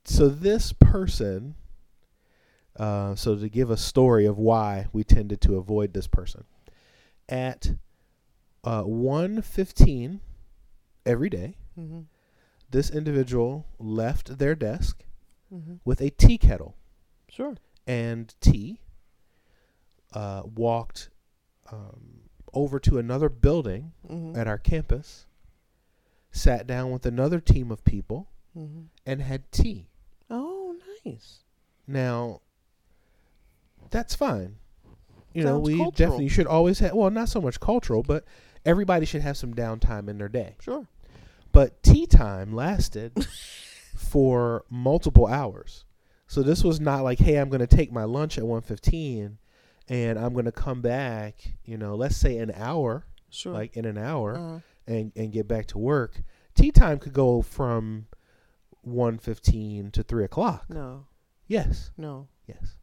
so 0.05 0.29
this 0.29 0.71
person, 0.73 1.55
uh, 2.77 3.15
so 3.15 3.35
to 3.35 3.49
give 3.49 3.69
a 3.69 3.77
story 3.77 4.25
of 4.25 4.37
why 4.37 4.87
we 4.93 5.03
tended 5.03 5.41
to 5.41 5.55
avoid 5.57 5.93
this 5.93 6.07
person, 6.07 6.45
at 7.29 7.71
uh, 8.63 8.83
1.15 8.83 10.19
every 11.05 11.29
day, 11.29 11.55
Mm-hmm. 11.79 12.01
this 12.71 12.89
individual 12.89 13.65
left 13.79 14.37
their 14.39 14.55
desk 14.55 15.03
Mm-hmm. 15.53 15.75
with 15.85 16.01
a 16.01 16.09
tea 16.09 16.37
kettle 16.37 16.75
Sure. 17.29 17.55
and 17.85 18.33
tea, 18.41 18.81
uh, 20.13 20.41
walked 20.45 21.09
um, 21.71 22.21
over 22.53 22.79
to 22.79 22.97
another 22.97 23.29
building 23.29 23.93
Mm-hmm. 24.09 24.37
at 24.37 24.47
our 24.47 24.57
campus, 24.57 25.25
sat 26.31 26.67
down 26.67 26.91
with 26.91 27.05
another 27.05 27.39
team 27.39 27.71
of 27.71 27.83
people, 27.85 28.27
mm-hmm. 28.57 28.83
and 29.05 29.21
had 29.21 29.49
tea. 29.51 29.87
Oh, 30.29 30.75
nice. 31.05 31.39
Now, 31.87 32.41
that's 33.89 34.13
fine. 34.15 34.57
You 35.37 35.43
know, 35.45 35.59
we 35.59 35.77
cultural. 35.77 35.91
definitely 35.91 36.29
should 36.29 36.47
always 36.47 36.79
have, 36.79 36.93
well, 36.93 37.09
not 37.09 37.29
so 37.29 37.39
much 37.41 37.59
cultural, 37.59 38.03
but 38.03 38.25
everybody 38.65 39.05
should 39.05 39.21
have 39.21 39.37
some 39.37 39.53
downtime 39.53 40.09
in 40.09 40.17
their 40.17 40.29
day. 40.29 40.55
Sure. 40.61 40.87
But 41.51 41.81
tea 41.83 42.05
time 42.07 42.53
lasted 42.53 43.25
for 43.95 44.65
multiple 44.69 45.27
hours. 45.27 45.85
So 46.27 46.41
this 46.43 46.63
was 46.63 46.79
not 46.79 47.03
like, 47.03 47.19
hey, 47.19 47.35
I'm 47.37 47.49
going 47.49 47.65
to 47.65 47.67
take 47.75 47.91
my 47.91 48.03
lunch 48.03 48.37
at 48.37 48.43
1:15 48.43 49.37
and 49.89 50.19
I'm 50.19 50.33
going 50.33 50.45
to 50.45 50.51
come 50.51 50.81
back, 50.81 51.53
you 51.63 51.77
know, 51.77 51.95
let's 51.95 52.17
say 52.17 52.37
an 52.39 52.51
hour, 52.55 53.05
Sure. 53.29 53.53
like 53.53 53.77
in 53.77 53.85
an 53.85 53.97
hour 53.97 54.35
uh, 54.35 54.59
and 54.91 55.11
and 55.15 55.31
get 55.31 55.47
back 55.47 55.67
to 55.67 55.77
work. 55.77 56.21
Tea 56.55 56.71
time 56.71 56.99
could 56.99 57.13
go 57.13 57.41
from 57.41 58.07
1:15 58.85 59.91
to 59.93 60.03
3 60.03 60.23
o'clock. 60.25 60.65
no, 60.69 61.05
Yes. 61.47 61.91
no. 61.97 62.27
Yes. 62.47 62.77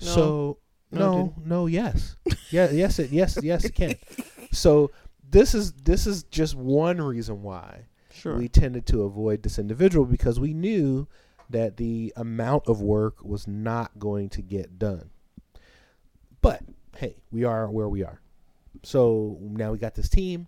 No. 0.00 0.06
So 0.06 0.58
No, 0.90 1.00
no, 1.00 1.34
no, 1.44 1.66
yes, 1.66 2.16
yeah, 2.50 2.70
yes, 2.70 2.98
it, 2.98 3.10
yes, 3.10 3.38
yes, 3.42 3.64
it 3.64 3.74
can. 3.74 3.96
So 4.52 4.90
this 5.28 5.54
is 5.54 5.72
this 5.72 6.06
is 6.06 6.22
just 6.24 6.54
one 6.54 7.00
reason 7.00 7.42
why 7.42 7.86
Sure. 8.10 8.36
we 8.36 8.48
tended 8.48 8.86
to 8.86 9.02
avoid 9.02 9.42
this 9.42 9.58
individual 9.58 10.06
because 10.06 10.40
we 10.40 10.54
knew 10.54 11.06
that 11.50 11.76
the 11.76 12.12
amount 12.16 12.66
of 12.66 12.80
work 12.80 13.22
was 13.22 13.46
not 13.46 13.98
going 13.98 14.28
to 14.30 14.42
get 14.42 14.78
done. 14.78 15.10
But 16.40 16.62
hey, 16.96 17.16
we 17.30 17.44
are 17.44 17.70
where 17.70 17.88
we 17.88 18.02
are. 18.04 18.20
So 18.82 19.38
now 19.40 19.72
we 19.72 19.78
got 19.78 19.94
this 19.94 20.08
team. 20.08 20.46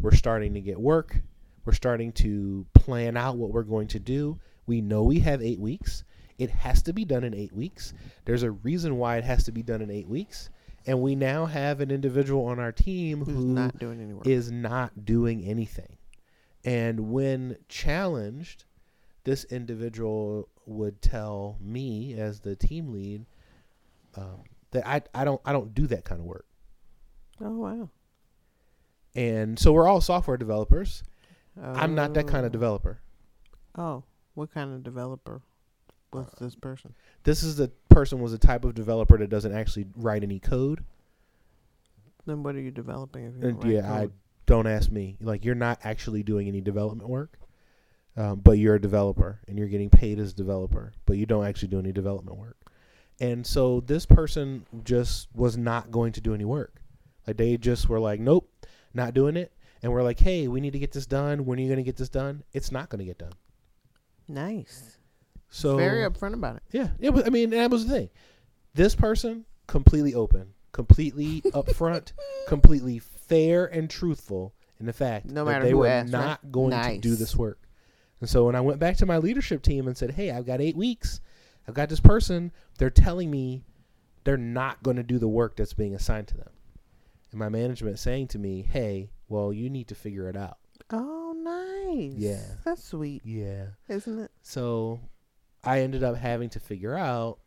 We're 0.00 0.14
starting 0.14 0.54
to 0.54 0.60
get 0.60 0.78
work. 0.80 1.16
We're 1.64 1.72
starting 1.72 2.12
to 2.12 2.66
plan 2.74 3.16
out 3.16 3.36
what 3.36 3.50
we're 3.52 3.62
going 3.62 3.88
to 3.88 3.98
do. 3.98 4.38
We 4.66 4.80
know 4.80 5.02
we 5.02 5.20
have 5.20 5.42
eight 5.42 5.58
weeks. 5.60 6.04
It 6.40 6.50
has 6.50 6.82
to 6.84 6.92
be 6.92 7.04
done 7.04 7.22
in 7.22 7.34
eight 7.34 7.52
weeks. 7.52 7.92
There's 8.24 8.42
a 8.42 8.50
reason 8.50 8.96
why 8.96 9.16
it 9.18 9.24
has 9.24 9.44
to 9.44 9.52
be 9.52 9.62
done 9.62 9.82
in 9.82 9.90
eight 9.90 10.08
weeks. 10.08 10.48
And 10.86 11.02
we 11.02 11.14
now 11.14 11.44
have 11.46 11.80
an 11.80 11.90
individual 11.90 12.46
on 12.46 12.58
our 12.58 12.72
team 12.72 13.24
Who's 13.24 13.34
who 13.36 13.44
not 13.44 13.78
doing 13.78 14.00
any 14.00 14.14
work? 14.14 14.26
is 14.26 14.50
not 14.50 15.04
doing 15.04 15.44
anything. 15.44 15.98
And 16.64 17.12
when 17.12 17.56
challenged, 17.68 18.64
this 19.24 19.44
individual 19.44 20.48
would 20.64 21.02
tell 21.02 21.58
me 21.60 22.14
as 22.14 22.40
the 22.40 22.56
team 22.56 22.92
lead 22.92 23.26
um, 24.16 24.44
that 24.70 24.86
I, 24.86 25.02
I 25.14 25.24
don't 25.24 25.40
I 25.44 25.52
don't 25.52 25.74
do 25.74 25.86
that 25.88 26.04
kind 26.04 26.20
of 26.20 26.26
work. 26.26 26.46
oh 27.42 27.50
wow. 27.58 27.90
And 29.14 29.58
so 29.58 29.72
we're 29.72 29.88
all 29.88 30.00
software 30.00 30.36
developers. 30.36 31.02
I'm 31.60 31.94
not 31.94 32.14
that 32.14 32.26
kind 32.26 32.46
of 32.46 32.50
Oh. 32.50 32.52
developer. 32.52 33.00
Oh, 33.76 34.04
what 34.34 34.52
kind 34.54 34.72
of 34.72 34.82
developer 34.82 35.42
was 36.12 36.26
this 36.40 36.54
person? 36.54 36.94
This 37.24 37.42
is 37.42 37.56
the 37.56 37.68
person 37.88 38.20
was 38.20 38.32
the 38.32 38.38
type 38.38 38.64
of 38.64 38.74
developer 38.74 39.16
that 39.18 39.30
doesn't 39.30 39.54
actually 39.54 39.86
write 39.96 40.22
any 40.22 40.38
code. 40.38 40.84
Then 42.26 42.42
what 42.42 42.54
are 42.54 42.60
you 42.60 42.70
developing? 42.70 43.24
If 43.26 43.34
you 43.36 43.48
And 43.48 43.60
don't 43.60 43.64
write 43.64 43.74
yeah, 43.74 43.92
I 43.92 44.08
don't 44.46 44.66
ask 44.66 44.90
me. 44.90 45.16
Like 45.20 45.44
you're 45.44 45.54
not 45.54 45.80
actually 45.84 46.22
doing 46.22 46.48
any 46.48 46.60
development 46.60 47.08
work, 47.08 47.38
um, 48.16 48.40
but 48.40 48.58
you're 48.58 48.74
a 48.74 48.80
developer 48.80 49.40
and 49.48 49.58
you're 49.58 49.68
getting 49.68 49.90
paid 49.90 50.18
as 50.18 50.32
a 50.32 50.36
developer, 50.36 50.92
but 51.06 51.16
you 51.16 51.26
don't 51.26 51.46
actually 51.46 51.68
do 51.68 51.78
any 51.78 51.92
development 51.92 52.38
work. 52.38 52.56
And 53.20 53.46
so 53.46 53.80
this 53.80 54.06
person 54.06 54.66
just 54.84 55.28
was 55.34 55.56
not 55.56 55.90
going 55.90 56.12
to 56.12 56.20
do 56.20 56.34
any 56.34 56.44
work. 56.44 56.80
Like 57.26 57.36
they 57.36 57.56
just 57.56 57.88
were 57.88 58.00
like, 58.00 58.18
nope, 58.20 58.50
not 58.94 59.14
doing 59.14 59.36
it. 59.36 59.52
And 59.82 59.92
we're 59.92 60.02
like, 60.02 60.18
hey, 60.20 60.48
we 60.48 60.60
need 60.60 60.72
to 60.72 60.78
get 60.78 60.92
this 60.92 61.06
done. 61.06 61.44
When 61.46 61.58
are 61.58 61.62
you 61.62 61.68
going 61.68 61.78
to 61.78 61.82
get 61.82 61.96
this 61.96 62.08
done? 62.08 62.42
It's 62.52 62.70
not 62.72 62.88
going 62.88 62.98
to 63.00 63.04
get 63.04 63.18
done. 63.18 63.32
nice. 64.28 64.96
So 65.50 65.76
Very 65.76 66.08
upfront 66.08 66.34
about 66.34 66.56
it. 66.56 66.62
yeah, 66.70 66.88
it 67.00 67.10
was. 67.10 67.24
I 67.26 67.30
mean, 67.30 67.50
that 67.50 67.70
was 67.70 67.86
the 67.86 67.92
thing. 67.94 68.08
This 68.74 68.94
person 68.94 69.44
completely 69.66 70.14
open, 70.14 70.54
completely 70.72 71.40
upfront, 71.46 72.12
completely 72.48 72.98
fair 73.00 73.66
and 73.66 73.90
truthful 73.90 74.54
in 74.78 74.86
the 74.86 74.92
fact 74.92 75.26
No 75.26 75.44
that 75.44 75.62
they 75.62 75.74
were 75.74 75.86
asked, 75.88 76.12
right? 76.12 76.20
not 76.20 76.52
going 76.52 76.70
to 76.72 76.98
do 76.98 77.16
this 77.16 77.34
work. 77.36 77.58
And 78.20 78.28
so 78.28 78.44
when 78.46 78.54
I 78.54 78.60
went 78.60 78.78
back 78.78 78.96
to 78.98 79.06
my 79.06 79.18
leadership 79.18 79.62
team 79.62 79.86
and 79.88 79.96
said, 79.96 80.12
"Hey, 80.12 80.30
I've 80.30 80.46
got 80.46 80.60
eight 80.60 80.76
weeks. 80.76 81.20
I've 81.66 81.74
got 81.74 81.88
this 81.88 82.00
person. 82.00 82.52
They're 82.78 82.90
telling 82.90 83.30
me 83.30 83.64
they're 84.24 84.36
not 84.36 84.82
going 84.82 84.96
to 84.96 85.02
do 85.02 85.18
the 85.18 85.28
work 85.28 85.56
that's 85.56 85.72
being 85.74 85.94
assigned 85.94 86.28
to 86.28 86.36
them." 86.36 86.50
and 87.32 87.38
my 87.38 87.48
management 87.48 87.98
saying 87.98 88.26
to 88.28 88.38
me, 88.38 88.62
"Hey, 88.62 89.10
well, 89.28 89.52
you 89.52 89.68
need 89.70 89.88
to 89.88 89.94
figure 89.94 90.28
it 90.28 90.36
out." 90.36 90.58
Oh, 90.90 91.32
nice. 91.36 92.12
Yeah. 92.16 92.42
That's 92.64 92.82
sweet, 92.84 93.22
Yeah. 93.24 93.66
isn't 93.88 94.18
it? 94.18 94.30
So 94.42 94.98
I 95.62 95.80
ended 95.80 96.02
up 96.02 96.16
having 96.16 96.48
to 96.50 96.60
figure 96.60 96.96
out 96.96 97.38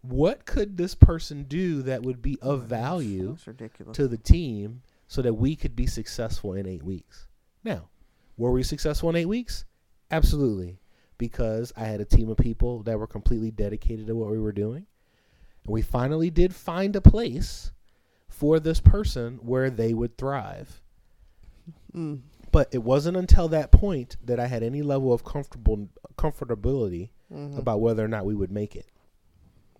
what 0.00 0.44
could 0.44 0.76
this 0.76 0.94
person 0.94 1.44
do 1.44 1.82
that 1.82 2.02
would 2.02 2.20
be 2.20 2.38
of 2.42 2.64
value 2.64 3.36
to 3.92 4.08
the 4.08 4.18
team 4.18 4.82
so 5.08 5.22
that 5.22 5.34
we 5.34 5.56
could 5.56 5.74
be 5.74 5.86
successful 5.86 6.54
in 6.54 6.66
8 6.66 6.82
weeks. 6.82 7.26
Now, 7.62 7.88
were 8.36 8.50
we 8.50 8.62
successful 8.62 9.08
in 9.10 9.16
8 9.16 9.26
weeks? 9.26 9.64
Absolutely. 10.10 10.78
Because 11.16 11.72
I 11.76 11.84
had 11.84 12.00
a 12.00 12.04
team 12.04 12.28
of 12.28 12.36
people 12.36 12.82
that 12.82 12.98
were 12.98 13.06
completely 13.06 13.50
dedicated 13.50 14.06
to 14.08 14.16
what 14.16 14.30
we 14.30 14.38
were 14.38 14.52
doing. 14.52 14.86
And 15.64 15.72
we 15.72 15.82
finally 15.82 16.30
did 16.30 16.54
find 16.54 16.94
a 16.96 17.00
place 17.00 17.72
for 18.28 18.60
this 18.60 18.80
person 18.80 19.38
where 19.42 19.70
they 19.70 19.94
would 19.94 20.18
thrive. 20.18 20.82
Mm. 21.94 22.20
But 22.54 22.68
it 22.72 22.84
wasn't 22.84 23.16
until 23.16 23.48
that 23.48 23.72
point 23.72 24.16
that 24.24 24.38
I 24.38 24.46
had 24.46 24.62
any 24.62 24.80
level 24.82 25.12
of 25.12 25.24
comfortable 25.24 25.88
comfortability 26.16 27.10
Mhm. 27.32 27.58
about 27.58 27.80
whether 27.80 28.04
or 28.04 28.08
not 28.08 28.24
we 28.26 28.34
would 28.36 28.52
make 28.52 28.76
it. 28.76 28.86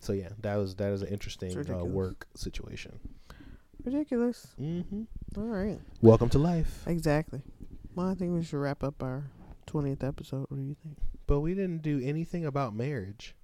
So 0.00 0.12
yeah, 0.12 0.30
that 0.40 0.56
was 0.56 0.74
that 0.76 0.92
is 0.92 1.00
an 1.02 1.08
interesting 1.08 1.56
uh, 1.72 1.84
work 1.84 2.26
situation. 2.34 2.98
ridiculous. 3.84 4.54
Mm-hmm. 4.60 5.02
All 5.36 5.44
right. 5.44 5.78
Welcome 6.02 6.30
to 6.30 6.38
life. 6.38 6.82
Exactly. 6.88 7.42
Well, 7.94 8.08
I 8.08 8.14
think 8.14 8.32
we 8.32 8.42
should 8.42 8.58
wrap 8.58 8.82
up 8.82 9.02
our 9.02 9.30
twentieth 9.66 10.02
episode. 10.02 10.46
What 10.48 10.56
do 10.56 10.62
you 10.64 10.74
think? 10.82 10.98
But 11.28 11.40
we 11.40 11.54
didn't 11.54 11.82
do 11.82 12.00
anything 12.02 12.44
about 12.44 12.74
marriage. 12.74 13.36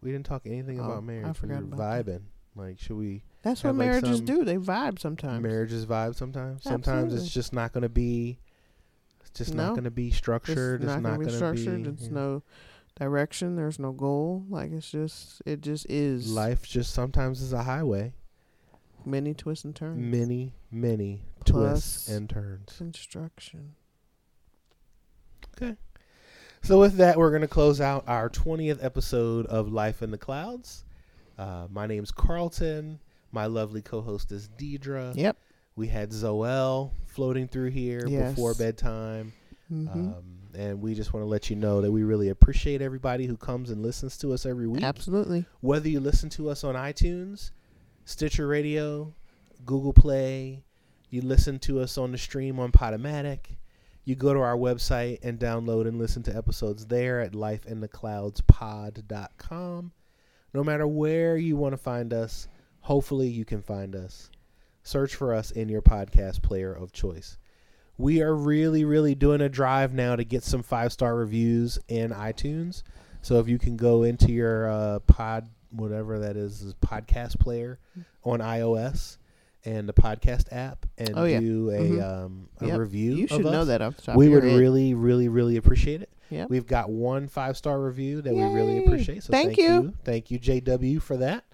We 0.00 0.12
didn't 0.12 0.26
talk 0.26 0.42
anything 0.46 0.78
Oh, 0.80 0.84
I 0.84 0.86
about 0.86 1.04
marriage. 1.04 1.26
We 1.26 1.48
forgot 1.48 1.58
were 1.62 1.74
about 1.74 1.78
that. 1.78 2.06
vibing. 2.06 2.22
Like, 2.56 2.78
should 2.78 2.96
we? 2.96 3.24
That's 3.42 3.64
what 3.64 3.74
like, 3.74 3.86
marriages 3.88 4.20
do. 4.20 4.44
They 4.44 4.58
vibe 4.58 5.00
sometimes. 5.00 5.42
Marriages 5.42 5.86
vibe 5.86 6.14
sometimes. 6.14 6.62
Sometimes 6.62 7.12
it's 7.12 7.28
just 7.28 7.52
not 7.52 7.72
going 7.72 7.82
to 7.82 7.88
be. 7.88 8.38
It's 9.26 9.38
just 9.38 9.54
not 9.54 9.70
going 9.70 9.84
to 9.84 9.90
be 9.90 10.10
structured. 10.10 10.82
It's 10.82 10.92
not, 10.92 11.02
not 11.02 11.16
gonna 11.16 11.26
be 11.26 11.32
structured. 11.32 11.84
be. 11.84 11.90
It's 11.90 12.04
yeah. 12.04 12.14
no 12.14 12.42
direction. 12.98 13.56
There's 13.56 13.78
no 13.78 13.92
goal. 13.92 14.44
Like 14.48 14.72
it's 14.72 14.90
just 14.90 15.42
it 15.46 15.60
just 15.60 15.86
is 15.88 16.32
Life 16.32 16.66
just 16.66 16.92
sometimes 16.94 17.40
is 17.40 17.52
a 17.52 17.62
highway. 17.62 18.12
many 19.04 19.34
twists 19.34 19.64
and 19.64 19.74
turns. 19.74 19.98
Many, 19.98 20.52
many 20.70 21.22
twists 21.44 22.06
Plus 22.06 22.16
and 22.16 22.30
turns. 22.30 22.74
Construction. 22.76 23.74
Okay. 25.56 25.76
So 26.62 26.80
with 26.80 26.96
that, 26.96 27.18
we're 27.18 27.28
going 27.30 27.42
to 27.42 27.48
close 27.48 27.80
out 27.80 28.04
our 28.06 28.30
20th 28.30 28.82
episode 28.82 29.44
of 29.46 29.70
Life 29.70 30.00
in 30.00 30.10
the 30.10 30.16
Clouds. 30.16 30.84
Uh, 31.36 31.66
my 31.70 31.86
name's 31.86 32.10
Carlton. 32.10 33.00
My 33.32 33.46
lovely 33.46 33.82
co-host 33.82 34.32
is 34.32 34.48
Deidre. 34.48 35.14
Yep. 35.14 35.36
We 35.76 35.88
had 35.88 36.10
Zoel 36.10 36.92
floating 37.06 37.48
through 37.48 37.70
here 37.70 38.06
Yes. 38.06 38.34
before 38.34 38.54
bedtime. 38.54 39.32
hmm 39.68 39.88
Um, 39.88 40.24
and 40.54 40.80
we 40.80 40.94
just 40.94 41.12
want 41.12 41.24
to 41.24 41.28
let 41.28 41.50
you 41.50 41.56
know 41.56 41.80
that 41.80 41.90
we 41.90 42.04
really 42.04 42.28
appreciate 42.28 42.80
everybody 42.80 43.26
who 43.26 43.36
comes 43.36 43.70
and 43.70 43.82
listens 43.82 44.16
to 44.18 44.32
us 44.32 44.46
every 44.46 44.68
week. 44.68 44.84
Absolutely. 44.84 45.46
Whether 45.62 45.88
you 45.88 45.98
listen 45.98 46.28
to 46.30 46.48
us 46.48 46.62
on 46.62 46.76
iTunes, 46.76 47.50
Stitcher 48.04 48.46
Radio, 48.46 49.14
Google 49.64 49.92
Play, 49.92 50.62
you 51.10 51.22
listen 51.22 51.58
to 51.60 51.80
us 51.80 51.98
on 51.98 52.12
the 52.12 52.18
stream 52.18 52.60
on 52.60 52.70
Podomatic, 52.70 53.56
you 54.04 54.14
go 54.14 54.32
to 54.32 54.38
our 54.40 54.56
website 54.56 55.18
and 55.24 55.40
download 55.40 55.88
and 55.88 55.98
listen 55.98 56.22
to 56.24 56.36
episodes 56.36 56.86
there 56.86 57.20
at 57.20 57.32
lifeinthecloudspod.com. 57.32 59.92
No 60.52 60.62
matter 60.62 60.86
where 60.86 61.36
you 61.36 61.56
want 61.56 61.72
to 61.72 61.78
find 61.78 62.12
us, 62.12 62.46
hopefully 62.80 63.26
you 63.28 63.44
can 63.44 63.60
find 63.62 63.96
us. 63.96 64.30
Search 64.84 65.14
for 65.16 65.34
us 65.34 65.50
in 65.50 65.68
your 65.68 65.82
podcast 65.82 66.42
player 66.42 66.72
of 66.72 66.92
choice. 66.92 67.38
We 67.98 68.22
are 68.22 68.34
really, 68.34 68.84
really 68.84 69.14
doing 69.14 69.40
a 69.40 69.48
drive 69.48 69.92
now 69.94 70.14
to 70.16 70.24
get 70.24 70.42
some 70.44 70.62
five 70.62 70.92
star 70.92 71.16
reviews 71.16 71.78
in 71.88 72.10
iTunes. 72.10 72.82
So 73.22 73.38
if 73.40 73.48
you 73.48 73.58
can 73.58 73.76
go 73.76 74.02
into 74.02 74.30
your 74.30 74.68
uh, 74.68 74.98
pod, 75.00 75.48
whatever 75.70 76.18
that 76.20 76.36
is, 76.36 76.60
is 76.62 76.74
podcast 76.74 77.38
player 77.40 77.78
on 78.24 78.40
iOS 78.40 79.16
and 79.64 79.88
the 79.88 79.94
podcast 79.94 80.52
app, 80.52 80.84
and 80.98 81.12
Oh, 81.16 81.24
yeah. 81.24 81.40
do 81.40 81.70
a 81.70 81.78
Mhm. 81.78 82.02
um, 82.24 82.48
a 82.60 82.66
Yep. 82.66 82.78
review. 82.78 83.14
You 83.14 83.26
should 83.26 83.44
know 83.44 83.64
that 83.64 83.80
off 83.80 83.96
the 83.96 84.02
top 84.02 84.16
We 84.16 84.28
would 84.28 84.44
head. 84.44 84.58
really, 84.58 84.92
really, 84.92 85.28
really 85.28 85.56
appreciate 85.56 86.02
it. 86.02 86.10
Yep. 86.30 86.50
We've 86.50 86.66
got 86.66 86.90
one 86.90 87.28
five 87.28 87.56
star 87.56 87.80
review 87.80 88.20
that 88.22 88.34
we 88.34 88.42
really 88.42 88.84
appreciate. 88.84 89.22
So 89.22 89.30
Thank 89.30 89.50
thank, 89.56 89.58
you. 89.58 89.64
you. 89.64 89.94
Thank 90.04 90.30
you, 90.30 90.38
JW, 90.38 91.00
for 91.00 91.16
that. 91.16 91.44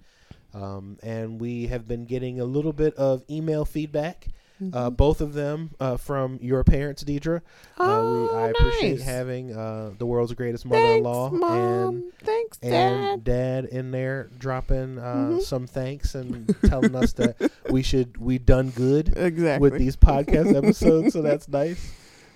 Um, 0.54 0.98
and 1.02 1.40
we 1.40 1.66
have 1.68 1.86
been 1.86 2.04
getting 2.06 2.40
a 2.40 2.44
little 2.44 2.72
bit 2.72 2.94
of 2.96 3.22
email 3.30 3.64
feedback, 3.64 4.26
uh, 4.72 4.90
Mhm. 4.90 4.96
both 4.96 5.20
of 5.20 5.32
them 5.32 5.70
uh, 5.80 5.96
from 5.96 6.38
your 6.42 6.64
parents, 6.64 7.02
Deidre. 7.04 7.40
oh, 7.78 7.84
uh, 7.84 8.32
we, 8.32 8.38
I 8.38 8.48
appreciate 8.48 9.00
having 9.00 9.54
uh, 9.56 9.92
the 9.96 10.04
world's 10.06 10.32
greatest 10.34 10.66
mother-in-law 10.66 11.30
Thanks, 11.30 11.44
and 11.46 12.02
Thanks, 12.24 12.56
Dad. 12.58 12.72
and 13.12 13.24
dad 13.24 13.64
in 13.66 13.90
there 13.90 14.28
dropping 14.38 14.98
uh, 14.98 15.02
Mhm. 15.32 15.42
some 15.42 15.66
thanks 15.66 16.14
and 16.14 16.54
telling 16.66 16.94
us 16.94 17.12
that 17.14 17.36
we 17.70 17.82
should 17.82 18.16
we 18.18 18.38
done 18.38 18.70
good 18.70 19.16
exactly. 19.16 19.70
with 19.70 19.78
these 19.78 19.96
podcast 19.96 20.54
episodes. 20.54 21.12
So 21.14 21.22
that's 21.22 21.48
nice. 21.48 21.92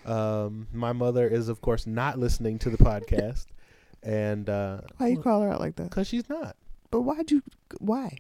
Um, 0.07 0.67
my 0.73 0.93
mother 0.93 1.27
is 1.27 1.49
of 1.49 1.61
course 1.61 1.87
not 1.87 2.19
listening 2.19 2.59
to 2.61 2.71
the 2.71 2.79
podcast, 2.79 3.47
and 4.03 4.49
uh, 4.49 4.81
Why 4.99 5.09
you 5.09 5.19
call 5.21 5.43
her 5.43 5.51
out 5.51 5.61
like 5.61 5.77
that? 5.77 5.91
because 5.91 6.07
she's 6.07 6.29
not 6.29 6.57
But 6.95 7.01
why'd 7.01 7.33
you? 7.33 7.43
Why? 7.81 8.19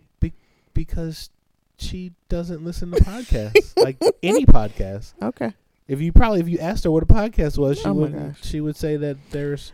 because 0.73 1.31
she 1.77 2.11
doesn't 2.29 2.65
listen 2.65 2.91
to 2.91 2.97
podcasts 2.99 3.73
like 3.85 3.97
any 4.25 4.45
podcast. 4.45 5.15
Okay. 5.23 5.53
If 5.87 6.01
you 6.01 6.11
probably 6.13 6.41
if 6.41 6.49
you 6.49 6.59
asked 6.59 6.83
her 6.83 6.91
what 6.91 7.05
a 7.05 7.07
podcast 7.07 7.57
was, 7.57 7.79
she 7.79 7.87
Oh 7.87 7.93
would 7.93 8.35
she 8.43 8.61
would 8.61 8.75
say 8.75 8.97
that 8.97 9.17
there's 9.31 9.71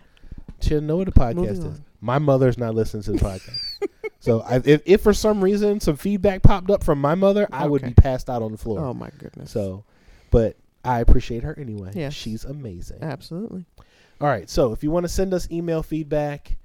she 0.60 0.68
didn't 0.68 0.86
know 0.86 0.98
what 0.98 1.08
a 1.08 1.12
podcast 1.12 1.36
Moving 1.36 1.54
is. 1.56 1.64
on. 1.64 1.84
My 2.02 2.18
mother's 2.18 2.58
not 2.58 2.74
listening 2.74 3.02
to 3.04 3.12
the 3.12 3.18
podcast. 3.18 3.58
so 4.20 4.42
I, 4.42 4.56
if 4.62 4.82
if 4.84 5.00
for 5.00 5.14
some 5.14 5.42
reason 5.42 5.80
some 5.80 5.96
feedback 5.96 6.42
popped 6.42 6.70
up 6.70 6.84
from 6.84 7.00
my 7.00 7.14
mother, 7.14 7.48
I 7.50 7.66
would 7.66 7.80
be 7.80 7.94
passed 7.94 8.28
out 8.28 8.42
on 8.42 8.52
the 8.52 8.58
floor. 8.58 8.80
Oh 8.80 8.92
my 8.92 9.08
goodness. 9.16 9.50
So, 9.50 9.84
but 10.30 10.58
I 10.84 11.00
appreciate 11.00 11.42
her 11.44 11.58
anyway. 11.58 11.92
Yes. 11.94 12.12
She's 12.12 12.44
amazing. 12.44 12.98
absolutely. 13.02 13.64
All 14.20 14.28
right. 14.28 14.50
So 14.50 14.72
if 14.72 14.82
you 14.82 14.90
want 14.90 15.04
to 15.04 15.08
send 15.08 15.32
us 15.32 15.50
email 15.50 15.82
feedback, 15.82 16.58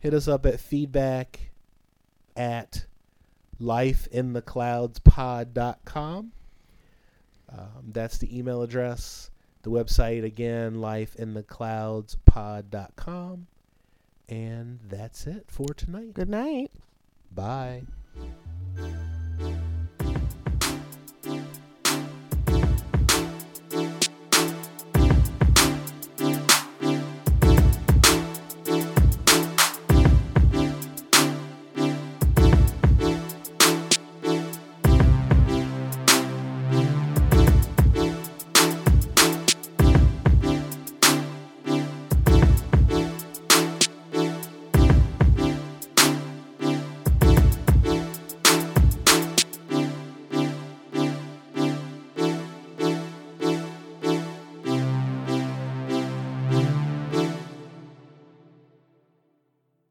hit 0.00 0.14
us 0.14 0.28
up 0.28 0.46
at 0.46 0.58
feedback 0.58 1.51
at 2.36 2.86
lifeinthecloudspod.com. 3.60 6.32
Um, 7.48 7.90
that's 7.92 8.18
the 8.18 8.38
email 8.38 8.62
address. 8.62 9.30
The 9.62 9.70
website 9.70 10.22
again, 10.24 10.76
lifeinthecloudspod.com. 10.76 13.46
And 14.28 14.78
that's 14.88 15.26
it 15.26 15.46
for 15.48 15.74
tonight. 15.74 16.14
Good 16.14 16.28
night. 16.28 16.70
Bye. 17.34 17.82